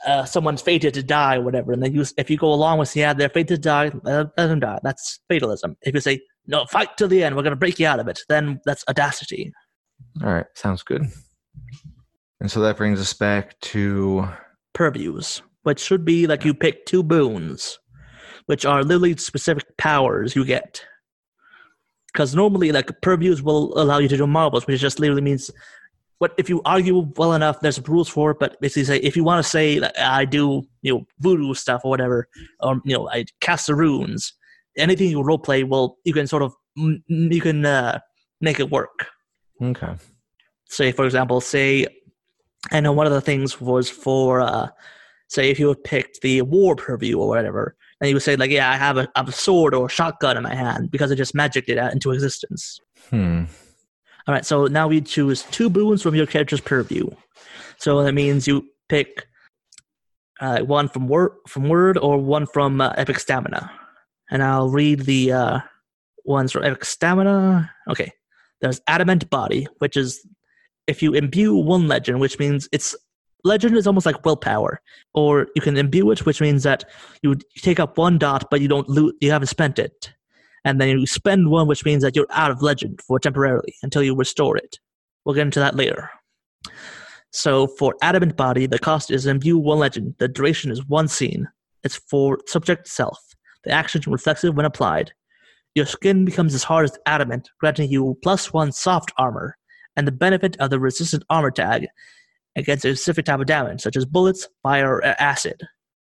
uh, 0.06 0.26
someone's 0.26 0.62
fated 0.62 0.93
to 0.93 1.04
die, 1.04 1.38
or 1.38 1.41
whatever, 1.41 1.71
and 1.71 1.82
then 1.82 1.93
you 1.93 2.06
if 2.17 2.30
you 2.30 2.38
go 2.38 2.54
along 2.54 2.80
with 2.80 2.95
yeah, 2.95 3.13
they're 3.13 3.30
fated 3.30 3.56
to 3.56 3.58
die, 3.58 3.91
let 4.04 4.28
let 4.38 4.48
them 4.48 4.60
die. 4.60 4.80
That's 4.84 5.19
fatalism. 5.28 5.78
If 5.82 5.93
you 5.93 6.02
say 6.02 6.21
no, 6.48 6.65
fight 6.65 6.89
till 6.98 7.08
the 7.08 7.24
end, 7.24 7.36
we're 7.36 7.43
going 7.43 7.52
to 7.52 7.58
break 7.58 7.80
you 7.80 7.88
out 7.88 8.00
of 8.00 8.08
it, 8.08 8.19
then 8.30 8.62
that's 8.65 8.84
audacity. 8.88 9.52
All 10.24 10.32
right, 10.32 10.45
sounds 10.54 10.84
good. 10.84 11.04
And 12.39 12.52
so 12.52 12.60
that 12.62 12.78
brings 12.78 13.00
us 13.00 13.13
back 13.13 13.60
to 13.62 14.28
purviews, 14.74 15.41
which 15.63 15.80
should 15.80 16.06
be 16.06 16.28
like 16.28 16.45
you 16.45 16.54
pick 16.54 16.86
two 16.86 17.02
boons, 17.02 17.80
which 18.45 18.65
are 18.65 18.84
literally 18.84 19.15
specific 19.17 19.65
powers 19.78 20.36
you 20.36 20.46
get. 20.46 20.86
Because 22.13 22.36
normally, 22.36 22.71
like 22.71 22.90
purviews 23.02 23.42
will 23.42 23.77
allow 23.79 23.98
you 23.98 24.08
to 24.08 24.17
do 24.17 24.27
marvels, 24.27 24.67
which 24.67 24.79
just 24.79 25.00
literally 25.00 25.21
means 25.21 25.52
what 26.20 26.34
if 26.38 26.50
you 26.50 26.62
argue 26.66 27.12
well 27.18 27.34
enough. 27.34 27.60
There's 27.60 27.80
rules 27.88 28.10
for 28.10 28.32
it, 28.32 28.38
but 28.40 28.60
basically, 28.62 28.86
say 28.86 28.98
if 28.98 29.16
you 29.16 29.24
want 29.24 29.44
to 29.44 29.50
say 29.50 29.80
like, 29.80 29.98
I 29.98 30.26
do 30.26 30.63
you 30.82 30.94
know 30.94 31.06
voodoo 31.20 31.54
stuff 31.54 31.82
or 31.84 31.90
whatever, 31.90 32.28
or 32.62 32.82
you 32.86 32.96
know 32.96 33.10
I 33.10 33.26
cast 33.42 33.68
the 33.68 33.76
runes, 33.76 34.34
anything 34.78 35.10
you 35.10 35.22
role 35.22 35.38
play 35.38 35.63
well, 35.63 35.98
you 36.06 36.13
can 36.13 36.28
sort 36.28 36.44
of 36.44 36.54
mm, 36.78 37.02
mm, 37.10 37.34
you 37.34 37.42
can 37.42 37.66
uh, 37.66 38.00
make 38.42 38.60
it 38.60 38.70
work 38.70 39.08
okay. 39.62 39.96
say 40.70 40.92
for 40.92 41.06
example 41.06 41.42
say 41.42 41.88
i 42.72 42.80
know 42.80 42.92
one 42.92 43.08
of 43.08 43.13
the 43.13 43.22
things 43.22 43.60
was 43.62 43.90
for 43.90 44.42
uh 44.42 44.68
say 45.30 45.50
if 45.50 45.60
you 45.60 45.68
had 45.70 45.84
picked 45.84 46.22
the 46.22 46.42
war 46.44 46.76
purview 46.76 47.18
or 47.20 47.28
whatever 47.28 47.76
and 48.00 48.10
you 48.10 48.16
would 48.16 48.24
say 48.24 48.36
like 48.36 48.52
yeah 48.52 48.70
i 48.70 48.76
have 48.76 48.98
a, 48.98 49.08
I 49.16 49.20
have 49.20 49.30
a 49.30 49.34
sword 49.34 49.74
or 49.74 49.86
a 49.86 49.90
shotgun 49.90 50.38
in 50.38 50.44
my 50.44 50.54
hand 50.54 50.92
because 50.92 51.12
i 51.12 51.16
just 51.16 51.36
magicked 51.36 51.70
it 51.70 51.78
out 51.78 51.94
into 51.94 52.12
existence 52.12 52.80
Hmm. 53.10 53.44
All 54.28 54.34
right 54.34 54.46
so 54.46 54.65
now 54.65 54.88
we 54.88 55.02
choose 55.02 55.44
two 55.52 55.69
boons 55.69 56.02
from 56.02 56.15
your 56.15 56.26
character's 56.26 56.62
purview. 56.62 57.10
So 57.78 58.04
that 58.04 58.13
means 58.13 58.48
you 58.48 58.67
pick 58.90 59.28
uh, 60.40 60.60
one 60.62 60.88
from 60.88 61.08
Wyrd 61.08 61.36
from 61.48 61.65
Wyrd 61.65 61.98
or 62.02 62.17
one 62.17 62.46
from 62.46 62.82
uh, 62.82 62.94
epic 62.98 63.19
stamina. 63.19 63.71
And 64.32 64.42
i'll 64.42 64.69
read 64.69 65.02
the 65.02 65.32
uh, 65.32 65.60
ones 66.23 66.52
from 66.52 66.63
epic 66.63 66.86
stamina. 66.86 67.71
Okay 67.90 68.12
there's 68.62 68.82
adamant 68.88 69.30
body 69.30 69.67
which 69.80 69.98
is 69.98 70.26
if 70.88 71.04
you 71.04 71.13
imbue 71.13 71.56
one 71.56 71.88
legend 71.88 72.19
which 72.19 72.40
means 72.40 72.67
it's 72.71 72.96
legend 73.44 73.78
is 73.78 73.86
almost 73.86 74.08
like 74.08 74.26
willpower. 74.26 74.82
Or 75.13 75.48
you 75.56 75.62
can 75.62 75.78
imbue 75.78 76.10
it 76.12 76.26
which 76.26 76.42
means 76.42 76.63
that 76.63 76.84
you 77.21 77.36
take 77.58 77.80
up 77.80 77.98
one 77.98 78.17
dot 78.17 78.50
but 78.50 78.60
you 78.60 78.67
don't 78.67 78.90
loot 78.90 79.15
you 79.21 79.32
haven't 79.32 79.48
spent 79.48 79.78
it 79.78 80.15
and 80.66 80.82
then 80.82 80.90
you 80.90 81.08
spend 81.08 81.50
one 81.50 81.68
which 81.68 81.86
means 81.86 82.04
that 82.04 82.16
you're 82.16 82.28
out 82.32 82.52
of 82.52 82.62
legend 82.62 83.00
for 83.08 83.20
temporarily 83.20 83.74
until 83.84 84.04
you 84.04 84.13
restore 84.13 84.58
it 84.58 84.80
we'll 85.24 85.36
get 85.36 85.46
into 85.46 85.60
that 85.60 85.76
later 85.76 86.10
so 87.36 87.68
for 87.68 87.98
Adamant 88.02 88.38
Body, 88.38 88.66
the 88.66 88.80
cost 88.80 89.12
is 89.12 89.26
imbue 89.26 89.58
one 89.58 89.80
legend. 89.80 90.16
The 90.20 90.30
duration 90.30 90.72
is 90.72 90.86
one 90.86 91.10
scene. 91.10 91.50
It's 91.84 91.98
for 91.98 92.40
subject 92.48 92.88
self. 92.88 93.20
The 93.66 93.72
action 93.72 94.00
is 94.00 94.08
reflexive 94.08 94.56
when 94.56 94.66
applied. 94.66 95.12
Your 95.76 95.86
skin 95.86 96.24
becomes 96.24 96.56
as 96.56 96.63
hard 96.63 96.86
as 96.86 96.98
adamant, 97.06 97.50
granting 97.60 97.92
you 97.92 98.18
plus 98.24 98.54
one 98.54 98.72
soft 98.72 99.12
armor, 99.18 99.58
and 99.98 100.08
the 100.08 100.13
benefit 100.13 100.56
of 100.62 100.70
the 100.70 100.80
resistant 100.80 101.26
armor 101.30 101.52
tag 101.52 101.88
against 102.56 102.86
a 102.86 102.96
specific 102.96 103.26
type 103.26 103.42
of 103.42 103.48
damage, 103.48 103.82
such 103.82 103.98
as 103.98 104.06
bullets, 104.06 104.48
fire, 104.63 104.96
or 104.96 105.04
acid. 105.04 105.62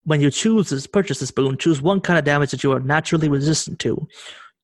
When 0.06 0.22
you 0.22 0.30
choose 0.30 0.70
to 0.70 0.90
purchase 0.90 1.20
this 1.20 1.32
boon, 1.32 1.58
choose 1.58 1.82
one 1.82 2.02
kind 2.02 2.20
of 2.20 2.26
damage 2.26 2.52
that 2.52 2.64
you 2.64 2.72
are 2.74 2.80
naturally 2.80 3.30
resistant 3.30 3.80
to. 3.80 4.08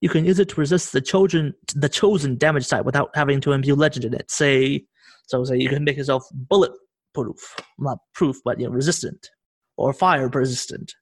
You 0.01 0.09
can 0.09 0.25
use 0.25 0.39
it 0.39 0.49
to 0.49 0.59
resist 0.59 0.91
the 0.91 1.01
chosen 1.01 1.53
the 1.75 1.89
chosen 1.89 2.37
damage 2.37 2.67
type 2.67 2.85
without 2.85 3.09
having 3.15 3.41
to 3.41 3.51
imbue 3.51 3.75
legend 3.75 4.05
in 4.05 4.13
it. 4.13 4.29
Say 4.31 4.85
so 5.27 5.43
say 5.43 5.57
you 5.57 5.69
can 5.69 5.83
make 5.83 5.97
yourself 5.97 6.25
bulletproof, 6.33 7.55
not 7.77 7.99
proof, 8.13 8.37
but 8.43 8.59
you 8.59 8.65
know, 8.65 8.71
resistant, 8.71 9.29
or 9.77 9.93
fire 9.93 10.27
resistant, 10.27 10.93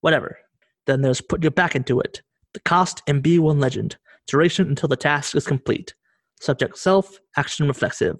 whatever. 0.00 0.38
Then 0.86 1.02
there's 1.02 1.20
put 1.20 1.42
your 1.42 1.50
back 1.52 1.74
into 1.74 2.00
it. 2.00 2.22
The 2.54 2.60
cost 2.60 3.02
imbue 3.06 3.42
one 3.42 3.60
legend. 3.60 3.96
Duration 4.26 4.68
until 4.68 4.88
the 4.88 4.96
task 4.96 5.34
is 5.34 5.46
complete. 5.46 5.94
Subject 6.40 6.76
self, 6.78 7.18
action 7.36 7.68
reflexive. 7.68 8.16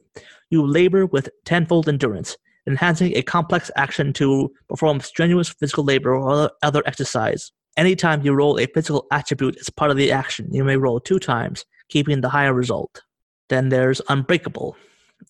You 0.50 0.66
labor 0.66 1.06
with 1.06 1.30
tenfold 1.44 1.88
endurance, 1.88 2.36
enhancing 2.66 3.16
a 3.16 3.22
complex 3.22 3.70
action 3.76 4.12
to 4.14 4.50
perform 4.68 5.00
strenuous 5.00 5.48
physical 5.48 5.84
labor 5.84 6.14
or 6.14 6.50
other 6.62 6.82
exercise. 6.86 7.52
Anytime 7.76 8.24
you 8.24 8.32
roll 8.32 8.58
a 8.58 8.66
physical 8.66 9.06
attribute 9.10 9.56
as 9.58 9.70
part 9.70 9.90
of 9.90 9.96
the 9.96 10.12
action, 10.12 10.48
you 10.52 10.64
may 10.64 10.76
roll 10.76 11.00
two 11.00 11.18
times, 11.18 11.64
keeping 11.88 12.20
the 12.20 12.28
higher 12.28 12.52
result. 12.52 13.02
Then 13.48 13.68
there's 13.68 14.00
Unbreakable. 14.08 14.76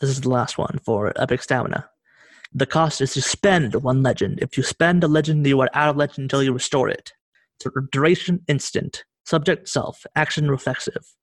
This 0.00 0.10
is 0.10 0.20
the 0.20 0.30
last 0.30 0.58
one 0.58 0.78
for 0.84 1.12
Epic 1.20 1.42
Stamina. 1.42 1.88
The 2.52 2.66
cost 2.66 3.00
is 3.00 3.12
to 3.14 3.22
spend 3.22 3.74
one 3.76 4.02
legend. 4.02 4.40
If 4.42 4.56
you 4.56 4.62
spend 4.62 5.04
a 5.04 5.08
legend, 5.08 5.46
you 5.46 5.60
are 5.60 5.70
out 5.72 5.90
of 5.90 5.96
legend 5.96 6.24
until 6.24 6.42
you 6.42 6.52
restore 6.52 6.88
it. 6.88 7.12
Duration 7.92 8.40
instant. 8.48 9.04
Subject 9.24 9.68
self. 9.68 10.04
Action 10.16 10.50
reflexive. 10.50 11.14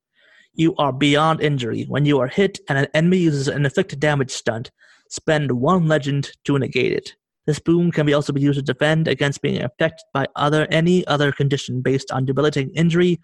You 0.53 0.75
are 0.77 0.93
beyond 0.93 1.41
injury. 1.41 1.83
When 1.83 2.05
you 2.05 2.19
are 2.19 2.27
hit 2.27 2.59
and 2.69 2.77
an 2.77 2.87
enemy 2.93 3.17
uses 3.17 3.47
an 3.47 3.65
inflicted 3.65 3.99
damage 3.99 4.31
stunt, 4.31 4.71
spend 5.11 5.51
one 5.51 5.87
legend 5.87 6.31
to 6.45 6.57
negate 6.57 6.93
it. 6.93 7.15
This 7.45 7.59
boon 7.59 7.91
can 7.91 8.05
be 8.05 8.13
also 8.13 8.33
be 8.33 8.41
used 8.41 8.59
to 8.59 8.73
defend 8.73 9.07
against 9.07 9.41
being 9.41 9.61
affected 9.61 10.03
by 10.13 10.27
other 10.35 10.67
any 10.69 11.07
other 11.07 11.31
condition 11.31 11.81
based 11.81 12.11
on 12.11 12.25
debilitating 12.25 12.75
injury 12.75 13.19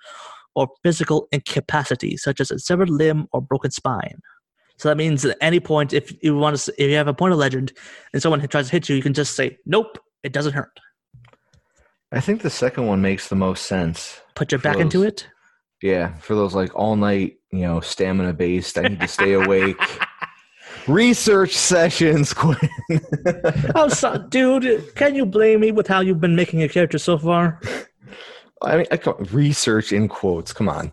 or 0.56 0.70
physical 0.82 1.28
incapacity, 1.32 2.16
such 2.16 2.40
as 2.40 2.50
a 2.50 2.58
severed 2.58 2.90
limb 2.90 3.28
or 3.34 3.42
broken 3.42 3.72
spine. 3.72 4.22
So 4.78 4.90
that 4.90 4.98
means 4.98 5.26
at 5.26 5.38
any 5.42 5.60
point, 5.60 5.94
if 5.94 6.14
you 6.24 6.36
want 6.38 6.58
to, 6.58 6.74
if 6.78 6.90
you 6.90 6.96
have 6.96 7.08
a 7.08 7.14
point 7.14 7.34
of 7.34 7.40
legend 7.40 7.74
and 8.14 8.22
someone 8.22 8.46
tries 8.48 8.68
to 8.68 8.72
hit 8.72 8.90
you, 8.90 8.96
you 8.96 9.04
can 9.04 9.14
just 9.14 9.36
say, 9.36 9.58
"Nope, 9.66 10.00
it 10.24 10.32
doesn't 10.32 10.54
hurt." 10.54 10.80
I 12.12 12.20
think 12.20 12.42
the 12.42 12.50
second 12.50 12.88
one 12.88 13.02
makes 13.02 13.28
the 13.28 13.36
most 13.36 13.66
sense. 13.66 14.22
Put 14.36 14.52
your 14.52 14.60
back 14.60 14.76
those, 14.76 14.84
into 14.84 15.04
it. 15.04 15.28
Yeah, 15.82 16.16
for 16.20 16.36
those 16.36 16.56
like 16.56 16.74
all 16.76 16.96
night, 16.96 17.38
you 17.52 17.62
know, 17.62 17.82
stamina 17.82 18.34
based. 18.34 18.78
I 18.78 18.84
need 18.84 19.02
to 19.02 19.08
stay 19.08 19.34
awake. 19.34 19.78
Research 20.88 21.54
sessions, 21.54 22.34
Quinn. 22.36 22.58
oh, 23.76 23.88
so, 23.88 24.18
dude, 24.30 24.96
can 24.96 25.16
you 25.16 25.26
blame 25.26 25.62
me 25.62 25.72
with 25.72 25.88
how 25.88 26.02
you've 26.02 26.20
been 26.20 26.36
making 26.36 26.62
a 26.64 26.70
character 26.70 26.98
so 26.98 27.18
far? 27.18 27.60
I 28.62 28.78
mean, 28.78 28.86
I 28.92 28.98
research 29.32 29.92
in 29.92 30.08
quotes. 30.08 30.54
Come 30.54 30.70
on. 30.70 30.92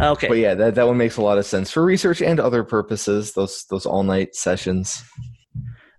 Okay. 0.00 0.28
But 0.28 0.38
yeah, 0.38 0.54
that, 0.54 0.74
that 0.74 0.86
one 0.86 0.96
makes 0.96 1.16
a 1.16 1.22
lot 1.22 1.38
of 1.38 1.46
sense 1.46 1.70
for 1.70 1.84
research 1.84 2.20
and 2.20 2.40
other 2.40 2.64
purposes, 2.64 3.32
those 3.32 3.64
those 3.70 3.86
all 3.86 4.02
night 4.02 4.34
sessions. 4.34 5.04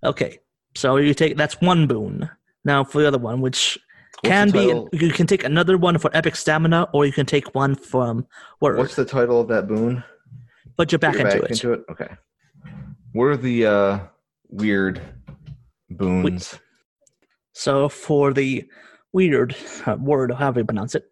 Okay. 0.03 0.39
So 0.75 0.97
you 0.97 1.13
take 1.13 1.37
that's 1.37 1.61
one 1.61 1.87
boon. 1.87 2.29
Now 2.65 2.83
for 2.83 3.01
the 3.01 3.07
other 3.07 3.17
one, 3.17 3.41
which 3.41 3.77
What's 4.21 4.27
can 4.27 4.51
be 4.51 4.65
you 4.91 5.11
can 5.11 5.27
take 5.27 5.43
another 5.43 5.77
one 5.77 5.97
for 5.97 6.09
epic 6.13 6.35
stamina 6.35 6.89
or 6.93 7.05
you 7.05 7.13
can 7.13 7.25
take 7.25 7.55
one 7.55 7.75
from 7.75 8.27
Wyrd. 8.61 8.77
What's 8.77 8.95
the 8.95 9.05
title 9.05 9.39
of 9.39 9.47
that 9.47 9.67
boon? 9.67 10.03
Put 10.77 10.91
your 10.91 10.99
back, 10.99 11.13
Put 11.13 11.21
your 11.21 11.27
into, 11.27 11.41
back 11.41 11.51
it. 11.51 11.63
into 11.63 11.73
it. 11.73 11.81
Okay. 11.89 12.09
What 13.15 13.27
are 13.27 13.37
the 13.37 13.65
uh, 13.65 13.99
weird 14.49 15.01
boons? 15.89 16.59
So 17.53 17.87
for 17.87 18.33
the 18.33 18.65
weird 19.13 19.55
uh, 19.85 19.95
Wyrd, 19.95 20.35
however 20.35 20.59
you 20.59 20.65
pronounce 20.65 20.95
it. 20.95 21.05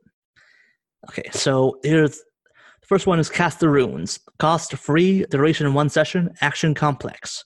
Okay, 1.10 1.30
so 1.32 1.80
here's 1.82 2.18
the 2.18 2.88
first 2.88 3.08
one 3.08 3.20
is 3.20 3.30
Cast 3.30 3.62
the 3.62 3.70
Runes. 3.70 4.20
Cost 4.38 4.74
free, 4.74 5.26
duration 5.30 5.74
one 5.74 5.88
session, 5.88 6.30
action 6.42 6.74
complex. 6.74 7.46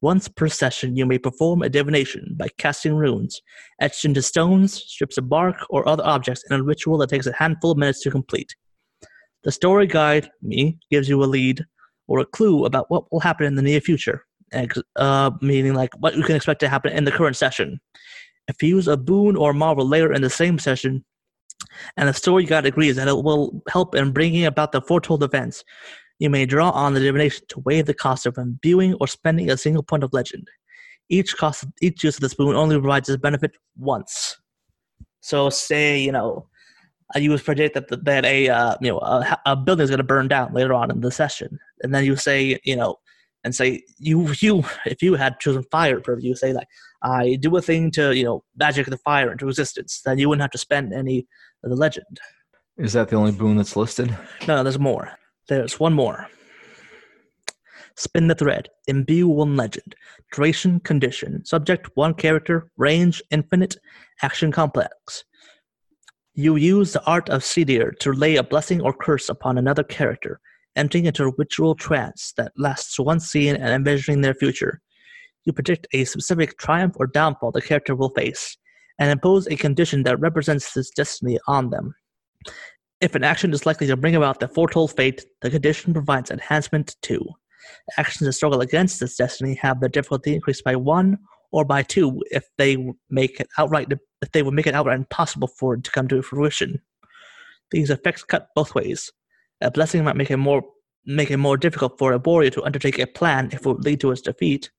Once 0.00 0.26
per 0.26 0.48
session, 0.48 0.96
you 0.96 1.04
may 1.04 1.18
perform 1.18 1.60
a 1.60 1.68
divination 1.68 2.34
by 2.38 2.48
casting 2.56 2.96
runes, 2.96 3.42
etched 3.78 4.06
into 4.06 4.22
stones, 4.22 4.72
strips 4.72 5.18
of 5.18 5.28
bark, 5.28 5.56
or 5.68 5.86
other 5.86 6.06
objects 6.06 6.42
in 6.48 6.58
a 6.58 6.62
ritual 6.62 6.96
that 6.96 7.10
takes 7.10 7.26
a 7.26 7.34
handful 7.34 7.72
of 7.72 7.76
minutes 7.76 8.00
to 8.00 8.10
complete. 8.10 8.56
The 9.44 9.52
story 9.52 9.86
guide, 9.86 10.30
me, 10.40 10.78
gives 10.90 11.10
you 11.10 11.22
a 11.22 11.26
lead 11.26 11.66
or 12.12 12.18
a 12.18 12.26
clue 12.26 12.66
about 12.66 12.90
what 12.90 13.10
will 13.10 13.20
happen 13.20 13.46
in 13.46 13.54
the 13.54 13.62
near 13.62 13.80
future, 13.80 14.26
uh, 14.96 15.30
meaning 15.40 15.72
like 15.72 15.94
what 16.00 16.14
you 16.14 16.22
can 16.22 16.36
expect 16.36 16.60
to 16.60 16.68
happen 16.68 16.92
in 16.92 17.04
the 17.04 17.10
current 17.10 17.38
session. 17.38 17.80
If 18.48 18.62
you 18.62 18.68
use 18.76 18.86
a 18.86 18.98
boon 18.98 19.34
or 19.34 19.54
marvel 19.54 19.88
later 19.88 20.12
in 20.12 20.20
the 20.20 20.28
same 20.28 20.58
session, 20.58 21.06
and 21.96 22.06
the 22.06 22.12
story 22.12 22.44
guide 22.44 22.66
agrees 22.66 22.96
that 22.96 23.08
it 23.08 23.24
will 23.24 23.62
help 23.70 23.94
in 23.94 24.12
bringing 24.12 24.44
about 24.44 24.72
the 24.72 24.82
foretold 24.82 25.22
events. 25.22 25.64
You 26.18 26.28
may 26.28 26.44
draw 26.44 26.68
on 26.72 26.92
the 26.92 27.00
divination 27.00 27.46
to 27.48 27.60
waive 27.60 27.86
the 27.86 27.94
cost 27.94 28.26
of 28.26 28.36
imbuing 28.36 28.92
or 29.00 29.06
spending 29.06 29.50
a 29.50 29.56
single 29.56 29.82
point 29.82 30.04
of 30.04 30.12
legend. 30.12 30.46
Each 31.08 31.34
cost, 31.34 31.64
each 31.80 32.04
use 32.04 32.16
of 32.16 32.20
this 32.20 32.34
boon 32.34 32.54
only 32.54 32.78
provides 32.78 33.08
this 33.08 33.16
benefit 33.16 33.52
once. 33.78 34.36
So, 35.20 35.48
say 35.48 35.98
you 35.98 36.12
know, 36.12 36.46
you 37.16 37.30
would 37.30 37.44
predict 37.44 37.74
that 37.74 38.04
that 38.04 38.24
a 38.24 38.48
uh, 38.48 38.76
you 38.80 38.90
know 38.90 38.98
a, 38.98 39.38
a 39.46 39.56
building 39.56 39.84
is 39.84 39.90
going 39.90 39.98
to 39.98 40.04
burn 40.04 40.28
down 40.28 40.52
later 40.52 40.74
on 40.74 40.90
in 40.90 41.00
the 41.00 41.10
session, 41.10 41.58
and 41.82 41.94
then 41.94 42.04
you 42.04 42.16
say 42.16 42.58
you 42.64 42.76
know, 42.76 42.96
and 43.44 43.54
say 43.54 43.82
you 43.98 44.32
you 44.40 44.64
if 44.86 45.02
you 45.02 45.14
had 45.14 45.40
chosen 45.40 45.64
fire 45.70 46.00
purview, 46.00 46.34
say 46.34 46.52
like 46.52 46.68
I 47.02 47.36
do 47.40 47.56
a 47.56 47.62
thing 47.62 47.90
to 47.92 48.16
you 48.16 48.24
know 48.24 48.44
magic 48.56 48.86
the 48.86 48.96
fire 48.98 49.32
into 49.32 49.48
existence, 49.48 50.00
then 50.04 50.18
you 50.18 50.28
wouldn't 50.28 50.42
have 50.42 50.50
to 50.52 50.58
spend 50.58 50.92
any 50.92 51.26
of 51.64 51.70
the 51.70 51.76
legend. 51.76 52.20
Is 52.78 52.94
that 52.94 53.08
the 53.08 53.16
only 53.16 53.32
boon 53.32 53.56
that's 53.56 53.76
listed? 53.76 54.16
No, 54.48 54.62
there's 54.62 54.78
more. 54.78 55.12
There's 55.48 55.78
one 55.78 55.92
more. 55.92 56.28
Spin 57.96 58.28
the 58.28 58.34
thread. 58.34 58.68
Imbue 58.88 59.28
one 59.28 59.56
legend. 59.56 59.94
Duration 60.32 60.80
condition. 60.80 61.44
Subject 61.44 61.90
one 61.94 62.14
character. 62.14 62.70
Range 62.76 63.22
infinite. 63.30 63.76
Action 64.22 64.50
complex. 64.50 65.24
You 66.34 66.56
use 66.56 66.94
the 66.94 67.04
art 67.04 67.28
of 67.28 67.42
Seidr 67.42 67.98
to 67.98 68.12
lay 68.12 68.36
a 68.36 68.42
blessing 68.42 68.80
or 68.80 68.94
curse 68.94 69.28
upon 69.28 69.58
another 69.58 69.82
character, 69.82 70.40
entering 70.76 71.04
into 71.04 71.24
a 71.24 71.32
ritual 71.36 71.74
trance 71.74 72.32
that 72.38 72.52
lasts 72.56 72.98
one 72.98 73.20
scene 73.20 73.54
and 73.54 73.68
envisioning 73.68 74.22
their 74.22 74.32
future. 74.32 74.80
You 75.44 75.52
predict 75.52 75.86
a 75.92 76.04
specific 76.04 76.56
triumph 76.56 76.94
or 76.96 77.06
downfall 77.06 77.52
the 77.52 77.60
character 77.60 77.94
will 77.94 78.08
face 78.10 78.56
and 78.98 79.10
impose 79.10 79.46
a 79.46 79.56
condition 79.56 80.04
that 80.04 80.20
represents 80.20 80.72
his 80.72 80.88
destiny 80.88 81.38
on 81.48 81.68
them. 81.68 81.94
If 83.02 83.14
an 83.14 83.24
action 83.24 83.52
is 83.52 83.66
likely 83.66 83.86
to 83.88 83.96
bring 83.96 84.16
about 84.16 84.40
the 84.40 84.48
foretold 84.48 84.96
fate, 84.96 85.26
the 85.42 85.50
condition 85.50 85.92
provides 85.92 86.30
enhancement 86.30 86.96
too. 87.02 87.26
Actions 87.98 88.26
that 88.26 88.32
struggle 88.32 88.62
against 88.62 89.00
this 89.00 89.16
destiny 89.16 89.54
have 89.56 89.80
their 89.80 89.90
difficulty 89.90 90.34
increased 90.34 90.64
by 90.64 90.76
one 90.76 91.18
or 91.52 91.64
by 91.64 91.82
two 91.82 92.22
if 92.30 92.48
they 92.58 92.76
make 93.10 93.38
it 93.38 93.48
outright 93.58 93.92
if 94.22 94.32
they 94.32 94.42
would 94.42 94.54
make 94.54 94.66
it 94.66 94.74
outright 94.74 94.98
impossible 94.98 95.48
for 95.48 95.74
it 95.74 95.84
to 95.84 95.90
come 95.90 96.08
to 96.08 96.22
fruition. 96.22 96.80
These 97.70 97.90
effects 97.90 98.24
cut 98.24 98.48
both 98.54 98.74
ways. 98.74 99.10
A 99.60 99.70
blessing 99.70 100.04
might 100.04 100.16
make 100.16 100.30
it 100.30 100.38
more 100.38 100.62
make 101.04 101.30
it 101.30 101.36
more 101.36 101.56
difficult 101.56 101.98
for 101.98 102.12
a 102.12 102.18
warrior 102.18 102.50
to 102.50 102.64
undertake 102.64 102.98
a 102.98 103.06
plan 103.06 103.46
if 103.52 103.60
it 103.60 103.66
would 103.66 103.84
lead 103.84 104.00
to 104.00 104.10
his 104.10 104.22
defeat, 104.22 104.70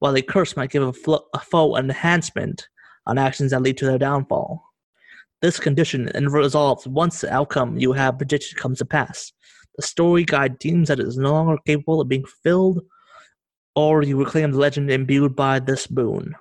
while 0.00 0.16
a 0.16 0.22
curse 0.22 0.56
might 0.56 0.70
give 0.70 0.82
a, 0.82 0.92
flo- 0.92 1.26
a 1.34 1.38
foe 1.38 1.74
an 1.76 1.86
enhancement 1.86 2.68
on 3.06 3.18
actions 3.18 3.50
that 3.50 3.62
lead 3.62 3.76
to 3.78 3.86
their 3.86 3.98
downfall. 3.98 4.62
This 5.42 5.58
condition 5.58 6.10
resolves 6.28 6.86
once 6.86 7.20
the 7.20 7.32
outcome 7.32 7.78
you 7.78 7.92
have 7.92 8.18
predicted 8.18 8.58
comes 8.58 8.78
to 8.78 8.84
pass. 8.84 9.32
The 9.76 9.82
story 9.82 10.24
guide 10.24 10.58
deems 10.58 10.88
that 10.88 11.00
it 11.00 11.06
is 11.06 11.16
no 11.16 11.32
longer 11.32 11.56
capable 11.66 12.00
of 12.00 12.08
being 12.08 12.24
fulfilled, 12.24 12.82
or 13.80 14.02
you 14.02 14.16
reclaim 14.18 14.50
the 14.52 14.58
legend 14.58 14.90
imbued 14.90 15.34
by 15.34 15.58
this 15.58 15.86
boon. 15.86 16.34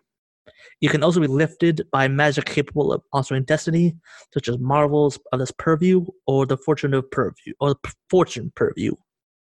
You 0.82 0.90
can 0.90 1.04
also 1.04 1.20
be 1.20 1.28
lifted 1.28 1.88
by 1.92 2.08
magic 2.08 2.46
capable 2.46 2.92
of 2.92 3.02
altering 3.14 3.44
destiny, 3.44 3.96
such 4.34 4.48
as 4.50 4.58
marvels 4.60 5.20
of 5.32 5.40
this 5.40 5.52
purview 5.52 6.06
or 6.28 6.46
the 6.46 6.58
fortune 6.58 6.94
of 6.94 7.10
purview 7.12 7.54
or 7.60 7.70
the 7.74 7.94
fortune 8.10 8.52
purview. 8.56 8.94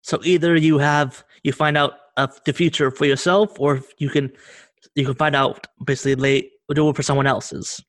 So 0.01 0.19
either 0.23 0.55
you 0.55 0.77
have 0.77 1.23
you 1.43 1.51
find 1.53 1.77
out 1.77 1.93
of 2.17 2.39
the 2.45 2.53
future 2.53 2.91
for 2.91 3.05
yourself, 3.05 3.59
or 3.59 3.81
you 3.97 4.09
can 4.09 4.31
you 4.95 5.05
can 5.05 5.15
find 5.15 5.35
out 5.35 5.67
basically 5.83 6.15
late 6.15 6.51
do 6.73 6.89
it 6.89 6.95
for 6.95 7.03
someone 7.03 7.27
else's. 7.27 7.83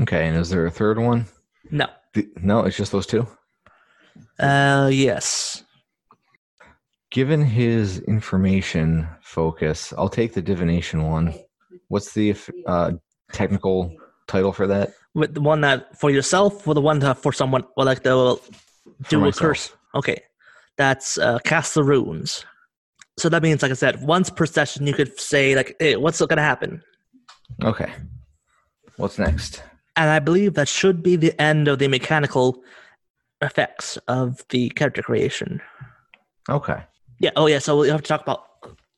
Okay, 0.00 0.26
and 0.28 0.36
is 0.36 0.50
there 0.50 0.66
a 0.66 0.70
third 0.70 0.98
one? 0.98 1.26
No. 1.70 1.86
The- 2.14 2.28
no, 2.40 2.60
it's 2.60 2.76
just 2.76 2.92
those 2.92 3.06
two. 3.06 3.26
Uh, 4.38 4.90
yes. 4.92 5.63
Given 7.14 7.42
his 7.42 8.00
information 8.00 9.06
focus, 9.22 9.94
I'll 9.96 10.08
take 10.08 10.34
the 10.34 10.42
divination 10.42 11.04
one. 11.04 11.32
What's 11.86 12.12
the 12.12 12.34
uh, 12.66 12.94
technical 13.32 13.94
title 14.26 14.52
for 14.52 14.66
that? 14.66 14.94
With 15.14 15.32
the 15.32 15.40
one 15.40 15.60
that 15.60 15.96
for 15.96 16.10
yourself, 16.10 16.66
or 16.66 16.74
the 16.74 16.80
one 16.80 16.98
that 16.98 17.18
for 17.18 17.32
someone, 17.32 17.62
or 17.76 17.84
like 17.84 18.02
the 18.02 18.36
do 19.08 19.24
a 19.24 19.32
curse. 19.32 19.70
Okay, 19.94 20.22
that's 20.76 21.16
uh, 21.16 21.38
cast 21.44 21.74
the 21.74 21.84
runes. 21.84 22.44
So 23.16 23.28
that 23.28 23.44
means, 23.44 23.62
like 23.62 23.70
I 23.70 23.74
said, 23.74 24.02
once 24.02 24.28
per 24.28 24.44
session, 24.44 24.84
you 24.84 24.92
could 24.92 25.16
say 25.20 25.54
like, 25.54 25.76
"Hey, 25.78 25.94
what's 25.94 26.18
going 26.18 26.36
to 26.36 26.42
happen?" 26.42 26.82
Okay. 27.62 27.92
What's 28.96 29.20
next? 29.20 29.62
And 29.94 30.10
I 30.10 30.18
believe 30.18 30.54
that 30.54 30.66
should 30.66 31.00
be 31.00 31.14
the 31.14 31.40
end 31.40 31.68
of 31.68 31.78
the 31.78 31.86
mechanical 31.86 32.64
effects 33.40 33.98
of 34.08 34.44
the 34.48 34.70
character 34.70 35.02
creation. 35.02 35.62
Okay. 36.50 36.82
Yeah. 37.20 37.30
Oh, 37.36 37.46
yeah. 37.46 37.58
So 37.58 37.78
we 37.78 37.88
have 37.88 38.02
to 38.02 38.08
talk 38.08 38.22
about 38.22 38.44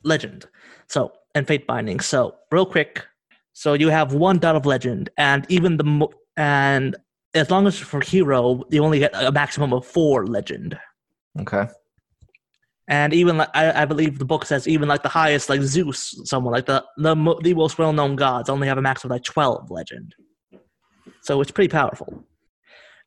legend. 0.03 0.47
So 0.89 1.13
and 1.37 1.47
fate 1.47 1.67
binding. 1.67 2.01
So 2.01 2.35
real 2.51 2.67
quick. 2.67 3.05
So 3.53 3.75
you 3.75 3.89
have 3.89 4.13
one 4.13 4.39
dot 4.39 4.57
of 4.57 4.67
legend, 4.67 5.09
and 5.17 5.47
even 5.49 5.77
the 5.77 5.85
mo- 5.85 6.13
and 6.37 6.97
as 7.35 7.51
long 7.51 7.67
as 7.67 7.79
for 7.79 8.01
hero, 8.01 8.63
you 8.71 8.85
only 8.85 8.99
get 8.99 9.13
a 9.15 9.33
maximum 9.33 9.73
of 9.73 9.87
four 9.87 10.27
legend. 10.27 10.79
Okay. 11.41 11.67
And 12.89 13.13
even 13.13 13.37
like 13.37 13.49
I, 13.55 13.83
I 13.83 13.85
believe 13.85 14.19
the 14.19 14.25
book 14.25 14.45
says 14.45 14.69
even 14.69 14.89
like 14.89 15.03
the 15.03 15.09
highest 15.09 15.49
like 15.49 15.63
Zeus, 15.63 16.21
someone 16.25 16.53
like 16.53 16.67
the 16.67 16.85
the, 16.99 17.17
mo- 17.17 17.41
the 17.43 17.55
most 17.55 17.79
well 17.79 17.93
known 17.93 18.17
gods 18.17 18.49
only 18.49 18.69
have 18.69 18.79
a 18.79 18.83
max 18.83 19.05
of 19.05 19.11
like 19.11 19.25
twelve 19.25 19.71
legend. 19.71 20.15
So 21.23 21.41
it's 21.41 21.51
pretty 21.51 21.69
powerful. 21.69 22.25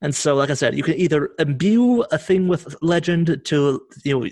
And 0.01 0.15
so, 0.15 0.35
like 0.35 0.49
I 0.49 0.53
said, 0.53 0.75
you 0.75 0.83
can 0.83 0.95
either 0.95 1.31
imbue 1.39 2.01
a 2.11 2.17
thing 2.17 2.47
with 2.47 2.75
legend 2.81 3.41
to 3.45 3.81
you 4.03 4.19
know 4.19 4.29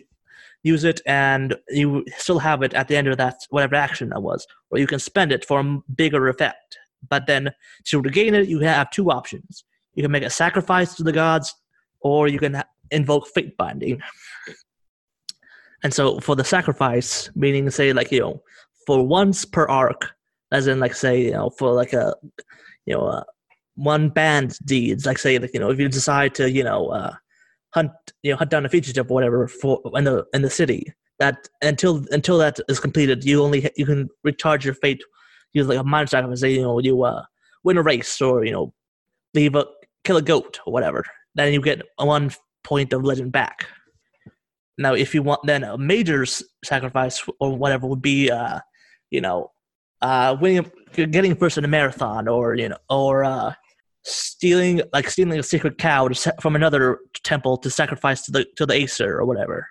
use 0.68 0.84
it, 0.84 1.02
and 1.06 1.56
you 1.70 2.06
still 2.18 2.40
have 2.40 2.62
it 2.64 2.74
at 2.74 2.88
the 2.88 2.96
end 2.96 3.08
of 3.08 3.18
that 3.18 3.36
whatever 3.50 3.76
action 3.76 4.10
that 4.10 4.22
was, 4.22 4.46
or 4.70 4.78
you 4.78 4.88
can 4.88 5.00
spend 5.00 5.32
it 5.32 5.46
for 5.46 5.60
a 5.60 5.80
bigger 5.96 6.28
effect. 6.28 6.78
But 7.10 7.28
then 7.28 7.52
to 7.86 8.02
regain 8.02 8.34
it, 8.36 8.48
you 8.48 8.60
have 8.60 8.92
two 8.92 9.10
options: 9.12 9.64
you 9.96 10.04
can 10.04 10.12
make 10.12 10.24
a 10.24 10.30
sacrifice 10.30 10.96
to 10.96 11.04
the 11.04 11.12
gods, 11.12 11.56
or 12.02 12.28
you 12.28 12.40
can 12.40 12.64
invoke 12.92 13.28
fate 13.28 13.58
binding. 13.58 14.02
And 15.84 15.94
so 15.94 16.20
for 16.20 16.36
the 16.36 16.44
sacrifice, 16.44 17.30
meaning 17.36 17.70
say 17.70 17.94
like 17.94 18.12
you 18.12 18.20
know, 18.20 18.42
for 18.86 19.06
once 19.06 19.46
per 19.46 19.66
arc, 19.68 20.12
as 20.52 20.68
in 20.68 20.80
like 20.80 20.96
say 20.96 21.26
you 21.26 21.32
know 21.32 21.50
for 21.50 21.72
like 21.72 21.94
a 21.94 22.16
you 22.86 22.94
know 22.94 23.06
uh, 23.08 23.24
one 23.76 24.10
band 24.10 24.58
deeds, 24.66 25.06
like 25.06 25.20
say 25.20 25.38
like 25.38 25.54
you 25.54 25.60
know 25.60 25.70
if 25.70 25.80
you 25.80 25.88
decide 25.88 26.34
to 26.36 26.50
you 26.50 26.64
know 26.64 26.88
uh, 26.88 27.14
hunt 27.78 27.92
you 28.24 28.32
know 28.32 28.38
hunt 28.38 28.52
down 28.52 28.66
a 28.66 28.70
fugitive 28.70 29.10
or 29.10 29.14
whatever 29.14 29.48
for 29.48 29.74
in 29.96 30.04
the 30.10 30.26
in 30.34 30.42
the 30.42 30.50
city, 30.50 30.82
that 31.20 31.38
until 31.62 31.94
until 32.12 32.38
that 32.44 32.60
is 32.68 32.80
completed, 32.80 33.24
you 33.24 33.44
only 33.44 33.70
you 33.76 33.86
can 33.86 34.10
recharge 34.24 34.66
your 34.66 34.78
fate 34.84 35.02
use 35.54 35.68
like 35.68 35.80
a 35.80 35.84
minor 35.84 36.08
sacrifice. 36.08 36.42
You 36.44 36.64
know 36.64 36.80
you 36.80 37.04
uh, 37.04 37.24
win 37.64 37.78
a 37.78 37.84
race 37.84 38.22
or 38.22 38.46
you 38.46 38.52
know 38.52 38.74
leave 39.34 39.56
a 39.56 39.66
kill 40.04 40.18
a 40.18 40.22
goat 40.22 40.60
or 40.66 40.74
whatever, 40.74 41.04
then 41.36 41.54
you 41.54 41.62
get 41.62 41.82
one 41.98 42.32
point 42.64 42.94
of 42.94 43.04
legend 43.04 43.32
back. 43.32 43.68
Now, 44.78 44.94
if 44.94 45.14
you 45.16 45.24
want, 45.24 45.42
then 45.44 45.64
a 45.64 45.78
major 45.78 46.26
sacrifice 46.64 47.24
or 47.40 47.58
whatever 47.58 47.88
would 47.88 48.02
be, 48.02 48.30
uh, 48.30 48.60
you 49.10 49.22
know, 49.22 49.52
uh, 50.02 50.38
winning, 50.40 50.72
getting 50.94 51.36
first 51.36 51.58
in 51.58 51.66
a 51.66 51.68
marathon, 51.68 52.28
or 52.28 52.56
you 52.56 52.70
know, 52.70 52.78
or 52.90 53.24
uh, 53.24 53.54
stealing, 54.08 54.82
like 54.94 55.10
stealing 55.10 55.40
a 55.40 55.44
sacred 55.44 55.78
cow 55.78 56.10
from 56.42 56.56
another 56.56 57.00
temple 57.24 57.58
to 57.58 57.70
sacrifice 57.70 58.24
to 58.24 58.32
the 58.32 58.46
to 58.56 58.66
the 58.66 58.76
Aesir 58.76 59.18
or 59.18 59.26
whatever. 59.26 59.68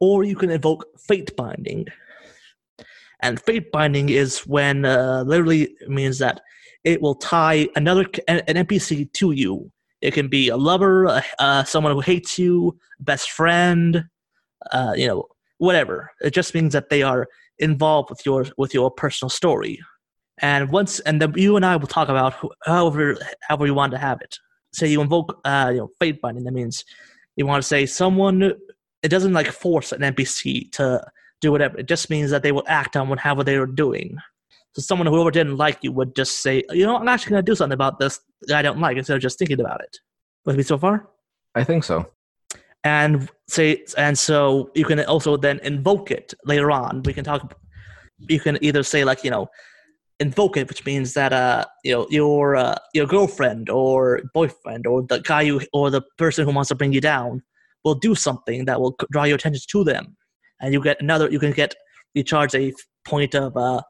Or 0.00 0.24
you 0.24 0.36
can 0.36 0.50
invoke 0.50 0.86
fate 0.98 1.34
binding, 1.36 1.86
and 3.20 3.40
fate 3.40 3.70
binding 3.70 4.08
is 4.08 4.40
when 4.40 4.84
uh, 4.84 5.24
literally 5.26 5.74
means 5.88 6.18
that 6.18 6.40
it 6.84 7.00
will 7.00 7.14
tie 7.14 7.68
another 7.76 8.06
an 8.28 8.40
NPC 8.46 9.12
to 9.14 9.32
you. 9.32 9.70
It 10.00 10.12
can 10.12 10.28
be 10.28 10.48
a 10.48 10.56
lover, 10.56 11.22
uh, 11.38 11.64
someone 11.64 11.94
who 11.94 12.00
hates 12.00 12.38
you, 12.38 12.76
best 13.00 13.30
friend, 13.30 14.04
uh, 14.70 14.92
you 14.94 15.06
know, 15.06 15.24
whatever. 15.58 16.10
It 16.20 16.34
just 16.34 16.54
means 16.54 16.74
that 16.74 16.90
they 16.90 17.02
are 17.02 17.26
involved 17.58 18.10
with 18.10 18.26
your 18.26 18.46
with 18.58 18.74
your 18.74 18.90
personal 18.90 19.30
story. 19.30 19.80
And 20.38 20.70
once, 20.70 21.00
and 21.00 21.20
then 21.22 21.32
you 21.36 21.56
and 21.56 21.64
I 21.64 21.76
will 21.76 21.86
talk 21.86 22.08
about 22.08 22.34
who, 22.34 22.50
however 22.64 23.16
however 23.42 23.66
you 23.66 23.74
want 23.74 23.92
to 23.92 23.98
have 23.98 24.20
it. 24.20 24.36
Say 24.72 24.88
you 24.88 25.00
invoke, 25.00 25.40
uh, 25.44 25.70
you 25.72 25.78
know, 25.78 25.90
fate 26.00 26.20
binding. 26.20 26.44
That 26.44 26.52
means 26.52 26.84
you 27.36 27.46
want 27.46 27.62
to 27.62 27.68
say 27.68 27.86
someone. 27.86 28.52
It 29.02 29.08
doesn't 29.08 29.32
like 29.32 29.46
force 29.48 29.92
an 29.92 30.00
NPC 30.00 30.72
to 30.72 31.06
do 31.40 31.52
whatever. 31.52 31.78
It 31.78 31.86
just 31.86 32.10
means 32.10 32.30
that 32.30 32.42
they 32.42 32.52
will 32.52 32.64
act 32.66 32.96
on 32.96 33.08
whatever 33.08 33.44
they 33.44 33.56
are 33.56 33.66
doing. 33.66 34.18
So 34.74 34.82
someone 34.82 35.06
whoever 35.06 35.30
didn't 35.30 35.56
like 35.56 35.78
you 35.82 35.92
would 35.92 36.16
just 36.16 36.42
say, 36.42 36.64
you 36.70 36.84
know, 36.84 36.96
I'm 36.96 37.06
actually 37.06 37.30
going 37.30 37.44
to 37.44 37.52
do 37.52 37.54
something 37.54 37.74
about 37.74 38.00
this 38.00 38.18
that 38.48 38.58
I 38.58 38.62
don't 38.62 38.80
like 38.80 38.96
instead 38.96 39.14
of 39.14 39.22
just 39.22 39.38
thinking 39.38 39.60
about 39.60 39.82
it. 39.82 39.98
With 40.44 40.56
me 40.56 40.64
so 40.64 40.76
far? 40.78 41.08
I 41.54 41.62
think 41.62 41.84
so. 41.84 42.06
and 42.84 43.30
say 43.48 43.84
and 43.96 44.16
so 44.18 44.70
you 44.74 44.84
can 44.84 45.00
also 45.06 45.36
then 45.36 45.58
invoke 45.62 46.10
it 46.10 46.34
later 46.44 46.70
on 46.70 47.02
we 47.04 47.12
can 47.12 47.24
talk 47.24 47.58
you 48.28 48.38
can 48.38 48.58
either 48.62 48.82
say 48.82 49.04
like 49.04 49.24
you 49.24 49.30
know 49.30 49.48
invoke 50.20 50.56
it 50.56 50.68
which 50.68 50.84
means 50.86 51.12
that 51.14 51.32
uh 51.32 51.64
you 51.82 51.92
know 51.92 52.06
your 52.08 52.54
uh, 52.56 52.76
your 52.92 53.06
girlfriend 53.06 53.68
or 53.68 54.20
boyfriend 54.32 54.86
or 54.86 55.02
the 55.02 55.20
guy 55.20 55.42
you 55.42 55.60
or 55.72 55.90
the 55.90 56.02
person 56.18 56.44
who 56.44 56.52
wants 56.54 56.68
to 56.68 56.74
bring 56.74 56.92
you 56.92 57.00
down 57.00 57.42
will 57.84 57.94
do 57.94 58.14
something 58.14 58.64
that 58.64 58.80
will 58.80 58.96
draw 59.12 59.24
your 59.24 59.36
attention 59.36 59.62
to 59.68 59.84
them. 59.84 60.16
And 60.60 60.72
you 60.72 60.82
get 60.82 61.00
another 61.00 61.30
you 61.30 61.38
can 61.38 61.52
get 61.52 61.74
you 62.14 62.22
charge 62.22 62.54
a 62.54 62.72
point 63.04 63.34
of 63.34 63.56
uh 63.56 63.82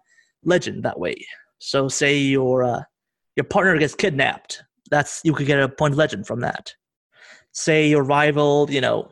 legend 0.45 0.83
that 0.85 0.99
way. 0.99 1.17
So 1.59 1.89
say 1.89 2.19
your 2.19 2.65
uh 2.65 2.83
your 3.37 3.45
partner 3.45 3.77
gets 3.79 3.95
kidnapped. 3.95 4.63
That's 4.91 5.21
you 5.25 5.35
could 5.35 5.47
get 5.47 5.61
a 5.61 5.69
point 5.69 5.93
of 5.93 5.99
legend 5.99 6.27
from 6.27 6.41
that. 6.41 6.73
Say 7.53 7.89
your 7.89 8.03
rival, 8.03 8.69
you 8.71 8.81
know, 8.81 9.11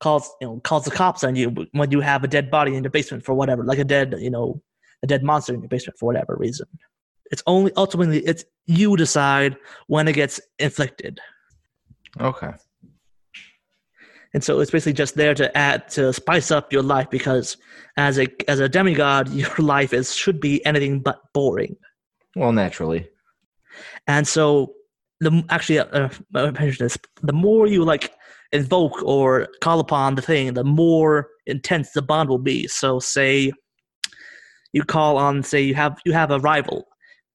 calls 0.00 0.30
you 0.40 0.46
know 0.46 0.60
calls 0.60 0.84
the 0.84 0.90
cops 0.90 1.24
on 1.24 1.34
you 1.34 1.66
when 1.72 1.90
you 1.90 2.00
have 2.00 2.24
a 2.24 2.28
dead 2.28 2.50
body 2.50 2.74
in 2.74 2.82
the 2.82 2.90
basement 2.90 3.24
for 3.24 3.34
whatever, 3.34 3.64
like 3.64 3.78
a 3.78 3.84
dead 3.84 4.14
you 4.18 4.30
know 4.30 4.62
a 5.02 5.06
dead 5.06 5.22
monster 5.22 5.54
in 5.54 5.60
your 5.60 5.68
basement 5.68 5.98
for 5.98 6.06
whatever 6.06 6.36
reason. 6.38 6.66
It's 7.30 7.42
only 7.46 7.72
ultimately 7.76 8.18
it's 8.20 8.44
you 8.66 8.96
decide 8.96 9.56
when 9.86 10.08
it 10.08 10.14
gets 10.14 10.40
inflicted, 10.58 11.20
Okay. 12.20 12.50
and 14.34 14.42
so 14.42 14.58
it's 14.60 14.70
basically 14.70 14.94
just 14.94 15.14
there 15.14 15.34
to 15.34 15.56
add 15.56 15.88
to 15.90 16.12
spice 16.12 16.50
up 16.50 16.72
your 16.72 16.82
life 16.82 17.08
because 17.10 17.56
as 17.96 18.18
a 18.18 18.26
as 18.48 18.58
a 18.60 18.68
demigod, 18.68 19.28
your 19.42 19.54
life 19.58 19.92
is 19.92 20.14
should 20.14 20.40
be 20.40 20.64
anything 20.66 21.00
but 21.00 21.20
boring. 21.32 21.76
Well, 22.36 22.52
naturally. 22.52 23.08
And 24.06 24.26
so, 24.26 24.74
the 25.20 25.44
actually, 25.50 25.78
uh, 25.80 26.08
uh, 26.34 26.50
the 26.52 27.32
more 27.32 27.66
you 27.66 27.84
like 27.84 28.12
invoke 28.52 29.02
or 29.02 29.46
call 29.60 29.78
upon 29.80 30.16
the 30.16 30.22
thing, 30.22 30.54
the 30.54 30.64
more 30.64 31.28
intense 31.46 31.92
the 31.92 32.02
bond 32.02 32.28
will 32.28 32.38
be. 32.38 32.66
So, 32.66 32.98
say 32.98 33.52
you 34.72 34.82
call 34.84 35.16
on, 35.16 35.42
say 35.42 35.60
you 35.60 35.74
have 35.74 35.98
you 36.04 36.12
have 36.12 36.30
a 36.30 36.38
rival. 36.40 36.86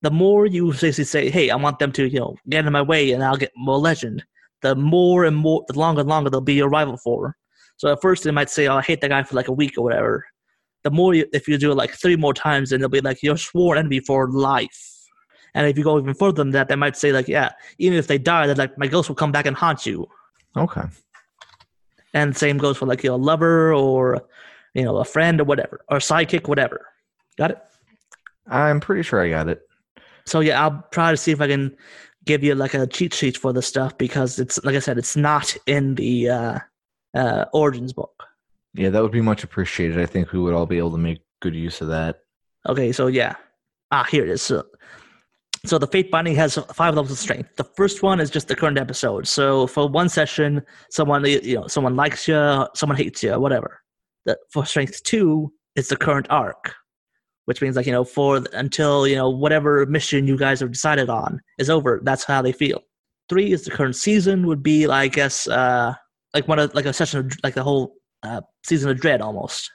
The 0.02 0.12
more 0.12 0.46
you 0.46 0.72
basically 0.72 1.04
say, 1.06 1.30
"Hey, 1.30 1.50
I 1.50 1.56
want 1.56 1.80
them 1.80 1.92
to, 1.94 2.08
you 2.08 2.20
know, 2.20 2.36
get 2.50 2.66
in 2.66 2.74
my 2.74 2.82
way, 2.82 3.12
and 3.12 3.24
I'll 3.24 3.38
get 3.38 3.52
more 3.56 3.78
legend." 3.78 4.24
The 4.62 4.76
more 4.76 5.26
and 5.26 5.36
more, 5.36 5.64
the 5.68 5.78
longer 5.78 6.02
and 6.02 6.10
longer 6.10 6.30
they'll 6.30 6.42
be 6.42 6.54
your 6.56 6.70
rival 6.70 6.98
for. 6.98 7.36
So 7.78 7.92
at 7.92 8.02
first 8.02 8.24
they 8.24 8.32
might 8.32 8.50
say, 8.50 8.68
"Oh, 8.68 8.78
I 8.78 8.82
hate 8.82 9.02
that 9.02 9.10
guy 9.10 9.24
for 9.24 9.36
like 9.36 9.48
a 9.48 9.54
week 9.54 9.78
or 9.78 9.84
whatever." 9.84 10.26
The 10.84 10.92
more, 10.92 11.16
you, 11.16 11.26
if 11.34 11.48
you 11.48 11.58
do 11.58 11.72
it 11.72 11.76
like 11.76 11.92
three 11.92 12.16
more 12.16 12.34
times, 12.34 12.70
then 12.70 12.80
they'll 12.80 12.90
be 12.90 13.02
like 13.02 13.24
your 13.24 13.38
sworn 13.38 13.78
enemy 13.80 14.00
for 14.02 14.30
life. 14.30 14.96
And 15.56 15.66
if 15.68 15.78
you 15.78 15.84
go 15.84 15.98
even 15.98 16.14
further 16.14 16.44
than 16.44 16.52
that, 16.52 16.68
they 16.68 16.76
might 16.76 16.98
say 16.98 17.12
like, 17.12 17.28
yeah, 17.28 17.54
even 17.80 17.98
if 17.98 18.08
they 18.08 18.18
die, 18.18 18.46
they're 18.46 18.56
like, 18.56 18.78
my 18.78 18.88
ghost 18.88 19.10
will 19.10 19.16
come 19.16 19.32
back 19.32 19.46
and 19.46 19.56
haunt 19.56 19.86
you. 19.86 20.06
Okay. 20.56 20.84
And 22.14 22.36
same 22.36 22.58
goes 22.58 22.78
for 22.78 22.86
like 22.86 23.04
your 23.04 23.18
lover 23.18 23.74
or 23.74 24.22
you 24.74 24.84
know 24.84 24.98
a 24.98 25.06
friend 25.06 25.42
or 25.42 25.46
whatever 25.46 25.82
or 25.90 25.98
sidekick, 25.98 26.48
whatever. 26.48 26.86
Got 27.38 27.52
it? 27.52 27.58
I'm 28.48 28.80
pretty 28.80 29.04
sure 29.04 29.22
I 29.22 29.30
got 29.30 29.50
it. 29.50 29.62
So 30.26 30.40
yeah, 30.40 30.64
I'll 30.64 30.86
try 30.92 31.12
to 31.12 31.18
see 31.18 31.32
if 31.32 31.42
I 31.42 31.48
can 31.48 31.76
give 32.26 32.44
you 32.44 32.56
like 32.56 32.74
a 32.74 32.88
cheat 32.88 33.14
sheet 33.14 33.38
for 33.38 33.54
this 33.54 33.68
stuff 33.68 33.98
because 33.98 34.40
it's 34.40 34.64
like 34.64 34.76
I 34.76 34.80
said, 34.80 34.98
it's 34.98 35.16
not 35.16 35.56
in 35.68 35.96
the 35.96 36.30
uh, 36.30 36.60
uh, 37.14 37.46
origins 37.54 37.94
book. 37.94 38.24
Yeah, 38.74 38.90
that 38.90 39.02
would 39.02 39.12
be 39.12 39.22
much 39.22 39.44
appreciated. 39.44 40.00
I 40.00 40.06
think 40.06 40.32
we 40.32 40.40
would 40.40 40.54
all 40.54 40.66
be 40.66 40.78
able 40.78 40.92
to 40.92 40.98
make 40.98 41.20
good 41.42 41.56
use 41.56 41.82
of 41.82 41.88
that. 41.88 42.20
Okay, 42.68 42.92
so 42.92 43.08
yeah, 43.08 43.36
ah, 43.92 44.04
here 44.04 44.24
it 44.24 44.30
is. 44.30 44.42
So, 44.42 44.66
so 45.66 45.78
the 45.78 45.88
Fate 45.88 46.12
Binding 46.12 46.36
has 46.36 46.56
five 46.74 46.96
levels 46.96 47.12
of 47.12 47.18
strength. 47.18 47.56
The 47.56 47.64
first 47.64 48.04
one 48.04 48.20
is 48.20 48.30
just 48.30 48.48
the 48.48 48.56
current 48.56 48.78
episode. 48.78 49.28
So 49.28 49.68
for 49.68 49.88
one 49.88 50.10
session, 50.10 50.62
someone 50.90 51.24
you 51.26 51.56
know 51.56 51.68
someone 51.68 51.96
likes 51.96 52.28
you, 52.28 52.68
someone 52.76 52.98
hates 52.98 53.24
you, 53.24 53.40
whatever. 53.40 53.82
The, 54.26 54.38
for 54.52 54.66
strength 54.66 55.04
two, 55.04 55.54
it's 55.76 55.90
the 55.90 55.98
current 55.98 56.28
arc, 56.30 56.74
which 57.46 57.62
means 57.62 57.76
like 57.76 57.86
you 57.86 57.92
know 57.92 58.04
for 58.04 58.44
until 58.54 59.08
you 59.08 59.16
know 59.16 59.30
whatever 59.30 59.86
mission 59.86 60.28
you 60.28 60.38
guys 60.38 60.60
have 60.60 60.72
decided 60.72 61.10
on 61.10 61.42
is 61.58 61.70
over. 61.70 62.02
That's 62.04 62.24
how 62.24 62.42
they 62.42 62.52
feel. 62.52 62.82
Three 63.30 63.52
is 63.52 63.64
the 63.64 63.72
current 63.72 63.96
season. 63.96 64.46
Would 64.48 64.62
be 64.64 64.88
like, 64.88 65.14
I 65.14 65.16
guess 65.16 65.48
uh, 65.48 65.94
like 66.34 66.48
one 66.48 66.60
of 66.60 66.74
like 66.76 66.86
a 66.86 66.94
session 66.94 67.20
of 67.20 67.32
like 67.44 67.54
the 67.54 67.64
whole 67.64 67.96
uh, 68.24 68.42
season 68.66 68.90
of 68.90 69.00
Dread 69.00 69.22
almost 69.22 69.72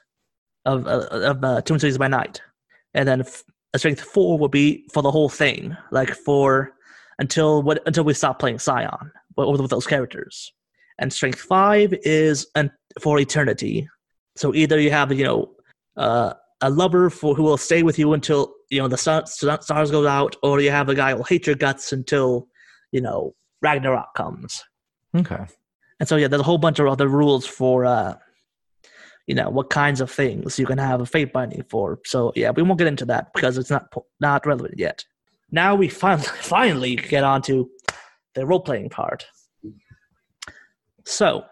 of 0.65 0.85
uh, 0.87 1.07
of 1.11 1.43
uh, 1.43 1.61
Twin 1.61 1.79
Cities 1.79 1.97
by 1.97 2.07
Night, 2.07 2.41
and 2.93 3.07
then 3.07 3.23
strength 3.75 4.01
four 4.01 4.37
would 4.37 4.51
be 4.51 4.85
for 4.93 5.01
the 5.01 5.11
whole 5.11 5.29
thing, 5.29 5.75
like 5.91 6.11
for 6.11 6.73
until 7.19 7.63
what 7.63 7.81
until 7.85 8.03
we 8.03 8.13
stop 8.13 8.39
playing 8.39 8.59
Scion 8.59 9.11
with, 9.37 9.61
with 9.61 9.69
those 9.69 9.87
characters, 9.87 10.51
and 10.99 11.11
strength 11.11 11.39
five 11.39 11.93
is 12.03 12.47
an, 12.55 12.71
for 12.99 13.19
eternity. 13.19 13.87
So 14.35 14.53
either 14.53 14.79
you 14.79 14.91
have 14.91 15.11
you 15.11 15.23
know 15.23 15.51
uh, 15.97 16.33
a 16.61 16.69
lover 16.69 17.09
for 17.09 17.35
who 17.35 17.43
will 17.43 17.57
stay 17.57 17.83
with 17.83 17.97
you 17.97 18.13
until 18.13 18.53
you 18.69 18.79
know 18.79 18.87
the 18.87 18.97
sun, 18.97 19.25
stars 19.25 19.91
go 19.91 20.07
out, 20.07 20.35
or 20.43 20.59
you 20.59 20.71
have 20.71 20.89
a 20.89 20.95
guy 20.95 21.11
who 21.11 21.17
will 21.17 21.23
hate 21.23 21.47
your 21.47 21.55
guts 21.55 21.91
until 21.91 22.47
you 22.91 23.01
know 23.01 23.35
Ragnarok 23.61 24.13
comes. 24.15 24.63
Okay. 25.15 25.45
And 25.99 26.07
so 26.07 26.15
yeah, 26.15 26.27
there's 26.27 26.41
a 26.41 26.45
whole 26.45 26.57
bunch 26.57 26.79
of 26.79 26.87
other 26.87 27.07
rules 27.07 27.45
for 27.45 27.85
uh, 27.85 28.15
you 29.27 29.35
know 29.35 29.49
what 29.49 29.69
kinds 29.69 30.01
of 30.01 30.09
things 30.09 30.57
you 30.57 30.65
can 30.65 30.77
have 30.77 31.01
a 31.01 31.05
fate 31.05 31.33
binding 31.33 31.63
for. 31.69 31.99
So 32.05 32.31
yeah, 32.35 32.51
we 32.51 32.63
won't 32.63 32.79
get 32.79 32.87
into 32.87 33.05
that 33.05 33.33
because 33.33 33.57
it's 33.57 33.69
not 33.69 33.93
not 34.19 34.45
relevant 34.45 34.75
yet. 34.77 35.05
Now 35.51 35.75
we 35.75 35.89
finally 35.89 36.27
finally 36.41 36.95
get 36.95 37.23
on 37.23 37.41
to 37.43 37.69
the 38.35 38.45
role 38.45 38.61
playing 38.61 38.89
part. 38.89 39.25
So 41.05 41.45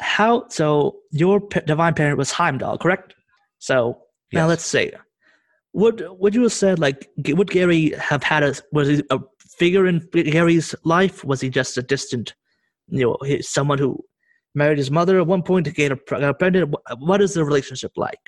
how 0.00 0.48
so 0.48 0.96
your 1.10 1.40
divine 1.66 1.94
parent 1.94 2.18
was 2.18 2.32
Heimdall, 2.32 2.78
correct? 2.78 3.14
So 3.58 4.03
yes. 4.34 4.40
now 4.40 4.46
let's 4.46 4.64
say 4.64 4.92
would 5.72 6.06
would 6.18 6.34
you 6.34 6.42
have 6.42 6.52
said 6.52 6.78
like 6.78 7.10
would 7.28 7.50
Gary 7.50 7.90
have 7.98 8.22
had 8.22 8.42
a 8.42 8.54
was 8.72 8.88
he 8.88 9.02
a 9.10 9.18
figure 9.58 9.86
in 9.86 10.06
Gary's 10.12 10.74
life? 10.84 11.24
Was 11.24 11.40
he 11.40 11.48
just 11.48 11.76
a 11.78 11.82
distant, 11.82 12.34
you 12.88 13.04
know, 13.04 13.40
someone 13.40 13.78
who 13.78 14.04
married 14.54 14.78
his 14.78 14.90
mother 14.90 15.18
at 15.18 15.26
one 15.26 15.42
point 15.42 15.66
to 15.66 15.72
get 15.72 15.92
a 15.92 15.96
pregnant. 15.96 16.74
What 16.98 17.20
is 17.20 17.34
the 17.34 17.44
relationship 17.44 17.92
like, 17.96 18.20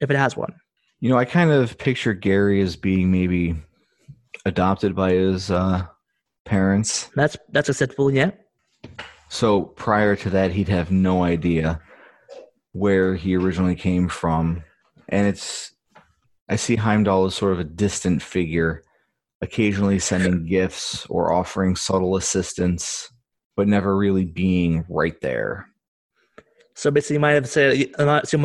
if 0.00 0.10
it 0.10 0.16
has 0.16 0.36
one? 0.36 0.54
You 1.00 1.10
know, 1.10 1.18
I 1.18 1.24
kind 1.24 1.50
of 1.50 1.76
picture 1.78 2.14
Gary 2.14 2.60
as 2.60 2.76
being 2.76 3.10
maybe 3.10 3.56
adopted 4.46 4.94
by 4.94 5.12
his 5.12 5.50
uh, 5.50 5.86
parents. 6.44 7.10
That's 7.14 7.36
that's 7.50 7.68
acceptable, 7.68 8.10
yeah. 8.10 8.30
So 9.28 9.62
prior 9.62 10.14
to 10.16 10.30
that, 10.30 10.52
he'd 10.52 10.68
have 10.68 10.90
no 10.90 11.24
idea 11.24 11.80
where 12.72 13.14
he 13.14 13.36
originally 13.36 13.74
came 13.74 14.08
from, 14.08 14.62
and 15.14 15.28
it's 15.28 15.72
I 16.48 16.56
see 16.56 16.76
Heimdall 16.76 17.24
as 17.26 17.34
sort 17.34 17.52
of 17.52 17.60
a 17.60 17.64
distant 17.64 18.22
figure, 18.22 18.82
occasionally 19.40 19.98
sending 19.98 20.46
gifts 20.46 21.06
or 21.06 21.32
offering 21.32 21.76
subtle 21.76 22.16
assistance 22.16 23.10
but 23.56 23.68
never 23.68 23.96
really 23.96 24.24
being 24.24 24.84
right 24.88 25.20
there. 25.20 25.68
So 26.74 26.90
basically, 26.90 27.14
you 27.14 27.20
might 27.20 27.32
have 27.32 27.48
said 27.48 27.78
you 27.78 27.88
might 27.98 28.32
you 28.32 28.38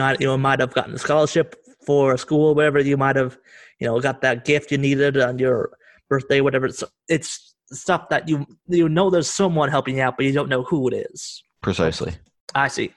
might, 0.00 0.20
you 0.20 0.36
might 0.36 0.60
have 0.60 0.74
gotten 0.74 0.94
a 0.94 0.98
scholarship 0.98 1.54
for 1.86 2.14
a 2.14 2.18
school, 2.18 2.54
whatever. 2.54 2.80
You 2.80 2.96
might 2.96 3.14
have 3.14 3.38
you 3.78 3.86
know 3.86 4.00
got 4.00 4.22
that 4.22 4.44
gift 4.44 4.72
you 4.72 4.78
needed 4.78 5.16
on 5.18 5.38
your 5.38 5.70
birthday, 6.08 6.40
whatever. 6.40 6.66
It's 6.66 6.82
it's 7.08 7.54
stuff 7.70 8.08
that 8.08 8.28
you 8.28 8.44
you 8.66 8.88
know 8.88 9.08
there's 9.08 9.30
someone 9.30 9.70
helping 9.70 9.98
you 9.98 10.02
out, 10.02 10.16
but 10.16 10.26
you 10.26 10.32
don't 10.32 10.48
know 10.48 10.64
who 10.64 10.88
it 10.88 11.06
is. 11.12 11.44
Precisely. 11.62 12.14
I 12.54 12.66
see. 12.68 12.92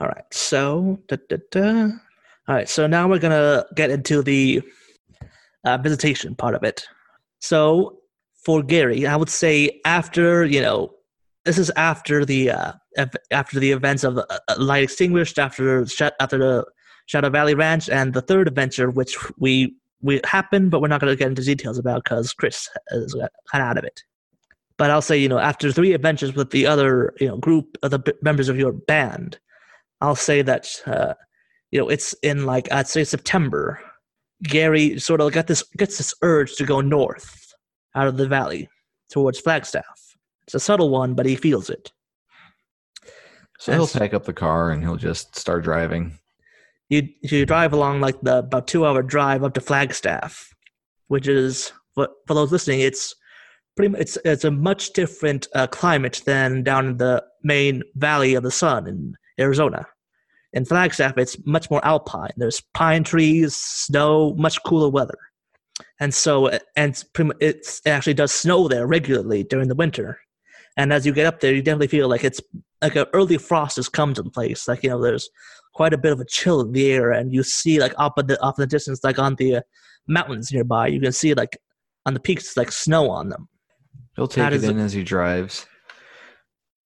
All 0.00 0.08
right. 0.08 0.24
So 0.32 0.98
da, 1.08 1.16
da, 1.28 1.36
da. 1.50 1.90
all 2.48 2.54
right. 2.54 2.68
So 2.68 2.86
now 2.86 3.08
we're 3.08 3.18
gonna 3.18 3.64
get 3.74 3.90
into 3.90 4.22
the 4.22 4.62
uh, 5.64 5.78
visitation 5.78 6.34
part 6.34 6.54
of 6.54 6.62
it. 6.62 6.86
So 7.40 7.98
for 8.44 8.62
Gary, 8.62 9.06
I 9.06 9.16
would 9.16 9.28
say 9.28 9.80
after 9.84 10.44
you 10.44 10.60
know, 10.60 10.94
this 11.44 11.58
is 11.58 11.70
after 11.76 12.24
the 12.24 12.50
uh, 12.50 12.72
after 13.30 13.58
the 13.58 13.72
events 13.72 14.04
of 14.04 14.18
uh, 14.18 14.24
Light 14.56 14.84
Extinguished, 14.84 15.38
after 15.38 15.84
after 16.20 16.38
the 16.38 16.64
Shadow 17.06 17.30
Valley 17.30 17.54
Ranch, 17.54 17.88
and 17.88 18.14
the 18.14 18.22
third 18.22 18.46
adventure, 18.46 18.90
which 18.90 19.16
we 19.38 19.74
we 20.00 20.20
happened, 20.24 20.70
but 20.70 20.80
we're 20.80 20.88
not 20.88 21.00
to 21.00 21.16
get 21.16 21.28
into 21.28 21.42
details 21.42 21.78
about 21.78 22.04
because 22.04 22.32
Chris 22.32 22.68
is 22.90 23.14
kind 23.50 23.62
of 23.64 23.70
out 23.70 23.78
of 23.78 23.84
it. 23.84 24.02
But 24.76 24.92
I'll 24.92 25.02
say, 25.02 25.18
you 25.18 25.28
know, 25.28 25.38
after 25.38 25.72
three 25.72 25.92
adventures 25.92 26.34
with 26.34 26.50
the 26.50 26.66
other, 26.66 27.12
you 27.18 27.26
know, 27.26 27.36
group 27.36 27.76
of 27.82 27.90
the 27.90 28.14
members 28.22 28.48
of 28.48 28.56
your 28.56 28.72
band, 28.72 29.38
I'll 30.00 30.16
say 30.16 30.42
that, 30.42 30.68
uh, 30.86 31.14
you 31.70 31.80
know, 31.80 31.88
it's 31.88 32.12
in 32.22 32.46
like 32.46 32.70
I'd 32.72 32.88
say 32.88 33.04
September. 33.04 33.80
Gary 34.42 34.98
sort 35.00 35.20
of 35.20 35.32
got 35.32 35.48
this 35.48 35.64
gets 35.76 35.98
this 35.98 36.14
urge 36.22 36.54
to 36.56 36.64
go 36.64 36.80
north, 36.80 37.52
out 37.94 38.06
of 38.06 38.16
the 38.16 38.28
valley 38.28 38.68
towards 39.10 39.40
Flagstaff. 39.40 40.16
It's 40.46 40.54
a 40.54 40.60
subtle 40.60 40.90
one, 40.90 41.14
but 41.14 41.26
he 41.26 41.36
feels 41.36 41.68
it. 41.68 41.92
So 43.58 43.72
he'll 43.72 43.88
pack 43.88 44.14
up 44.14 44.24
the 44.24 44.32
car 44.32 44.70
and 44.70 44.82
he'll 44.82 44.96
just 44.96 45.34
start 45.36 45.64
driving. 45.64 46.18
You 46.88 47.08
you 47.22 47.44
drive 47.44 47.72
along 47.72 48.00
like 48.00 48.20
the 48.20 48.38
about 48.38 48.68
two 48.68 48.86
hour 48.86 49.02
drive 49.02 49.42
up 49.42 49.54
to 49.54 49.60
Flagstaff, 49.60 50.54
which 51.08 51.26
is 51.26 51.72
for, 51.94 52.08
for 52.26 52.34
those 52.34 52.52
listening, 52.52 52.80
it's 52.80 53.14
pretty 53.76 53.90
much, 53.90 54.00
it's 54.00 54.18
it's 54.24 54.44
a 54.44 54.50
much 54.50 54.92
different 54.92 55.48
uh, 55.54 55.66
climate 55.66 56.22
than 56.24 56.62
down 56.62 56.86
in 56.86 56.96
the 56.96 57.24
main 57.42 57.82
valley 57.96 58.34
of 58.34 58.44
the 58.44 58.50
sun 58.50 58.86
in 58.86 59.14
Arizona. 59.38 59.86
In 60.52 60.64
Flagstaff, 60.64 61.18
it's 61.18 61.36
much 61.44 61.70
more 61.70 61.84
alpine. 61.84 62.32
There's 62.36 62.62
pine 62.74 63.04
trees, 63.04 63.54
snow, 63.54 64.34
much 64.34 64.62
cooler 64.64 64.88
weather. 64.88 65.18
And 66.00 66.12
so 66.14 66.50
and 66.76 67.04
it 67.40 67.80
actually 67.86 68.14
does 68.14 68.32
snow 68.32 68.68
there 68.68 68.86
regularly 68.86 69.44
during 69.44 69.68
the 69.68 69.74
winter. 69.74 70.18
And 70.76 70.92
as 70.92 71.04
you 71.04 71.12
get 71.12 71.26
up 71.26 71.40
there 71.40 71.54
you 71.54 71.62
definitely 71.62 71.88
feel 71.88 72.08
like 72.08 72.24
it's 72.24 72.40
like 72.80 72.96
an 72.96 73.06
early 73.12 73.38
frost 73.38 73.76
has 73.76 73.88
come 73.88 74.14
to 74.14 74.22
the 74.22 74.30
place. 74.30 74.66
Like 74.66 74.82
you 74.82 74.90
know 74.90 75.02
there's 75.02 75.28
quite 75.74 75.92
a 75.92 75.98
bit 75.98 76.12
of 76.12 76.20
a 76.20 76.24
chill 76.24 76.60
in 76.60 76.72
the 76.72 76.90
air 76.90 77.12
and 77.12 77.32
you 77.32 77.42
see 77.42 77.78
like 77.78 77.94
up 77.98 78.18
in 78.18 78.26
the 78.26 78.40
off 78.42 78.58
in 78.58 78.62
the 78.62 78.66
distance 78.66 79.04
like 79.04 79.18
on 79.18 79.36
the 79.36 79.56
uh, 79.56 79.60
mountains 80.08 80.50
nearby 80.50 80.88
you 80.88 81.00
can 81.00 81.12
see 81.12 81.34
like 81.34 81.56
on 82.06 82.14
the 82.14 82.20
peaks 82.20 82.56
like 82.56 82.72
snow 82.72 83.10
on 83.10 83.28
them. 83.28 83.48
He'll 84.16 84.26
take 84.26 84.52
it 84.52 84.64
in 84.64 84.78
as 84.78 84.92
he 84.92 85.04
drives 85.04 85.66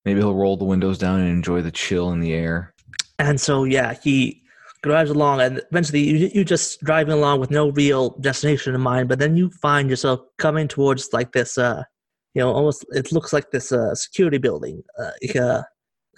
maybe 0.05 0.21
he'll 0.21 0.35
roll 0.35 0.57
the 0.57 0.65
windows 0.65 0.99
down 0.99 1.21
and 1.21 1.29
enjoy 1.29 1.63
the 1.63 1.71
chill 1.71 2.11
in 2.11 2.21
the 2.21 2.33
air 2.33 2.75
and 3.19 3.41
so 3.41 3.65
yeah 3.65 3.95
he 4.03 4.43
drives 4.83 5.11
along, 5.11 5.41
and 5.41 5.63
eventually 5.71 6.01
you 6.01 6.31
you 6.35 6.45
just 6.45 6.81
driving 6.83 7.13
along 7.13 7.41
with 7.41 7.51
no 7.51 7.71
real 7.71 8.11
destination 8.21 8.75
in 8.75 8.81
mind. 8.81 9.09
But 9.09 9.19
then 9.19 9.37
you 9.37 9.51
find 9.51 9.89
yourself 9.89 10.21
coming 10.39 10.69
towards 10.69 11.13
like 11.13 11.33
this, 11.33 11.57
uh, 11.57 11.85
you 12.35 12.43
know, 12.43 12.53
almost 12.53 12.85
it 12.91 13.13
looks 13.13 13.33
like 13.33 13.51
this 13.51 13.73
uh, 13.73 13.95
security 13.95 14.39
building, 14.39 14.83
uh, 14.99 15.11
like 15.23 15.37
a 15.37 15.67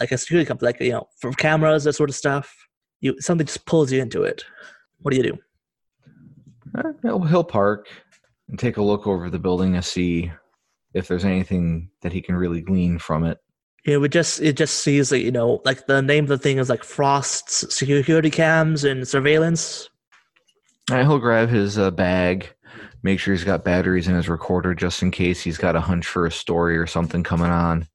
like 0.01 0.13
a 0.13 0.19
security 0.19 0.47
company, 0.47 0.69
like 0.69 0.81
you 0.81 0.93
know, 0.93 1.07
from 1.21 1.35
cameras, 1.35 1.85
that 1.85 1.93
sort 1.95 2.11
of 2.11 2.17
stuff. 2.17 2.53
You 3.01 3.21
something 3.21 3.47
just 3.47 3.67
pulls 3.67 3.93
you 3.93 4.01
into 4.01 4.23
it. 4.23 4.45
What 5.01 5.11
do 5.11 5.19
you 5.19 5.23
do? 5.23 5.39
Uh, 6.77 6.93
he'll, 7.03 7.23
he'll 7.23 7.45
park 7.45 7.87
and 8.49 8.59
take 8.59 8.79
a 8.79 8.83
look 8.83 9.07
over 9.07 9.31
the 9.31 9.39
building 9.39 9.75
to 9.75 9.83
see 9.83 10.33
if 10.95 11.07
there's 11.07 11.25
anything 11.25 11.91
that 12.03 12.13
he 12.13 12.23
can 12.23 12.35
really 12.35 12.63
glean 12.63 12.99
from 12.99 13.25
it. 13.25 13.39
Yeah, 13.87 13.99
we 13.99 14.09
just 14.09 14.41
it 14.41 14.57
just 14.57 14.79
sees 14.79 15.13
like 15.13 15.23
you 15.23 15.31
know 15.31 15.61
like 15.65 15.87
the 15.87 16.01
name 16.01 16.25
of 16.25 16.29
the 16.29 16.39
thing 16.39 16.59
is 16.59 16.71
like 16.71 16.83
Frost's 16.83 17.75
security 17.75 18.31
cams 18.31 18.85
and 18.85 19.07
surveillance. 19.07 19.91
Right, 20.91 21.03
he'll 21.03 21.19
grab 21.19 21.51
his 21.51 21.79
uh, 21.79 21.91
bag, 21.91 22.49
make 23.03 23.21
sure 23.21 23.35
he's 23.35 23.45
got 23.45 23.65
batteries 23.65 24.09
in 24.09 24.15
his 24.15 24.29
recorder 24.29 24.75
just 24.75 25.03
in 25.03 25.11
case 25.11 25.43
he's 25.43 25.59
got 25.59 25.77
a 25.77 25.81
hunch 25.81 26.07
for 26.07 26.27
a 26.27 26.31
story 26.31 26.79
or 26.79 26.87
something 26.87 27.23
coming 27.23 27.51
on, 27.51 27.87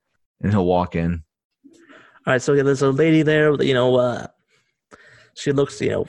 and 0.41 0.51
he'll 0.51 0.65
walk 0.65 0.95
in. 0.95 1.23
All 2.27 2.33
right, 2.33 2.41
so 2.41 2.53
yeah, 2.53 2.63
there's 2.63 2.83
a 2.83 2.91
lady 2.91 3.23
there. 3.23 3.53
You 3.61 3.73
know, 3.73 3.95
uh, 3.95 4.27
she 5.33 5.51
looks 5.51 5.81
you 5.81 5.89
know 5.89 6.05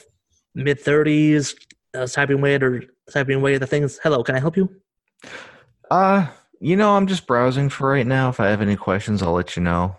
mid 0.54 0.78
thirties, 0.78 1.54
uh, 1.94 2.06
typing 2.06 2.38
away 2.38 2.56
or 2.56 2.82
typing 3.10 3.36
away 3.36 3.54
at 3.54 3.60
the 3.60 3.66
things. 3.66 3.98
Hello, 4.02 4.22
can 4.22 4.36
I 4.36 4.40
help 4.40 4.58
you? 4.58 4.68
Uh, 5.90 6.26
you 6.60 6.76
know, 6.76 6.96
I'm 6.96 7.06
just 7.06 7.26
browsing 7.26 7.70
for 7.70 7.88
right 7.88 8.06
now. 8.06 8.28
If 8.28 8.38
I 8.38 8.48
have 8.48 8.60
any 8.60 8.76
questions, 8.76 9.22
I'll 9.22 9.32
let 9.32 9.56
you 9.56 9.62
know. 9.62 9.96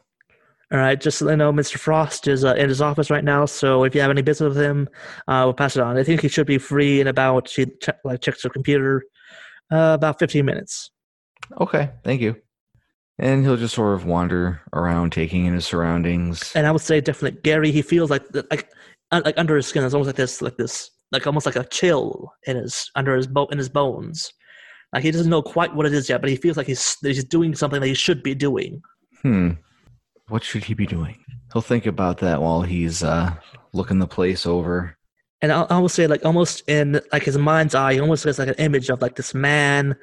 All 0.72 0.80
right, 0.80 1.00
just 1.00 1.22
let 1.22 1.32
you 1.32 1.38
know, 1.38 1.52
Mr. 1.52 1.78
Frost 1.78 2.30
is 2.30 2.46
uh, 2.46 2.54
in 2.54 2.70
his 2.70 2.82
office 2.82 3.10
right 3.10 3.26
now. 3.26 3.46
So 3.46 3.84
if 3.84 3.94
you 3.94 4.00
have 4.00 4.12
any 4.12 4.22
business 4.22 4.56
with 4.56 4.64
him, 4.64 4.88
uh, 5.28 5.42
we'll 5.44 5.54
pass 5.54 5.76
it 5.76 5.82
on. 5.82 5.98
I 5.98 6.04
think 6.04 6.22
he 6.22 6.30
should 6.30 6.48
be 6.48 6.60
free 6.60 7.02
in 7.02 7.08
about 7.08 7.50
she 7.50 7.66
check, 7.82 7.98
like 8.06 8.22
checks 8.22 8.44
her 8.44 8.50
computer, 8.50 9.04
uh, 9.70 9.96
about 9.96 10.20
15 10.20 10.46
minutes. 10.46 10.92
Okay, 11.60 11.90
thank 12.04 12.22
you. 12.22 12.38
And 13.20 13.44
he'll 13.44 13.58
just 13.58 13.76
sort 13.76 13.96
of 13.96 14.06
wander 14.06 14.62
around, 14.72 15.12
taking 15.12 15.46
in 15.46 15.54
his 15.54 15.66
surroundings. 15.66 16.54
And 16.56 16.66
I 16.66 16.72
would 16.72 16.82
say 16.82 17.02
definitely 17.02 17.42
Gary. 17.42 17.72
He 17.72 17.82
feels 17.82 18.10
like 18.10 18.24
like 18.50 18.70
like 19.12 19.38
under 19.38 19.58
his 19.58 19.68
skin. 19.68 19.84
It's 19.84 19.94
almost 19.94 20.08
like 20.08 20.16
this 20.16 20.42
like 20.42 20.58
this 20.58 20.90
like 21.12 21.28
almost 21.28 21.46
like 21.46 21.58
a 21.58 21.66
chill 21.66 22.32
in 22.48 22.56
his 22.56 22.90
under 22.96 23.16
his 23.16 23.28
bo- 23.28 23.48
in 23.48 23.58
his 23.58 23.70
bones. 23.70 24.32
Like 24.94 25.04
he 25.04 25.12
doesn't 25.12 25.30
know 25.30 25.42
quite 25.42 25.74
what 25.74 25.86
it 25.86 25.94
is 25.94 26.10
yet, 26.10 26.22
but 26.22 26.30
he 26.30 26.36
feels 26.36 26.58
like 26.58 26.68
he's 26.68 26.98
he's 27.02 27.24
doing 27.24 27.56
something 27.56 27.80
that 27.80 27.88
he 27.88 27.94
should 27.94 28.22
be 28.24 28.36
doing. 28.36 28.82
Hmm. 29.22 29.52
What 30.28 30.44
should 30.44 30.64
he 30.64 30.74
be 30.74 30.86
doing? 30.86 31.18
He'll 31.54 31.62
think 31.62 31.86
about 31.86 32.20
that 32.20 32.42
while 32.42 32.62
he's 32.62 33.04
uh, 33.04 33.34
looking 33.74 34.00
the 34.00 34.08
place 34.08 34.46
over. 34.46 34.98
And 35.42 35.52
I, 35.52 35.64
I 35.64 35.80
will 35.80 35.90
say, 35.90 36.08
like 36.08 36.26
almost 36.26 36.64
in 36.70 37.02
like 37.12 37.24
his 37.24 37.38
mind's 37.38 37.76
eye, 37.76 37.94
he 37.94 38.00
almost 38.00 38.26
gets 38.26 38.40
like 38.40 38.48
an 38.48 38.56
image 38.56 38.90
of 38.90 39.02
like 39.02 39.16
this 39.16 39.34
man, 39.34 39.96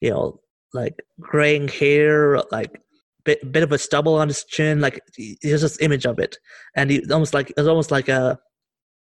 you 0.00 0.10
know, 0.10 0.40
like 0.72 1.02
graying 1.20 1.68
hair, 1.68 2.40
like 2.50 2.80
bit 3.24 3.50
bit 3.50 3.62
of 3.62 3.72
a 3.72 3.78
stubble 3.78 4.14
on 4.14 4.28
his 4.28 4.44
chin. 4.44 4.80
Like 4.80 5.00
he 5.16 5.38
he 5.42 5.50
has 5.50 5.62
this 5.62 5.80
image 5.80 6.06
of 6.06 6.18
it, 6.18 6.38
and 6.76 6.90
he 6.90 7.02
almost 7.10 7.34
like 7.34 7.50
it's 7.56 7.68
almost 7.68 7.90
like 7.90 8.08
a 8.08 8.38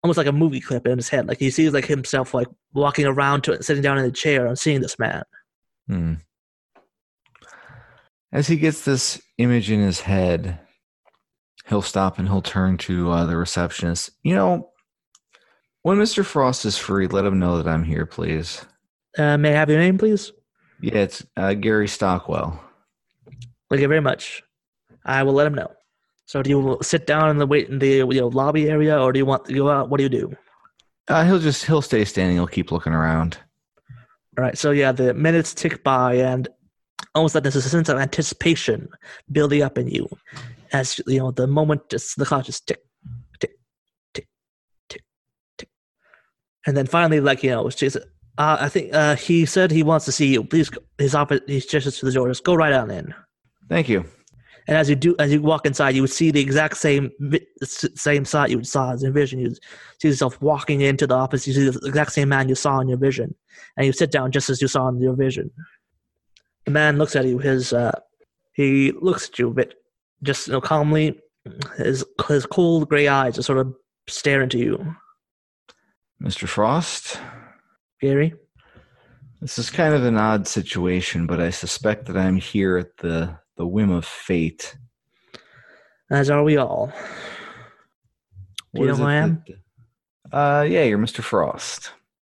almost 0.04 0.18
like 0.18 0.28
a 0.28 0.32
movie 0.32 0.62
clip 0.62 0.88
in 0.88 0.97
his 0.97 1.10
head. 1.10 1.28
Like 1.28 1.39
he 1.39 1.49
sees 1.49 1.74
like 1.74 1.86
himself 1.86 2.34
like 2.34 2.47
walking 2.74 3.06
around 3.06 3.43
to 3.43 3.52
it, 3.52 3.64
sitting 3.64 3.84
down 3.84 3.97
in 3.97 4.06
a 4.06 4.12
chair 4.12 4.45
and 4.45 4.58
seeing 4.58 4.82
this 4.82 4.97
man. 4.97 5.24
Hmm. 5.88 6.14
As 8.32 8.47
he 8.47 8.56
gets 8.56 8.86
this 8.86 9.22
image 9.38 9.70
in 9.70 9.82
his 9.82 10.02
head, 10.02 10.60
he'll 11.68 11.82
stop 11.82 12.18
and 12.18 12.28
he'll 12.28 12.41
turn 12.41 12.78
to 12.78 13.12
uh, 13.12 13.26
the 13.26 13.36
receptionist. 13.36 14.12
You 14.24 14.36
know, 14.36 14.72
when 15.84 15.97
Mr. 15.97 16.24
Frost 16.24 16.66
is 16.66 16.78
free, 16.78 17.08
let 17.08 17.26
him 17.26 17.39
know 17.39 17.58
that 17.58 17.68
I'm 17.68 17.84
here, 17.84 18.06
please. 18.06 18.66
Uh, 19.18 19.38
may 19.38 19.49
I 19.49 19.58
have 19.58 19.70
your 19.70 19.80
name, 19.80 19.97
please? 19.97 20.32
Yeah, 20.80 20.99
it's 20.99 21.26
uh, 21.36 21.54
Gary 21.54 21.88
Stockwell. 21.88 22.60
Thank 23.70 23.82
you 23.82 23.88
very 23.88 24.02
much. 24.02 24.43
I 25.06 25.24
will 25.24 25.34
let 25.34 25.47
him 25.47 25.54
know. 25.54 25.72
So, 26.32 26.41
do 26.41 26.49
you 26.49 26.77
sit 26.82 27.05
down 27.07 27.29
in 27.29 27.39
the 27.39 27.45
wait 27.45 27.67
in 27.67 27.79
the 27.79 27.97
you 27.97 28.05
know, 28.05 28.29
lobby 28.29 28.69
area, 28.69 28.97
or 28.97 29.11
do 29.11 29.19
you 29.19 29.25
want 29.25 29.43
to 29.47 29.53
go 29.53 29.69
out? 29.69 29.89
What 29.89 29.97
do 29.97 30.03
you 30.03 30.09
do? 30.09 30.34
Uh, 31.09 31.25
he'll 31.25 31.39
just 31.39 31.65
he'll 31.65 31.82
stay 31.82 32.05
standing. 32.05 32.38
He'll 32.38 32.47
keep 32.47 32.71
looking 32.71 32.93
around. 32.93 33.38
All 34.38 34.45
right. 34.45 34.57
So 34.57 34.71
yeah, 34.71 34.93
the 34.93 35.13
minutes 35.13 35.53
tick 35.53 35.84
by, 35.84 36.13
and 36.13 36.47
almost 37.15 37.36
like 37.36 37.43
there's 37.43 37.57
a 37.57 37.61
sense 37.61 37.89
of 37.89 37.97
anticipation 37.97 38.88
building 39.29 39.61
up 39.61 39.77
in 39.77 39.89
you, 39.89 40.07
as 40.71 41.01
you 41.05 41.19
know 41.19 41.32
the 41.32 41.47
moment 41.47 41.89
just 41.89 42.17
the 42.17 42.25
clock 42.25 42.45
just 42.45 42.65
tick, 42.65 42.79
tick, 43.41 43.51
tick, 44.13 44.29
tick, 44.88 45.03
tick, 45.57 45.69
and 46.65 46.77
then 46.77 46.88
finally, 46.88 47.19
like 47.19 47.43
you 47.43 47.49
know, 47.49 47.67
it's 47.67 47.75
just, 47.75 47.97
uh, 48.38 48.55
I 48.57 48.69
think 48.69 48.93
uh, 48.93 49.17
he 49.17 49.45
said 49.45 49.69
he 49.69 49.84
wants 49.84 50.05
to 50.05 50.13
see 50.13 50.27
you. 50.27 50.45
Please, 50.45 50.71
his 50.97 51.13
office, 51.13 51.41
he 51.45 51.59
gestures 51.59 51.99
to 51.99 52.05
the 52.05 52.13
door. 52.13 52.29
Just 52.29 52.45
go 52.45 52.55
right 52.55 52.71
on 52.71 52.89
in. 52.89 53.13
Thank 53.67 53.89
you. 53.89 54.05
And 54.68 54.78
as 54.78 54.89
you 54.89 54.95
do, 54.95 55.16
as 55.20 55.34
you 55.34 55.41
walk 55.41 55.66
inside, 55.66 55.95
you 55.95 56.01
would 56.01 56.12
see 56.12 56.32
the 56.32 56.39
exact 56.39 56.78
same 56.78 57.12
same 57.64 58.26
sight 58.26 58.51
you 58.51 58.64
saw 58.64 58.91
as 58.93 59.03
in 59.03 59.12
vision. 59.14 59.39
You 59.39 59.55
see 59.99 60.09
yourself 60.09 60.41
walking 60.41 60.82
into 60.82 61.07
the 61.07 61.16
office. 61.16 61.47
You 61.47 61.53
see 61.53 61.70
the 61.70 61.88
exact 61.88 62.14
same 62.14 62.30
man 62.30 62.47
you 62.47 62.55
saw 62.55 62.80
in 62.80 62.88
your 62.88 62.97
vision, 62.97 63.34
and 63.76 63.86
you 63.86 63.93
sit 63.93 64.12
down 64.12 64.32
just 64.32 64.49
as 64.49 64.62
you 64.62 64.68
saw 64.68 64.88
in 64.88 65.01
your 65.01 65.16
vision. 65.16 65.51
The 66.66 66.72
man 66.72 66.97
looks 66.97 67.16
at 67.16 67.26
you. 67.26 67.39
His 67.39 67.74
uh, 67.74 67.99
he 68.53 68.91
looks 68.91 69.30
at 69.30 69.39
you 69.39 69.49
a 69.49 69.53
bit, 69.53 69.76
just 70.24 70.47
you 70.47 70.53
know, 70.53 70.62
calmly. 70.62 71.20
His 71.78 72.05
his 72.28 72.45
cold 72.45 72.88
gray 72.88 73.07
eyes 73.07 73.36
just 73.36 73.47
sort 73.47 73.57
of 73.57 73.74
stare 74.07 74.41
into 74.43 74.59
you, 74.59 74.95
Mr. 76.22 76.47
Frost, 76.47 77.20
Gary. 77.99 78.34
this 79.41 79.57
is 79.57 79.72
kind 79.72 79.95
of 79.95 80.05
an 80.05 80.18
odd 80.18 80.47
situation, 80.47 81.26
but 81.26 81.39
I 81.39 81.49
suspect 81.49 82.05
that 82.05 82.18
I'm 82.18 82.36
here 82.36 82.78
at 82.78 82.95
the, 82.97 83.39
the 83.62 83.68
whim 83.68 83.91
of 83.91 84.03
fate. 84.03 84.76
As 86.09 86.32
are 86.32 86.43
we 86.43 86.57
all. 86.57 86.91
Do 88.74 88.82
you 88.82 88.88
know 88.88 88.95
who 88.95 89.03
I 89.03 89.14
am? 89.14 89.43
that- 89.45 90.36
uh, 90.36 90.64
yeah, 90.64 90.84
you're 90.84 90.97
Mr. 90.97 91.22
Frost. 91.22 91.91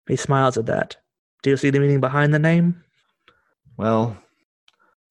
He 0.08 0.18
smiles 0.18 0.56
at 0.56 0.68
that. 0.68 0.98
Do 1.42 1.50
you 1.50 1.58
see 1.58 1.72
the 1.72 1.80
meaning 1.80 2.00
behind 2.00 2.32
the 2.32 2.38
name? 2.38 2.84
Well, 3.76 4.16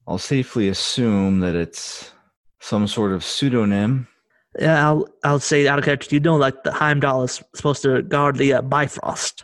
I'll 0.07 0.19
safely 0.19 0.69
assume 0.69 1.41
that 1.41 1.57
it's 1.57 2.13
some 2.61 2.87
sort 2.87 3.11
of 3.11 3.25
pseudonym. 3.25 4.07
Yeah, 4.61 4.87
I'll 4.87 5.09
I'll 5.25 5.41
say 5.41 5.67
out 5.67 5.81
of 5.81 5.85
character. 5.85 6.15
You 6.15 6.21
know, 6.21 6.37
like 6.37 6.63
the 6.63 6.71
Heimdall 6.73 7.25
is 7.25 7.43
supposed 7.57 7.83
to 7.83 8.03
guard 8.03 8.37
the 8.37 8.53
uh, 8.55 8.63
Bifrost. 8.63 9.43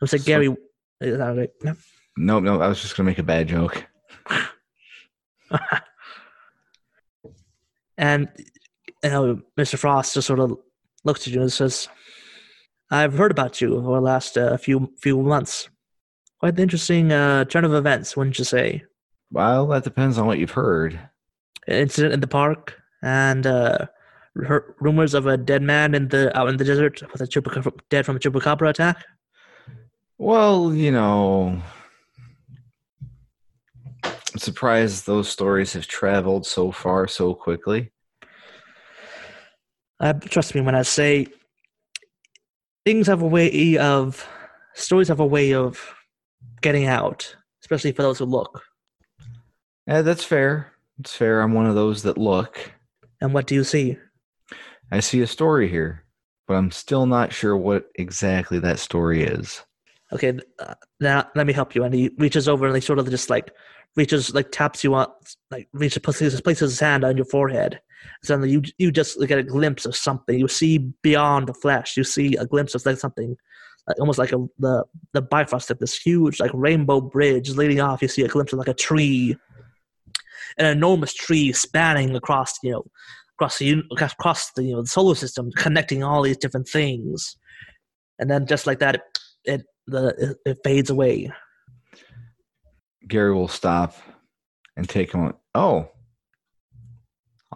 I 0.00 0.06
said, 0.06 0.20
So- 0.20 0.26
Gary. 0.26 0.54
Is 1.00 1.18
that 1.18 1.36
right? 1.36 1.50
No. 1.64 1.74
No, 2.16 2.38
no, 2.38 2.60
I 2.60 2.68
was 2.68 2.80
just 2.80 2.96
gonna 2.96 3.08
make 3.08 3.18
a 3.18 3.24
bad 3.24 3.48
joke. 3.48 3.84
And 7.98 8.28
you 9.02 9.10
know, 9.10 9.40
Mr. 9.58 9.78
Frost 9.78 10.14
just 10.14 10.26
sort 10.26 10.40
of 10.40 10.56
looks 11.04 11.26
at 11.26 11.32
you 11.32 11.40
and 11.40 11.52
says, 11.52 11.88
"I've 12.90 13.14
heard 13.14 13.30
about 13.30 13.60
you 13.60 13.76
over 13.76 13.94
the 13.94 14.00
last 14.00 14.36
uh, 14.36 14.56
few 14.56 14.92
few 15.00 15.22
months. 15.22 15.68
Quite 16.40 16.54
an 16.54 16.60
interesting 16.60 17.12
uh, 17.12 17.44
turn 17.44 17.64
of 17.64 17.74
events, 17.74 18.16
wouldn't 18.16 18.38
you 18.38 18.44
say? 18.44 18.82
Well, 19.30 19.66
that 19.68 19.84
depends 19.84 20.18
on 20.18 20.26
what 20.26 20.38
you've 20.38 20.50
heard. 20.50 20.98
An 21.68 21.74
incident 21.74 22.12
in 22.12 22.20
the 22.20 22.26
park 22.26 22.74
and 23.02 23.46
uh, 23.46 23.86
r- 24.48 24.74
rumors 24.80 25.14
of 25.14 25.26
a 25.26 25.36
dead 25.36 25.62
man 25.62 25.94
in 25.94 26.08
the 26.08 26.36
out 26.36 26.48
in 26.48 26.56
the 26.56 26.64
desert 26.64 27.02
with 27.12 27.20
a 27.20 27.26
chupac- 27.26 27.80
dead 27.88 28.04
from 28.04 28.16
a 28.16 28.18
chupacabra 28.18 28.70
attack. 28.70 29.04
Well, 30.18 30.74
you 30.74 30.90
know, 30.90 31.62
I'm 34.32 34.38
surprised 34.38 35.06
those 35.06 35.28
stories 35.28 35.74
have 35.74 35.86
traveled 35.86 36.46
so 36.46 36.72
far 36.72 37.06
so 37.06 37.34
quickly. 37.34 37.92
Uh, 40.00 40.14
trust 40.14 40.54
me 40.54 40.62
when 40.62 40.74
I 40.74 40.82
say 40.82 41.26
things 42.84 43.06
have 43.06 43.22
a 43.22 43.26
way 43.26 43.76
of 43.76 44.26
stories 44.74 45.08
have 45.08 45.20
a 45.20 45.26
way 45.26 45.54
of 45.54 45.94
getting 46.62 46.86
out, 46.86 47.36
especially 47.62 47.92
for 47.92 48.02
those 48.02 48.18
who 48.18 48.24
look. 48.24 48.62
Yeah, 49.86 50.02
that's 50.02 50.24
fair. 50.24 50.72
It's 50.98 51.14
fair. 51.14 51.40
I'm 51.40 51.52
one 51.52 51.66
of 51.66 51.74
those 51.74 52.02
that 52.04 52.16
look. 52.16 52.72
And 53.20 53.34
what 53.34 53.46
do 53.46 53.54
you 53.54 53.64
see? 53.64 53.98
I 54.90 55.00
see 55.00 55.20
a 55.20 55.26
story 55.26 55.68
here, 55.68 56.04
but 56.48 56.54
I'm 56.54 56.70
still 56.70 57.06
not 57.06 57.32
sure 57.32 57.56
what 57.56 57.86
exactly 57.96 58.58
that 58.60 58.78
story 58.78 59.24
is. 59.24 59.62
Okay, 60.12 60.38
uh, 60.58 60.74
now 61.00 61.28
let 61.34 61.46
me 61.46 61.52
help 61.52 61.74
you. 61.74 61.84
And 61.84 61.94
he 61.94 62.10
reaches 62.18 62.48
over 62.48 62.66
and 62.66 62.74
he 62.74 62.80
sort 62.80 62.98
of 62.98 63.08
just 63.08 63.30
like 63.30 63.50
reaches, 63.96 64.34
like 64.34 64.50
taps 64.50 64.82
you 64.84 64.94
on, 64.94 65.08
like 65.50 65.68
reaches, 65.72 65.98
places, 65.98 66.40
places 66.40 66.72
his 66.72 66.80
hand 66.80 67.04
on 67.04 67.16
your 67.16 67.26
forehead. 67.26 67.80
Suddenly, 68.24 68.50
you 68.50 68.62
you 68.78 68.90
just 68.90 69.20
get 69.26 69.38
a 69.38 69.42
glimpse 69.42 69.86
of 69.86 69.96
something. 69.96 70.38
You 70.38 70.48
see 70.48 70.78
beyond 71.02 71.48
the 71.48 71.54
flesh. 71.54 71.96
You 71.96 72.04
see 72.04 72.36
a 72.36 72.46
glimpse 72.46 72.74
of 72.74 72.84
like 72.84 72.98
something, 72.98 73.36
like 73.86 74.00
almost 74.00 74.18
like 74.18 74.32
a 74.32 74.44
the 74.58 74.84
the 75.12 75.22
Bifrost, 75.22 75.72
this 75.78 75.98
huge 75.98 76.40
like 76.40 76.50
rainbow 76.54 77.00
bridge 77.00 77.50
leading 77.50 77.80
off. 77.80 78.02
You 78.02 78.08
see 78.08 78.22
a 78.22 78.28
glimpse 78.28 78.52
of 78.52 78.58
like 78.58 78.68
a 78.68 78.74
tree, 78.74 79.36
an 80.58 80.66
enormous 80.66 81.14
tree 81.14 81.52
spanning 81.52 82.14
across 82.16 82.54
you 82.62 82.72
know 82.72 82.84
across 83.36 83.58
the 83.58 83.82
across 83.90 84.52
the 84.52 84.64
you 84.64 84.74
know 84.74 84.82
the 84.82 84.88
solar 84.88 85.14
system, 85.14 85.50
connecting 85.56 86.02
all 86.02 86.22
these 86.22 86.38
different 86.38 86.68
things. 86.68 87.36
And 88.18 88.30
then 88.30 88.46
just 88.46 88.66
like 88.66 88.78
that, 88.80 88.96
it, 88.96 89.02
it 89.44 89.62
the 89.86 90.08
it, 90.18 90.50
it 90.50 90.58
fades 90.64 90.90
away. 90.90 91.30
Gary 93.08 93.34
will 93.34 93.48
stop 93.48 93.94
and 94.76 94.88
take 94.88 95.12
him. 95.12 95.32
Oh, 95.54 95.88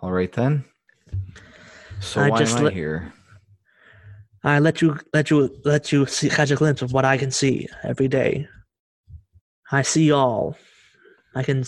all 0.02 0.12
right 0.12 0.32
then. 0.32 0.64
So 2.00 2.20
I 2.20 2.30
why 2.30 2.38
just 2.38 2.58
am 2.58 2.66
I 2.66 2.70
here? 2.70 3.12
I 4.44 4.58
let 4.58 4.80
you 4.80 4.98
let 5.12 5.30
you 5.30 5.50
let 5.64 5.90
you 5.90 6.06
see, 6.06 6.28
catch 6.28 6.50
a 6.50 6.56
glimpse 6.56 6.82
of 6.82 6.92
what 6.92 7.04
I 7.04 7.16
can 7.16 7.30
see 7.30 7.68
every 7.82 8.08
day. 8.08 8.46
I 9.72 9.82
see 9.82 10.12
all. 10.12 10.56
I 11.34 11.42
can 11.42 11.64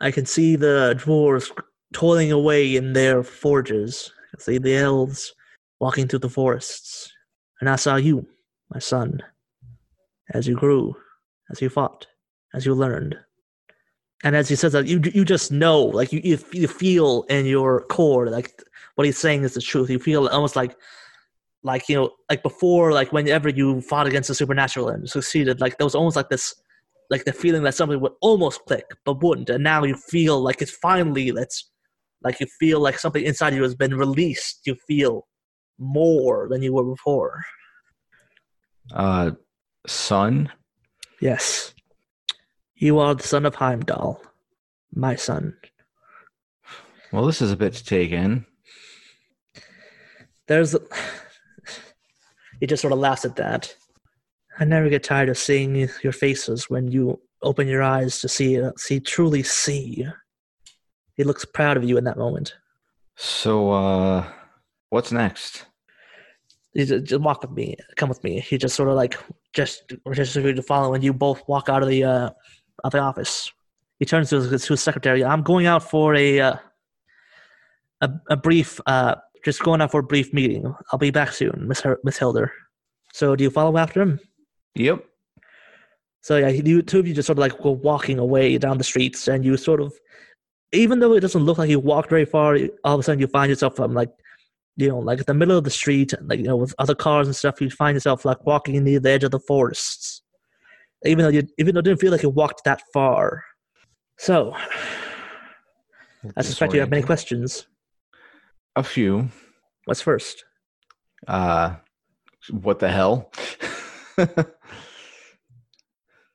I 0.00 0.10
can 0.10 0.26
see 0.26 0.56
the 0.56 0.94
dwarves 0.98 1.50
toiling 1.92 2.32
away 2.32 2.76
in 2.76 2.92
their 2.92 3.22
forges. 3.22 4.12
I 4.36 4.42
see 4.42 4.58
the 4.58 4.76
elves 4.76 5.32
walking 5.80 6.08
through 6.08 6.18
the 6.20 6.28
forests. 6.28 7.10
And 7.60 7.70
I 7.70 7.76
saw 7.76 7.96
you, 7.96 8.26
my 8.70 8.80
son, 8.80 9.22
as 10.32 10.46
you 10.46 10.56
grew, 10.56 10.96
as 11.50 11.62
you 11.62 11.68
fought, 11.68 12.06
as 12.54 12.64
you 12.64 12.74
learned. 12.74 13.16
And 14.22 14.34
as 14.34 14.48
he 14.48 14.56
says 14.56 14.72
that, 14.72 14.86
you 14.86 15.00
you 15.12 15.24
just 15.24 15.52
know, 15.52 15.82
like 15.82 16.12
you 16.12 16.20
you 16.24 16.38
you 16.52 16.68
feel 16.68 17.24
in 17.28 17.44
your 17.44 17.82
core, 17.86 18.28
like 18.28 18.62
what 18.94 19.04
he's 19.04 19.18
saying 19.18 19.42
is 19.42 19.54
the 19.54 19.60
truth. 19.60 19.90
You 19.90 19.98
feel 19.98 20.28
almost 20.28 20.56
like 20.56 20.76
like 21.64 21.88
you 21.88 21.96
know 21.96 22.10
like 22.30 22.42
before 22.42 22.92
like 22.92 23.12
whenever 23.12 23.48
you 23.48 23.80
fought 23.80 24.06
against 24.06 24.28
the 24.28 24.34
supernatural 24.34 24.90
and 24.90 25.08
succeeded 25.08 25.60
like 25.60 25.76
there 25.78 25.86
was 25.86 25.94
almost 25.94 26.14
like 26.14 26.28
this 26.28 26.54
like 27.10 27.24
the 27.24 27.32
feeling 27.32 27.62
that 27.62 27.74
something 27.74 28.00
would 28.00 28.12
almost 28.20 28.60
click 28.66 28.84
but 29.04 29.22
wouldn't 29.22 29.50
and 29.50 29.64
now 29.64 29.82
you 29.82 29.96
feel 29.96 30.40
like 30.40 30.62
it's 30.62 30.70
finally 30.70 31.30
that's 31.30 31.70
like 32.22 32.38
you 32.38 32.46
feel 32.60 32.80
like 32.80 32.98
something 32.98 33.24
inside 33.24 33.54
you 33.54 33.62
has 33.62 33.74
been 33.74 33.96
released 33.96 34.60
you 34.66 34.74
feel 34.86 35.26
more 35.78 36.46
than 36.50 36.62
you 36.62 36.72
were 36.72 36.84
before 36.84 37.42
Uh, 38.92 39.30
son. 39.86 40.50
yes 41.20 41.73
you 42.84 42.98
are 42.98 43.14
the 43.14 43.22
son 43.22 43.46
of 43.46 43.54
heimdall 43.54 44.20
my 44.94 45.16
son 45.16 45.56
Well, 47.12 47.26
this 47.26 47.40
is 47.40 47.50
a 47.50 47.56
bit 47.56 47.72
to 47.74 47.84
take 47.84 48.10
in. 48.10 48.44
there's 50.46 50.76
He 52.60 52.66
just 52.66 52.82
sort 52.82 52.92
of 52.92 52.98
laughs 52.98 53.24
at 53.24 53.36
that. 53.36 53.74
I 54.58 54.64
never 54.64 54.88
get 54.88 55.02
tired 55.02 55.28
of 55.28 55.38
seeing 55.38 55.88
your 56.02 56.12
faces 56.12 56.70
when 56.70 56.90
you 56.90 57.20
open 57.42 57.66
your 57.68 57.82
eyes 57.82 58.20
to 58.20 58.28
see, 58.28 58.60
uh, 58.60 58.72
see, 58.76 59.00
truly 59.00 59.42
see. 59.42 60.06
He 61.16 61.24
looks 61.24 61.44
proud 61.44 61.76
of 61.76 61.84
you 61.84 61.96
in 61.98 62.04
that 62.04 62.16
moment. 62.18 62.54
So, 63.16 63.70
uh, 63.72 64.26
what's 64.90 65.12
next? 65.12 65.66
You 66.72 66.86
just, 66.86 67.04
just 67.04 67.22
walk 67.22 67.42
with 67.42 67.52
me. 67.52 67.76
Come 67.96 68.08
with 68.08 68.22
me. 68.24 68.40
He 68.40 68.58
just 68.58 68.76
sort 68.76 68.88
of 68.88 68.96
like 68.96 69.16
just 69.52 69.92
just 70.12 70.32
for 70.32 70.40
you 70.40 70.54
to 70.54 70.62
follow, 70.62 70.94
and 70.94 71.04
you 71.04 71.12
both 71.12 71.42
walk 71.48 71.68
out 71.68 71.82
of 71.82 71.88
the 71.88 72.02
uh, 72.04 72.30
of 72.84 72.92
the 72.92 73.00
office. 73.00 73.52
He 73.98 74.04
turns 74.04 74.30
to 74.30 74.40
his, 74.40 74.66
to 74.66 74.72
his 74.74 74.82
secretary. 74.82 75.24
I'm 75.24 75.42
going 75.42 75.66
out 75.66 75.82
for 75.82 76.14
a 76.14 76.40
uh, 76.40 76.56
a, 78.00 78.10
a 78.30 78.36
brief, 78.36 78.80
uh, 78.86 79.16
just 79.44 79.62
going 79.62 79.80
out 79.80 79.90
for 79.90 80.00
a 80.00 80.04
brief 80.04 80.32
meeting. 80.32 80.72
I'll 80.92 80.98
be 80.98 81.10
back 81.10 81.32
soon, 81.32 81.66
Miss 81.66 81.80
Her- 81.80 82.00
Miss 82.04 82.18
Hilder. 82.18 82.52
So, 83.12 83.34
do 83.34 83.44
you 83.44 83.50
follow 83.50 83.76
after 83.76 84.02
him? 84.02 84.20
Yep. 84.74 85.04
So 86.20 86.38
yeah, 86.38 86.48
you 86.48 86.80
two 86.80 87.00
of 87.00 87.06
you 87.06 87.12
just 87.12 87.26
sort 87.26 87.36
of 87.36 87.42
like 87.42 87.60
go 87.60 87.72
walking 87.72 88.18
away 88.18 88.56
down 88.56 88.78
the 88.78 88.84
streets, 88.84 89.28
and 89.28 89.44
you 89.44 89.56
sort 89.58 89.80
of, 89.82 89.92
even 90.72 90.98
though 90.98 91.12
it 91.12 91.20
doesn't 91.20 91.44
look 91.44 91.58
like 91.58 91.68
you 91.68 91.78
walked 91.78 92.08
very 92.08 92.24
far, 92.24 92.58
all 92.82 92.94
of 92.94 93.00
a 93.00 93.02
sudden 93.02 93.20
you 93.20 93.26
find 93.26 93.50
yourself 93.50 93.78
um, 93.78 93.92
like, 93.92 94.10
you 94.76 94.88
know, 94.88 94.98
like 94.98 95.20
at 95.20 95.26
the 95.26 95.34
middle 95.34 95.58
of 95.58 95.64
the 95.64 95.70
street, 95.70 96.14
like 96.22 96.38
you 96.38 96.46
know, 96.46 96.56
with 96.56 96.74
other 96.78 96.94
cars 96.94 97.26
and 97.26 97.36
stuff. 97.36 97.60
You 97.60 97.68
find 97.68 97.94
yourself 97.94 98.24
like 98.24 98.44
walking 98.46 98.82
near 98.82 99.00
the 99.00 99.10
edge 99.10 99.22
of 99.22 99.32
the 99.32 99.38
forests, 99.38 100.22
even 101.04 101.24
though 101.24 101.30
you, 101.30 101.46
even 101.58 101.74
though 101.74 101.80
it 101.80 101.84
didn't 101.84 102.00
feel 102.00 102.12
like 102.12 102.22
you 102.22 102.30
walked 102.30 102.64
that 102.64 102.82
far. 102.92 103.44
So, 104.18 104.54
I 106.36 106.42
suspect 106.42 106.72
you 106.72 106.80
have 106.80 106.90
many 106.90 107.02
questions. 107.02 107.66
A 108.76 108.82
few. 108.82 109.28
What's 109.84 110.00
first? 110.00 110.44
Uh, 111.26 111.76
what 112.50 112.78
the 112.78 112.90
hell? 112.90 113.32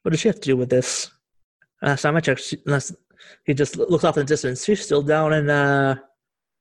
What 0.03 0.11
does 0.11 0.21
she 0.21 0.29
have 0.29 0.39
to 0.39 0.49
do 0.49 0.57
with 0.57 0.69
this? 0.69 1.11
Last 1.81 2.01
time 2.01 2.15
I 2.15 2.19
checked, 2.21 2.41
she, 2.41 2.57
unless 2.65 2.95
he 3.45 3.53
just 3.53 3.77
looks 3.77 4.03
off 4.03 4.17
in 4.17 4.21
the 4.21 4.27
distance, 4.27 4.63
she's 4.63 4.83
still 4.83 5.01
down 5.01 5.33
in, 5.33 5.49
uh, 5.49 5.95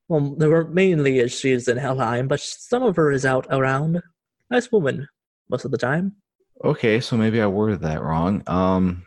well, 0.09 0.35
there 0.37 0.51
were 0.51 0.69
mainly 0.69 1.27
she's 1.29 1.69
in 1.69 1.77
Helheim, 1.77 2.29
but 2.29 2.41
some 2.41 2.83
of 2.83 2.97
her 2.97 3.11
is 3.11 3.25
out 3.25 3.47
around. 3.51 4.03
Nice 4.51 4.71
woman, 4.73 5.09
most 5.49 5.65
of 5.65 5.71
the 5.71 5.79
time. 5.79 6.17
Okay, 6.65 7.01
so 7.01 7.17
maybe 7.17 7.41
I 7.41 7.47
worded 7.47 7.81
that 7.83 8.03
wrong. 8.03 8.43
Um, 8.47 9.07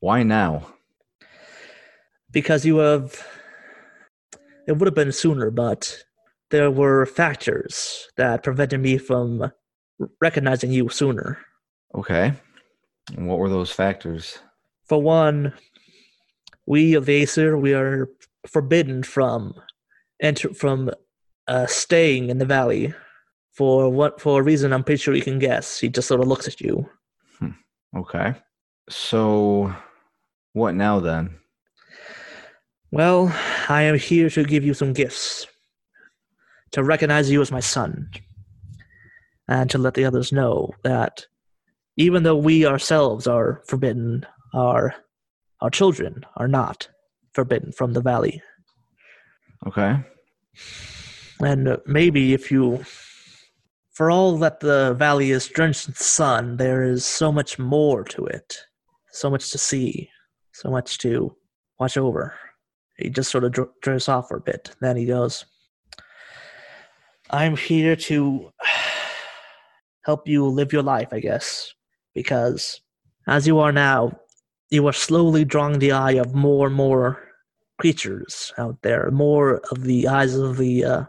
why 0.00 0.22
now? 0.22 0.66
Because 2.30 2.64
you 2.64 2.78
have, 2.78 3.26
it 4.68 4.72
would 4.72 4.86
have 4.86 4.94
been 4.94 5.12
sooner, 5.12 5.50
but 5.50 6.04
there 6.50 6.70
were 6.70 7.06
factors 7.06 8.08
that 8.16 8.44
prevented 8.44 8.80
me 8.80 8.98
from 8.98 9.50
recognizing 10.20 10.70
you 10.70 10.88
sooner. 10.88 11.38
Okay. 11.94 12.32
And 13.16 13.26
what 13.26 13.38
were 13.38 13.48
those 13.48 13.70
factors? 13.70 14.38
For 14.84 15.00
one, 15.00 15.52
we 16.66 16.94
of 16.94 17.08
Aesir, 17.08 17.56
we 17.58 17.74
are 17.74 18.08
forbidden 18.46 19.02
from 19.02 19.54
enter 20.20 20.52
from 20.54 20.90
uh, 21.48 21.66
staying 21.66 22.30
in 22.30 22.38
the 22.38 22.44
valley 22.44 22.94
for 23.54 23.88
what 23.88 24.20
for 24.20 24.40
a 24.40 24.44
reason 24.44 24.72
I'm 24.72 24.84
pretty 24.84 25.00
sure 25.00 25.14
you 25.14 25.22
can 25.22 25.38
guess. 25.38 25.80
He 25.80 25.88
just 25.88 26.08
sort 26.08 26.20
of 26.20 26.28
looks 26.28 26.46
at 26.48 26.60
you. 26.60 26.88
Hmm. 27.38 27.50
Okay. 27.96 28.34
So, 28.88 29.74
what 30.52 30.74
now 30.74 31.00
then? 31.00 31.36
Well, 32.90 33.34
I 33.68 33.82
am 33.82 33.98
here 33.98 34.28
to 34.30 34.44
give 34.44 34.64
you 34.64 34.74
some 34.74 34.92
gifts. 34.92 35.46
To 36.72 36.82
recognize 36.82 37.30
you 37.30 37.40
as 37.40 37.52
my 37.52 37.60
son. 37.60 38.10
And 39.48 39.70
to 39.70 39.78
let 39.78 39.94
the 39.94 40.04
others 40.04 40.32
know 40.32 40.70
that 40.82 41.26
even 41.96 42.22
though 42.22 42.36
we 42.36 42.66
ourselves 42.66 43.26
are 43.26 43.62
forbidden, 43.66 44.26
our 44.52 44.94
our 45.60 45.70
children 45.70 46.24
are 46.36 46.48
not 46.48 46.88
forbidden 47.32 47.72
from 47.72 47.92
the 47.92 48.00
valley. 48.00 48.42
Okay. 49.66 49.98
And 51.40 51.78
maybe 51.86 52.32
if 52.32 52.50
you, 52.50 52.84
for 53.94 54.10
all 54.10 54.36
that 54.38 54.58
the 54.60 54.92
valley 54.94 55.30
is 55.30 55.48
drenched 55.48 55.88
in 55.88 55.94
sun, 55.94 56.56
there 56.56 56.82
is 56.82 57.06
so 57.06 57.30
much 57.30 57.58
more 57.58 58.02
to 58.04 58.26
it, 58.26 58.58
so 59.12 59.30
much 59.30 59.50
to 59.52 59.58
see, 59.58 60.10
so 60.52 60.68
much 60.68 60.98
to 60.98 61.34
watch 61.78 61.96
over. 61.96 62.34
He 62.96 63.08
just 63.08 63.30
sort 63.30 63.44
of 63.44 63.52
dr- 63.52 63.70
drifts 63.82 64.08
off 64.08 64.28
for 64.28 64.38
a 64.38 64.40
bit. 64.40 64.74
Then 64.80 64.96
he 64.96 65.06
goes, 65.06 65.44
I'm 67.30 67.56
here 67.56 67.94
to 67.94 68.50
help 70.04 70.26
you 70.26 70.46
live 70.48 70.72
your 70.72 70.82
life, 70.82 71.08
I 71.12 71.20
guess, 71.20 71.72
because 72.14 72.80
as 73.28 73.46
you 73.46 73.60
are 73.60 73.72
now, 73.72 74.18
you 74.70 74.88
are 74.88 74.92
slowly 74.92 75.44
drawing 75.44 75.78
the 75.78 75.92
eye 75.92 76.12
of 76.12 76.34
more 76.34 76.66
and 76.66 76.74
more 76.74 77.22
creatures 77.78 78.52
out 78.58 78.82
there, 78.82 79.08
more 79.12 79.60
of 79.70 79.84
the 79.84 80.08
eyes 80.08 80.34
of 80.34 80.56
the 80.56 80.84
uh, 80.84 81.04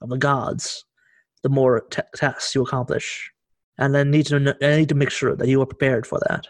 of 0.00 0.08
the 0.08 0.18
gods, 0.18 0.85
the 1.42 1.48
more 1.48 1.80
t- 1.90 2.02
tasks 2.14 2.54
you 2.54 2.62
accomplish, 2.62 3.30
and 3.78 3.96
I 3.96 4.04
need 4.04 4.26
to 4.26 4.56
I 4.62 4.76
need 4.76 4.88
to 4.88 4.94
make 4.94 5.10
sure 5.10 5.36
that 5.36 5.48
you 5.48 5.60
are 5.62 5.66
prepared 5.66 6.06
for 6.06 6.20
that. 6.28 6.46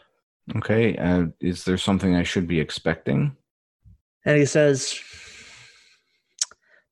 Okay. 0.57 0.97
Uh, 0.97 1.26
is 1.41 1.64
there 1.64 1.78
something 1.78 2.14
I 2.14 2.22
should 2.22 2.47
be 2.47 2.61
expecting? 2.61 3.37
And 4.24 4.39
he 4.39 4.47
says, 4.47 5.01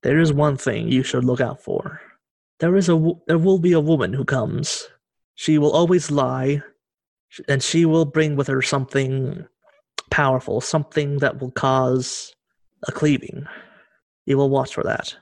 "There 0.02 0.18
is 0.18 0.32
one 0.32 0.56
thing 0.56 0.88
you 0.88 1.02
should 1.02 1.24
look 1.24 1.40
out 1.40 1.62
for. 1.62 2.00
There 2.60 2.76
is 2.76 2.88
a 2.88 3.12
there 3.26 3.38
will 3.38 3.58
be 3.58 3.72
a 3.72 3.80
woman 3.80 4.12
who 4.12 4.24
comes. 4.24 4.88
She 5.34 5.58
will 5.58 5.72
always 5.72 6.10
lie, 6.10 6.62
and 7.48 7.62
she 7.62 7.84
will 7.84 8.04
bring 8.04 8.36
with 8.36 8.46
her 8.48 8.62
something 8.62 9.46
powerful, 10.10 10.60
something 10.60 11.18
that 11.18 11.40
will 11.40 11.50
cause 11.50 12.34
a 12.86 12.92
cleaving. 12.92 13.46
You 14.26 14.36
will 14.36 14.50
watch 14.50 14.74
for 14.74 14.84
that." 14.84 15.16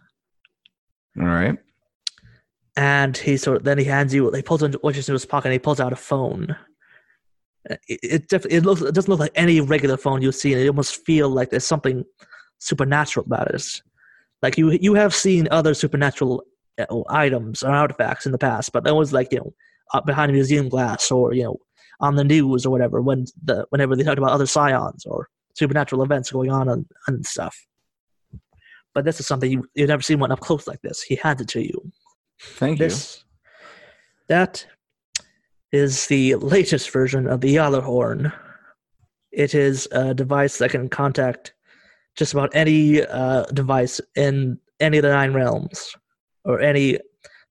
All 1.20 1.26
right. 1.26 1.58
And 2.76 3.16
he 3.16 3.36
sort 3.36 3.58
of, 3.58 3.64
then 3.64 3.78
he 3.78 3.84
hands 3.84 4.14
you 4.14 4.30
he 4.30 4.42
pulls 4.42 4.62
into 4.62 4.80
his 4.82 5.26
pocket 5.26 5.48
and 5.48 5.52
he 5.52 5.58
pulls 5.58 5.80
out 5.80 5.92
a 5.92 5.96
phone. 5.96 6.56
Uh, 7.70 7.76
it, 7.88 8.00
it, 8.02 8.28
def- 8.28 8.46
it 8.46 8.62
looks 8.62 8.80
it 8.80 8.94
doesn't 8.94 9.10
look 9.10 9.20
like 9.20 9.32
any 9.34 9.60
regular 9.60 9.96
phone 9.96 10.22
you've 10.22 10.34
seen. 10.34 10.58
It 10.58 10.68
almost 10.68 11.04
feel 11.04 11.28
like 11.28 11.50
there's 11.50 11.66
something 11.66 12.04
supernatural 12.58 13.26
about 13.26 13.54
it. 13.54 13.64
Like 14.40 14.56
you 14.58 14.70
you 14.72 14.94
have 14.94 15.14
seen 15.14 15.48
other 15.50 15.74
supernatural 15.74 16.44
uh, 16.78 17.02
items 17.10 17.62
or 17.62 17.70
artifacts 17.70 18.24
in 18.24 18.32
the 18.32 18.38
past 18.38 18.72
but 18.72 18.82
that 18.82 18.94
was 18.94 19.12
like 19.12 19.30
you 19.30 19.38
know 19.38 19.52
up 19.92 20.06
behind 20.06 20.30
a 20.30 20.32
museum 20.32 20.70
glass 20.70 21.10
or 21.10 21.34
you 21.34 21.42
know 21.42 21.56
on 22.00 22.16
the 22.16 22.24
news 22.24 22.64
or 22.64 22.70
whatever 22.70 23.02
when 23.02 23.26
the 23.44 23.66
whenever 23.68 23.94
they 23.94 24.02
talked 24.02 24.18
about 24.18 24.32
other 24.32 24.46
scions 24.46 25.04
or 25.04 25.28
supernatural 25.54 26.02
events 26.02 26.30
going 26.30 26.50
on 26.50 26.68
and, 26.70 26.86
and 27.06 27.26
stuff. 27.26 27.66
But 28.94 29.04
this 29.04 29.20
is 29.20 29.26
something 29.26 29.50
you, 29.50 29.68
you've 29.74 29.88
never 29.88 30.02
seen 30.02 30.18
one 30.18 30.32
up 30.32 30.40
close 30.40 30.66
like 30.66 30.80
this. 30.80 31.02
He 31.02 31.14
hands 31.14 31.42
it 31.42 31.48
to 31.48 31.62
you 31.62 31.92
Thank 32.42 32.80
you. 32.80 32.90
that 34.28 34.66
is 35.70 36.06
the 36.06 36.34
latest 36.36 36.90
version 36.90 37.26
of 37.26 37.40
the 37.40 37.54
Gjallarhorn. 37.54 38.32
It 39.30 39.54
is 39.54 39.88
a 39.92 40.12
device 40.12 40.58
that 40.58 40.70
can 40.70 40.88
contact 40.88 41.54
just 42.16 42.34
about 42.34 42.50
any 42.54 43.02
uh, 43.06 43.44
device 43.46 44.00
in 44.14 44.58
any 44.80 44.98
of 44.98 45.02
the 45.02 45.08
nine 45.08 45.32
realms 45.32 45.94
or 46.44 46.60
any 46.60 46.98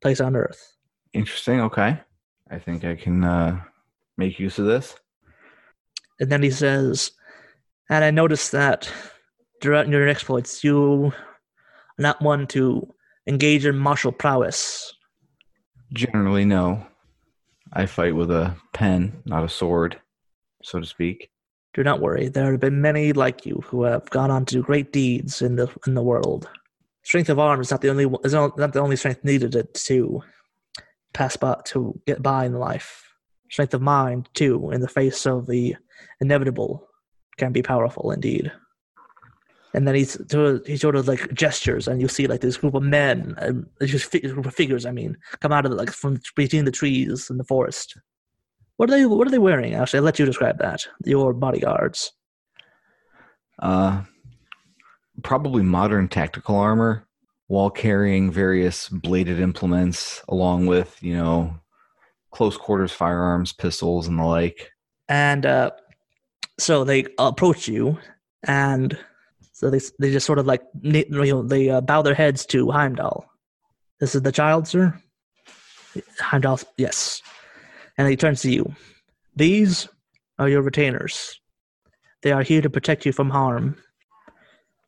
place 0.02 0.22
on 0.22 0.36
Earth. 0.36 0.78
Interesting. 1.14 1.62
Okay. 1.62 2.00
I 2.50 2.60
think 2.60 2.84
I 2.84 2.96
can 2.96 3.24
uh, 3.24 3.62
make 4.18 4.40
use 4.40 4.60
of 4.60 4.66
this. 4.66 4.96
And 6.20 6.32
then 6.32 6.44
he 6.44 6.52
says, 6.52 7.12
and 7.90 8.04
I 8.04 8.12
noticed 8.12 8.52
that 8.52 8.92
throughout 9.62 9.88
your 9.88 10.08
exploits, 10.08 10.64
you 10.64 11.06
are 11.06 11.14
not 11.98 12.22
one 12.22 12.46
to 12.48 12.94
engage 13.28 13.66
in 13.66 13.78
martial 13.78 14.12
prowess. 14.12 14.94
Generally, 15.94 16.46
no. 16.46 16.86
I 17.74 17.86
fight 17.86 18.16
with 18.16 18.32
a 18.32 18.56
pen, 18.74 19.22
not 19.26 19.44
a 19.44 19.50
sword, 19.50 20.00
so 20.64 20.80
to 20.80 20.86
speak. 20.86 21.30
Do 21.74 21.84
not 21.84 22.02
worry, 22.02 22.28
there 22.28 22.52
have 22.52 22.60
been 22.60 22.82
many 22.82 23.14
like 23.14 23.46
you 23.46 23.64
who 23.66 23.84
have 23.84 24.10
gone 24.10 24.30
on 24.30 24.46
to 24.46 24.56
do 24.56 24.62
great 24.62 24.92
deeds 24.92 25.42
in 25.42 25.56
the 25.56 25.70
in 25.88 25.94
the 25.94 26.04
world. 26.04 26.50
Strength 27.04 27.30
of 27.30 27.40
arm 27.40 27.62
is 27.62 27.72
not 27.72 27.82
the 27.82 27.90
only 27.90 28.12
is 28.26 28.34
not 28.34 28.58
not 28.58 28.74
the 28.74 28.82
only 28.82 28.98
strength 28.98 29.24
needed 29.24 29.74
to 29.74 30.22
pass 31.14 31.38
by 31.38 31.62
to 31.66 32.00
get 32.06 32.22
by 32.22 32.46
in 32.46 32.54
life. 32.54 33.08
Strength 33.50 33.74
of 33.74 33.82
mind, 33.82 34.30
too, 34.34 34.72
in 34.72 34.82
the 34.82 34.88
face 34.88 35.26
of 35.26 35.48
the 35.48 35.76
inevitable, 36.20 36.88
can 37.38 37.52
be 37.52 37.62
powerful 37.62 38.12
indeed. 38.12 38.52
And 39.74 39.88
then 39.88 39.96
he's 39.96 40.18
he 40.66 40.76
sort 40.76 40.96
of 40.96 41.08
like 41.08 41.34
gestures, 41.34 41.88
and 41.88 42.02
you 42.02 42.08
see 42.08 42.28
like 42.28 42.42
this 42.42 42.58
group 42.58 42.74
of 42.74 42.84
men, 42.84 43.36
um, 43.38 43.68
just 43.82 44.12
group 44.12 44.46
of 44.46 44.54
figures. 44.54 44.86
I 44.86 44.92
mean, 44.92 45.18
come 45.40 45.54
out 45.54 45.66
of 45.66 45.72
the, 45.72 45.78
like 45.78 45.92
from 45.92 46.20
between 46.36 46.66
the 46.66 46.72
trees 46.72 47.30
in 47.30 47.38
the 47.38 47.46
forest. 47.46 47.98
What 48.76 48.90
are 48.90 48.94
they? 48.94 49.06
What 49.06 49.28
are 49.28 49.32
they 49.32 49.38
wearing? 49.40 49.74
Actually, 49.74 50.00
I'll 50.00 50.06
let 50.06 50.20
you 50.20 50.26
describe 50.26 50.58
that. 50.60 50.86
Your 51.06 51.34
bodyguards. 51.34 52.12
Uh, 53.60 54.02
probably 55.24 55.64
modern 55.64 56.08
tactical 56.08 56.56
armor 56.56 57.08
while 57.48 57.70
carrying 57.70 58.32
various 58.32 58.88
bladed 58.90 59.40
implements 59.40 60.22
along 60.30 60.66
with, 60.66 60.98
you 61.04 61.14
know, 61.14 61.54
close 62.32 62.56
quarters 62.58 62.92
firearms, 62.92 63.52
pistols, 63.54 64.08
and 64.08 64.18
the 64.18 64.24
like. 64.24 64.72
And 65.10 65.46
uh, 65.46 65.72
so 66.58 66.84
they 66.84 67.06
approach 67.18 67.68
you, 67.68 67.98
and 68.44 68.98
so 69.62 69.70
they 69.70 69.80
they 70.00 70.12
just 70.12 70.26
sort 70.26 70.40
of 70.40 70.48
like 70.48 70.64
you 70.82 71.06
know 71.08 71.44
they 71.44 71.70
uh, 71.70 71.82
bow 71.82 72.02
their 72.02 72.16
heads 72.16 72.48
to 72.48 72.72
Heimdall. 72.72 73.30
This 74.00 74.16
is 74.16 74.24
the 74.24 74.32
child, 74.32 74.68
sir. 74.68 75.00
Heimdall, 76.20 76.60
yes. 76.78 77.22
And 77.96 78.10
he 78.10 78.16
turns 78.16 78.42
to 78.42 78.52
you. 78.52 78.74
These 79.36 79.88
are 80.40 80.50
your 80.50 80.64
retainers. 80.64 81.40
They 82.24 82.32
are 82.32 82.42
here 82.42 82.64
to 82.64 82.72
protect 82.72 83.06
you 83.06 83.12
from 83.12 83.30
harm. 83.30 83.78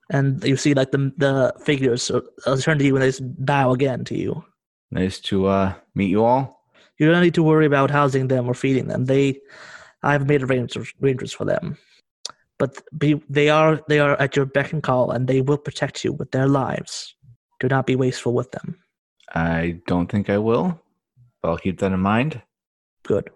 And 0.10 0.44
you 0.44 0.58
see, 0.58 0.74
like 0.74 0.90
the 0.90 1.14
the 1.18 1.54
figures 1.64 2.10
uh, 2.10 2.22
turn 2.58 2.80
to 2.80 2.84
you 2.84 2.96
and 2.96 3.04
they 3.04 3.14
bow 3.22 3.74
again 3.74 4.04
to 4.06 4.18
you. 4.18 4.44
Nice 4.90 5.20
to 5.30 5.46
uh, 5.46 5.74
meet 5.94 6.10
you 6.10 6.24
all. 6.24 6.66
You 6.98 7.12
don't 7.12 7.22
need 7.22 7.36
to 7.36 7.44
worry 7.44 7.68
about 7.68 7.92
housing 7.92 8.28
them 8.28 8.48
or 8.48 8.56
feeding 8.56 8.88
them. 8.88 9.06
They, 9.06 9.40
I've 10.02 10.28
made 10.28 10.42
arrangements 10.42 11.34
for 11.34 11.46
them, 11.46 11.78
but 12.60 12.82
be, 12.98 13.22
they 13.30 13.50
are 13.50 13.82
they 13.88 14.00
are 14.00 14.20
at 14.22 14.36
your 14.36 14.46
beck 14.46 14.74
and 14.74 14.84
call, 14.84 15.12
and 15.12 15.28
they 15.28 15.42
will 15.42 15.58
protect 15.58 16.04
you 16.04 16.14
with 16.14 16.32
their 16.32 16.48
lives. 16.48 17.16
Do 17.60 17.68
not 17.68 17.86
be 17.86 17.96
wasteful 17.96 18.34
with 18.34 18.52
them. 18.52 18.78
I 19.34 19.80
don't 19.88 20.12
think 20.12 20.30
I 20.30 20.38
will, 20.38 20.80
but 21.42 21.50
I'll 21.50 21.58
keep 21.58 21.80
that 21.80 21.92
in 21.92 22.00
mind. 22.00 22.42
Good. 23.04 23.30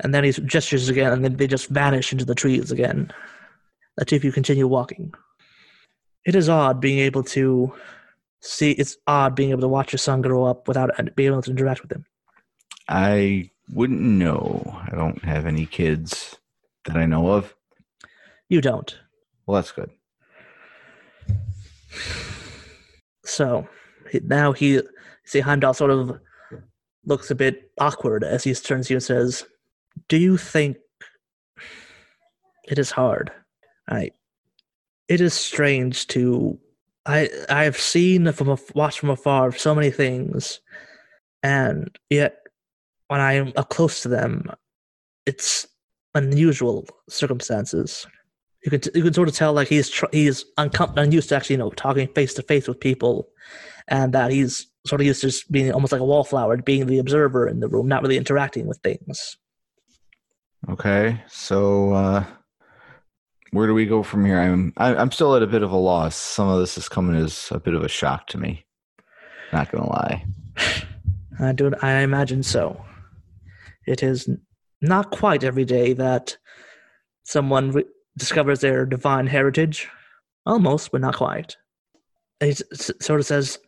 And 0.00 0.14
then 0.14 0.24
he 0.24 0.32
gestures 0.32 0.88
again, 0.88 1.12
and 1.12 1.24
then 1.24 1.36
they 1.36 1.46
just 1.46 1.68
vanish 1.68 2.12
into 2.12 2.24
the 2.24 2.34
trees 2.34 2.70
again. 2.70 3.12
Let's 3.96 4.10
see 4.10 4.16
if 4.16 4.24
you 4.24 4.32
continue 4.32 4.66
walking. 4.66 5.14
It 6.26 6.34
is 6.34 6.48
odd 6.48 6.80
being 6.80 6.98
able 6.98 7.22
to 7.24 7.72
see. 8.40 8.72
It's 8.72 8.96
odd 9.06 9.34
being 9.34 9.50
able 9.50 9.62
to 9.62 9.68
watch 9.68 9.92
your 9.92 9.98
son 9.98 10.22
grow 10.22 10.44
up 10.44 10.68
without 10.68 10.90
being 11.14 11.32
able 11.32 11.42
to 11.42 11.50
interact 11.50 11.82
with 11.82 11.92
him. 11.92 12.04
I 12.88 13.50
wouldn't 13.72 14.00
know. 14.00 14.80
I 14.90 14.94
don't 14.94 15.24
have 15.24 15.46
any 15.46 15.66
kids 15.66 16.36
that 16.84 16.96
I 16.96 17.06
know 17.06 17.28
of. 17.28 17.54
You 18.48 18.60
don't. 18.60 18.96
Well, 19.46 19.56
that's 19.56 19.72
good. 19.72 19.90
So 23.24 23.68
now 24.22 24.52
he 24.52 24.80
see 25.24 25.40
Heimdall 25.40 25.74
sort 25.74 25.90
of 25.90 26.18
looks 27.04 27.30
a 27.30 27.34
bit 27.34 27.70
awkward 27.80 28.24
as 28.24 28.44
he 28.44 28.54
turns 28.54 28.86
to 28.86 28.94
you 28.94 28.96
and 28.96 29.02
says, 29.02 29.44
"Do 30.08 30.16
you 30.16 30.36
think 30.36 30.76
it 32.68 32.78
is 32.78 32.90
hard? 32.90 33.32
I. 33.88 34.10
It 35.08 35.20
is 35.20 35.34
strange 35.34 36.06
to. 36.08 36.58
I 37.06 37.28
I 37.48 37.64
have 37.64 37.78
seen 37.78 38.30
from 38.32 38.48
a 38.48 38.58
watched 38.74 38.98
from 38.98 39.10
afar 39.10 39.52
so 39.52 39.74
many 39.74 39.90
things, 39.90 40.60
and 41.42 41.96
yet 42.10 42.38
when 43.08 43.20
I 43.20 43.34
am 43.34 43.52
up 43.56 43.70
close 43.70 44.02
to 44.02 44.08
them, 44.08 44.50
it's 45.26 45.66
unusual 46.14 46.86
circumstances. 47.08 48.06
You 48.66 48.70
can 48.70 48.80
you 48.96 49.02
can 49.04 49.14
sort 49.14 49.28
of 49.28 49.34
tell 49.36 49.52
like 49.52 49.68
he's 49.68 49.88
tr- 49.88 50.06
he's 50.10 50.44
uncom- 50.58 50.96
unused 50.96 51.28
to 51.28 51.36
actually 51.36 51.54
you 51.54 51.58
know 51.58 51.70
talking 51.70 52.08
face 52.08 52.34
to 52.34 52.42
face 52.42 52.66
with 52.66 52.80
people, 52.80 53.28
and 53.86 54.12
that 54.12 54.32
he's 54.32 54.66
sort 54.84 55.00
of 55.00 55.06
used 55.06 55.20
to 55.20 55.28
just 55.28 55.52
being 55.52 55.70
almost 55.70 55.92
like 55.92 56.00
a 56.00 56.04
wallflower, 56.04 56.56
being 56.56 56.86
the 56.86 56.98
observer 56.98 57.46
in 57.46 57.60
the 57.60 57.68
room, 57.68 57.86
not 57.86 58.02
really 58.02 58.16
interacting 58.16 58.66
with 58.66 58.80
things. 58.82 59.36
Okay, 60.68 61.22
so 61.28 61.92
uh, 61.92 62.24
where 63.52 63.68
do 63.68 63.74
we 63.74 63.86
go 63.86 64.02
from 64.02 64.24
here? 64.24 64.40
I'm 64.40 64.72
I'm 64.78 65.12
still 65.12 65.36
at 65.36 65.44
a 65.44 65.46
bit 65.46 65.62
of 65.62 65.70
a 65.70 65.76
loss. 65.76 66.16
Some 66.16 66.48
of 66.48 66.58
this 66.58 66.76
is 66.76 66.88
coming 66.88 67.14
as 67.14 67.46
a 67.52 67.60
bit 67.60 67.74
of 67.74 67.84
a 67.84 67.88
shock 67.88 68.26
to 68.28 68.38
me. 68.38 68.66
Not 69.52 69.70
gonna 69.70 69.88
lie. 69.88 70.26
I 71.38 71.52
do. 71.52 71.70
I 71.82 72.00
imagine 72.00 72.42
so. 72.42 72.84
It 73.86 74.02
is 74.02 74.28
not 74.80 75.12
quite 75.12 75.44
every 75.44 75.64
day 75.64 75.92
that 75.92 76.36
someone 77.22 77.70
re- 77.70 77.84
discovers 78.16 78.60
their 78.60 78.86
divine 78.86 79.26
heritage. 79.26 79.88
Almost, 80.44 80.92
but 80.92 81.00
not 81.00 81.16
quite. 81.16 81.56
He 82.40 82.50
s- 82.50 82.90
sort 83.00 83.20
of 83.20 83.26
says, 83.26 83.58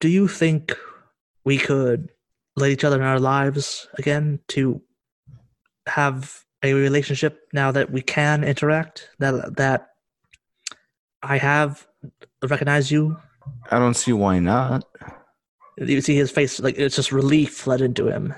"Do 0.00 0.08
you 0.08 0.26
think 0.28 0.76
we 1.44 1.56
could 1.58 2.10
let 2.56 2.70
each 2.70 2.84
other 2.84 2.96
in 2.96 3.06
our 3.06 3.20
lives 3.20 3.88
again 3.98 4.40
to 4.48 4.82
have 5.86 6.44
a 6.62 6.74
relationship 6.74 7.40
now 7.52 7.70
that 7.72 7.90
we 7.90 8.02
can 8.02 8.44
interact? 8.44 9.08
That 9.18 9.56
that 9.56 9.88
I 11.22 11.38
have 11.38 11.86
recognized 12.42 12.90
you 12.90 13.16
I 13.70 13.78
don't 13.78 13.94
see 13.94 14.12
why 14.12 14.38
not. 14.38 14.84
you 15.78 16.00
see 16.00 16.14
his 16.16 16.30
face 16.30 16.60
like 16.60 16.78
it's 16.78 16.96
just 16.96 17.12
relief 17.12 17.54
fled 17.54 17.80
into 17.80 18.06
him. 18.08 18.34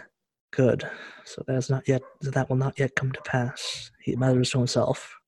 Good. 0.52 0.88
So 1.32 1.42
that 1.46 1.56
is 1.56 1.70
not 1.70 1.88
yet 1.88 2.02
that 2.20 2.50
will 2.50 2.56
not 2.56 2.78
yet 2.78 2.94
come 2.94 3.10
to 3.12 3.22
pass. 3.22 3.90
He 4.02 4.14
mutters 4.16 4.50
to 4.50 4.58
himself. 4.58 5.18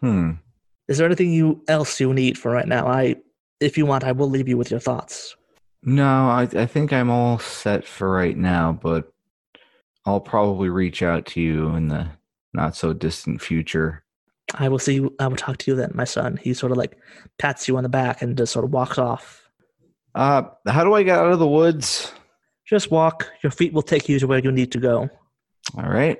Hmm. 0.00 0.32
Is 0.86 0.98
there 0.98 1.06
anything 1.06 1.32
you 1.32 1.64
else 1.66 1.98
you 1.98 2.12
need 2.12 2.36
for 2.36 2.50
right 2.50 2.68
now? 2.68 2.86
I 2.86 3.16
if 3.58 3.78
you 3.78 3.86
want, 3.86 4.04
I 4.04 4.12
will 4.12 4.28
leave 4.28 4.48
you 4.48 4.58
with 4.58 4.70
your 4.70 4.80
thoughts. 4.80 5.34
No, 5.82 6.04
I 6.04 6.42
I 6.42 6.66
think 6.66 6.92
I'm 6.92 7.10
all 7.10 7.38
set 7.38 7.86
for 7.86 8.10
right 8.10 8.36
now, 8.36 8.78
but 8.82 9.10
I'll 10.04 10.20
probably 10.20 10.68
reach 10.68 11.02
out 11.02 11.24
to 11.26 11.40
you 11.40 11.68
in 11.70 11.88
the 11.88 12.08
not 12.52 12.76
so 12.76 12.92
distant 12.92 13.40
future. 13.40 14.04
I 14.52 14.68
will 14.68 14.78
see 14.78 14.96
you 14.96 15.14
I 15.18 15.26
will 15.28 15.36
talk 15.36 15.56
to 15.58 15.70
you 15.70 15.76
then, 15.76 15.92
my 15.94 16.04
son. 16.04 16.36
He 16.36 16.52
sort 16.52 16.70
of 16.70 16.76
like 16.76 16.98
pats 17.38 17.66
you 17.66 17.78
on 17.78 17.82
the 17.82 17.88
back 17.88 18.20
and 18.20 18.36
just 18.36 18.52
sort 18.52 18.66
of 18.66 18.72
walks 18.72 18.98
off. 18.98 19.48
Uh, 20.14 20.42
how 20.66 20.84
do 20.84 20.92
I 20.92 21.02
get 21.02 21.18
out 21.18 21.32
of 21.32 21.38
the 21.38 21.48
woods? 21.48 22.12
Just 22.66 22.90
walk. 22.90 23.30
Your 23.42 23.50
feet 23.50 23.72
will 23.72 23.82
take 23.82 24.08
you 24.08 24.18
to 24.18 24.26
where 24.26 24.38
you 24.38 24.52
need 24.52 24.72
to 24.72 24.78
go. 24.78 25.08
All 25.76 25.88
right. 25.88 26.18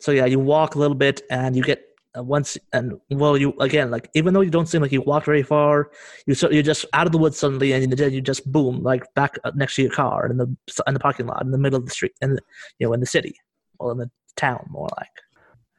So 0.00 0.10
yeah, 0.12 0.26
you 0.26 0.38
walk 0.38 0.74
a 0.74 0.78
little 0.78 0.96
bit 0.96 1.22
and 1.30 1.54
you 1.54 1.62
get 1.62 1.84
uh, 2.16 2.22
once 2.22 2.58
and 2.74 3.00
well 3.10 3.38
you 3.38 3.54
again 3.60 3.90
like 3.90 4.10
even 4.14 4.34
though 4.34 4.42
you 4.42 4.50
don't 4.50 4.66
seem 4.66 4.82
like 4.82 4.92
you 4.92 5.00
walked 5.00 5.26
very 5.26 5.42
far, 5.42 5.90
you 6.26 6.34
so 6.34 6.50
you're 6.50 6.62
just 6.62 6.84
out 6.92 7.06
of 7.06 7.12
the 7.12 7.18
woods 7.18 7.38
suddenly 7.38 7.72
and 7.72 7.92
then 7.92 8.12
you 8.12 8.20
just 8.20 8.50
boom 8.50 8.82
like 8.82 9.02
back 9.14 9.38
next 9.54 9.76
to 9.76 9.82
your 9.82 9.90
car 9.90 10.26
in 10.26 10.36
the 10.36 10.56
in 10.86 10.94
the 10.94 11.00
parking 11.00 11.26
lot 11.26 11.42
in 11.42 11.50
the 11.50 11.58
middle 11.58 11.78
of 11.78 11.86
the 11.86 11.90
street 11.90 12.12
and 12.20 12.40
you 12.78 12.86
know 12.86 12.92
in 12.92 13.00
the 13.00 13.06
city 13.06 13.34
or 13.78 13.92
in 13.92 13.98
the 13.98 14.10
town 14.36 14.66
more 14.70 14.88
like. 14.98 15.08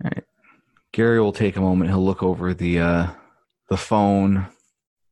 All 0.04 0.12
right. 0.16 0.24
Gary 0.92 1.20
will 1.20 1.34
take 1.34 1.58
a 1.58 1.62
moment. 1.62 1.90
He'll 1.90 2.06
look 2.06 2.24
over 2.24 2.54
the 2.54 2.80
uh 2.80 3.08
the 3.70 3.78
phone. 3.78 4.48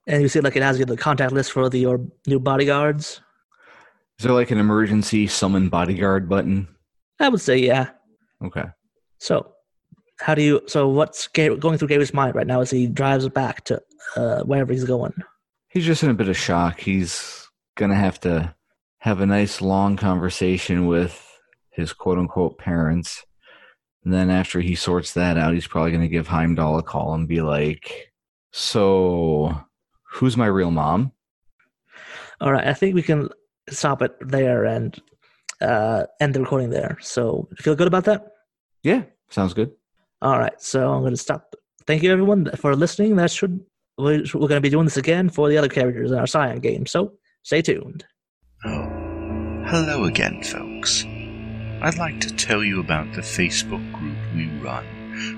And 0.08 0.22
you 0.22 0.28
see 0.28 0.40
like 0.40 0.56
it 0.56 0.64
has 0.64 0.80
the 0.80 0.98
contact 0.98 1.34
list 1.34 1.52
for 1.52 1.70
the 1.70 1.80
your 1.80 2.00
new 2.28 2.40
bodyguards. 2.40 3.22
Is 4.22 4.26
there 4.26 4.34
like 4.34 4.52
an 4.52 4.60
emergency 4.60 5.26
summon 5.26 5.68
bodyguard 5.68 6.30
button? 6.30 6.68
I 7.20 7.28
would 7.28 7.42
say 7.42 7.58
yeah. 7.58 7.90
Okay. 8.46 8.66
So 9.18 9.54
how 10.20 10.36
do 10.36 10.44
you 10.44 10.62
so 10.68 10.88
what's 10.90 11.28
Ga- 11.30 11.56
going 11.56 11.80
through 11.80 11.88
Gary's 11.88 12.14
mind 12.14 12.36
right 12.36 12.46
now 12.46 12.62
as 12.62 12.70
he 12.70 12.86
drives 12.86 13.28
back 13.30 13.64
to 13.64 13.82
uh, 14.16 14.44
wherever 14.44 14.72
he's 14.72 14.84
going? 14.84 15.16
He's 15.70 15.88
just 15.88 16.04
in 16.04 16.12
a 16.12 16.14
bit 16.14 16.30
of 16.30 16.38
shock. 16.38 16.80
He's 16.80 17.48
gonna 17.76 17.96
have 17.96 18.20
to 18.20 18.54
have 19.00 19.22
a 19.22 19.26
nice 19.26 19.60
long 19.60 19.98
conversation 19.98 20.86
with 20.86 21.28
his 21.72 21.92
quote 21.92 22.20
unquote 22.20 22.60
parents. 22.60 23.26
And 24.06 24.14
then 24.14 24.30
after 24.30 24.62
he 24.62 24.76
sorts 24.76 25.16
that 25.16 25.36
out, 25.36 25.56
he's 25.56 25.66
probably 25.66 25.94
gonna 25.94 26.08
give 26.08 26.28
Heimdall 26.28 26.78
a 26.78 26.84
call 26.84 27.16
and 27.16 27.28
be 27.28 27.42
like, 27.42 28.14
So 28.52 29.66
who's 30.12 30.38
my 30.38 30.46
real 30.46 30.70
mom? 30.70 31.12
All 32.40 32.52
right, 32.52 32.68
I 32.68 32.74
think 32.74 32.94
we 32.94 33.02
can 33.02 33.30
stop 33.72 34.02
it 34.02 34.14
there 34.22 34.66
and 34.66 34.98
uh, 35.62 36.04
end 36.20 36.34
the 36.34 36.42
recording 36.42 36.70
there. 36.70 36.98
So, 37.02 37.48
you 37.52 37.64
feel 37.64 37.76
good 37.76 37.88
about 37.88 38.06
that? 38.06 38.28
Yeah, 38.84 39.04
sounds 39.30 39.54
good. 39.54 39.72
All 40.22 40.38
right, 40.38 40.60
so 40.62 40.92
I'm 40.92 41.02
going 41.02 41.14
to 41.14 41.18
stop. 41.18 41.56
Thank 41.88 42.04
you, 42.04 42.12
everyone, 42.12 42.50
for 42.58 42.76
listening. 42.76 43.16
That 43.16 43.32
should 43.32 43.60
we're, 43.98 44.24
we're 44.34 44.48
going 44.48 44.50
to 44.52 44.62
be 44.62 44.70
doing 44.70 44.86
this 44.86 44.98
again 44.98 45.30
for 45.30 45.50
the 45.50 45.58
other 45.58 45.70
characters 45.70 46.12
in 46.12 46.18
our 46.18 46.28
Scion 46.28 46.60
game. 46.60 46.86
So, 46.86 47.14
stay 47.44 47.62
tuned. 47.62 48.06
Oh, 48.66 48.88
hello 49.68 50.06
again, 50.06 50.44
folks. 50.44 51.06
I'd 51.84 51.98
like 51.98 52.20
to 52.22 52.36
tell 52.36 52.64
you 52.64 52.80
about 52.80 53.14
the 53.14 53.22
Facebook 53.22 53.92
group 53.94 54.18
we 54.36 54.48
run 54.60 54.86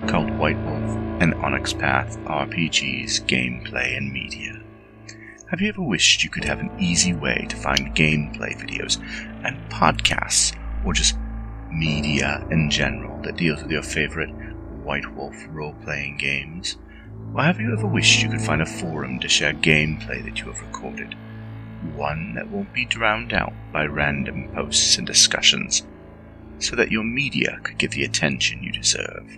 called 0.08 0.30
White 0.38 0.60
Wolf 0.66 0.98
and 1.22 1.34
Onyx 1.36 1.74
Path 1.74 2.18
RPGs 2.26 3.22
Gameplay 3.26 3.98
and 3.98 4.12
Media. 4.12 4.53
Have 5.54 5.62
you 5.62 5.70
ever 5.70 5.84
wished 5.84 6.24
you 6.24 6.32
could 6.32 6.46
have 6.46 6.62
an 6.62 6.72
easy 6.80 7.14
way 7.14 7.46
to 7.48 7.56
find 7.56 7.96
gameplay 7.96 8.60
videos 8.60 9.00
and 9.46 9.56
podcasts, 9.70 10.58
or 10.84 10.94
just 10.94 11.16
media 11.72 12.44
in 12.50 12.72
general 12.72 13.22
that 13.22 13.36
deals 13.36 13.62
with 13.62 13.72
your 13.72 13.84
favorite 13.84 14.32
White 14.84 15.14
Wolf 15.14 15.36
role 15.52 15.76
playing 15.84 16.18
games? 16.18 16.78
Or 17.36 17.44
have 17.44 17.60
you 17.60 17.72
ever 17.72 17.86
wished 17.86 18.24
you 18.24 18.32
could 18.32 18.42
find 18.42 18.64
a 18.64 18.66
forum 18.66 19.20
to 19.20 19.28
share 19.28 19.54
gameplay 19.54 20.26
that 20.26 20.40
you 20.40 20.48
have 20.48 20.60
recorded? 20.60 21.14
One 21.94 22.34
that 22.34 22.50
won't 22.50 22.74
be 22.74 22.86
drowned 22.86 23.32
out 23.32 23.54
by 23.72 23.86
random 23.86 24.50
posts 24.56 24.98
and 24.98 25.06
discussions, 25.06 25.86
so 26.58 26.76
that 26.78 26.92
your 26.92 27.04
media 27.04 27.60
could 27.62 27.78
get 27.78 27.92
the 27.92 28.06
attention 28.06 28.64
you 28.64 28.72
deserve. 28.72 29.38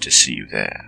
to 0.00 0.10
see 0.10 0.32
you 0.32 0.46
there. 0.46 0.87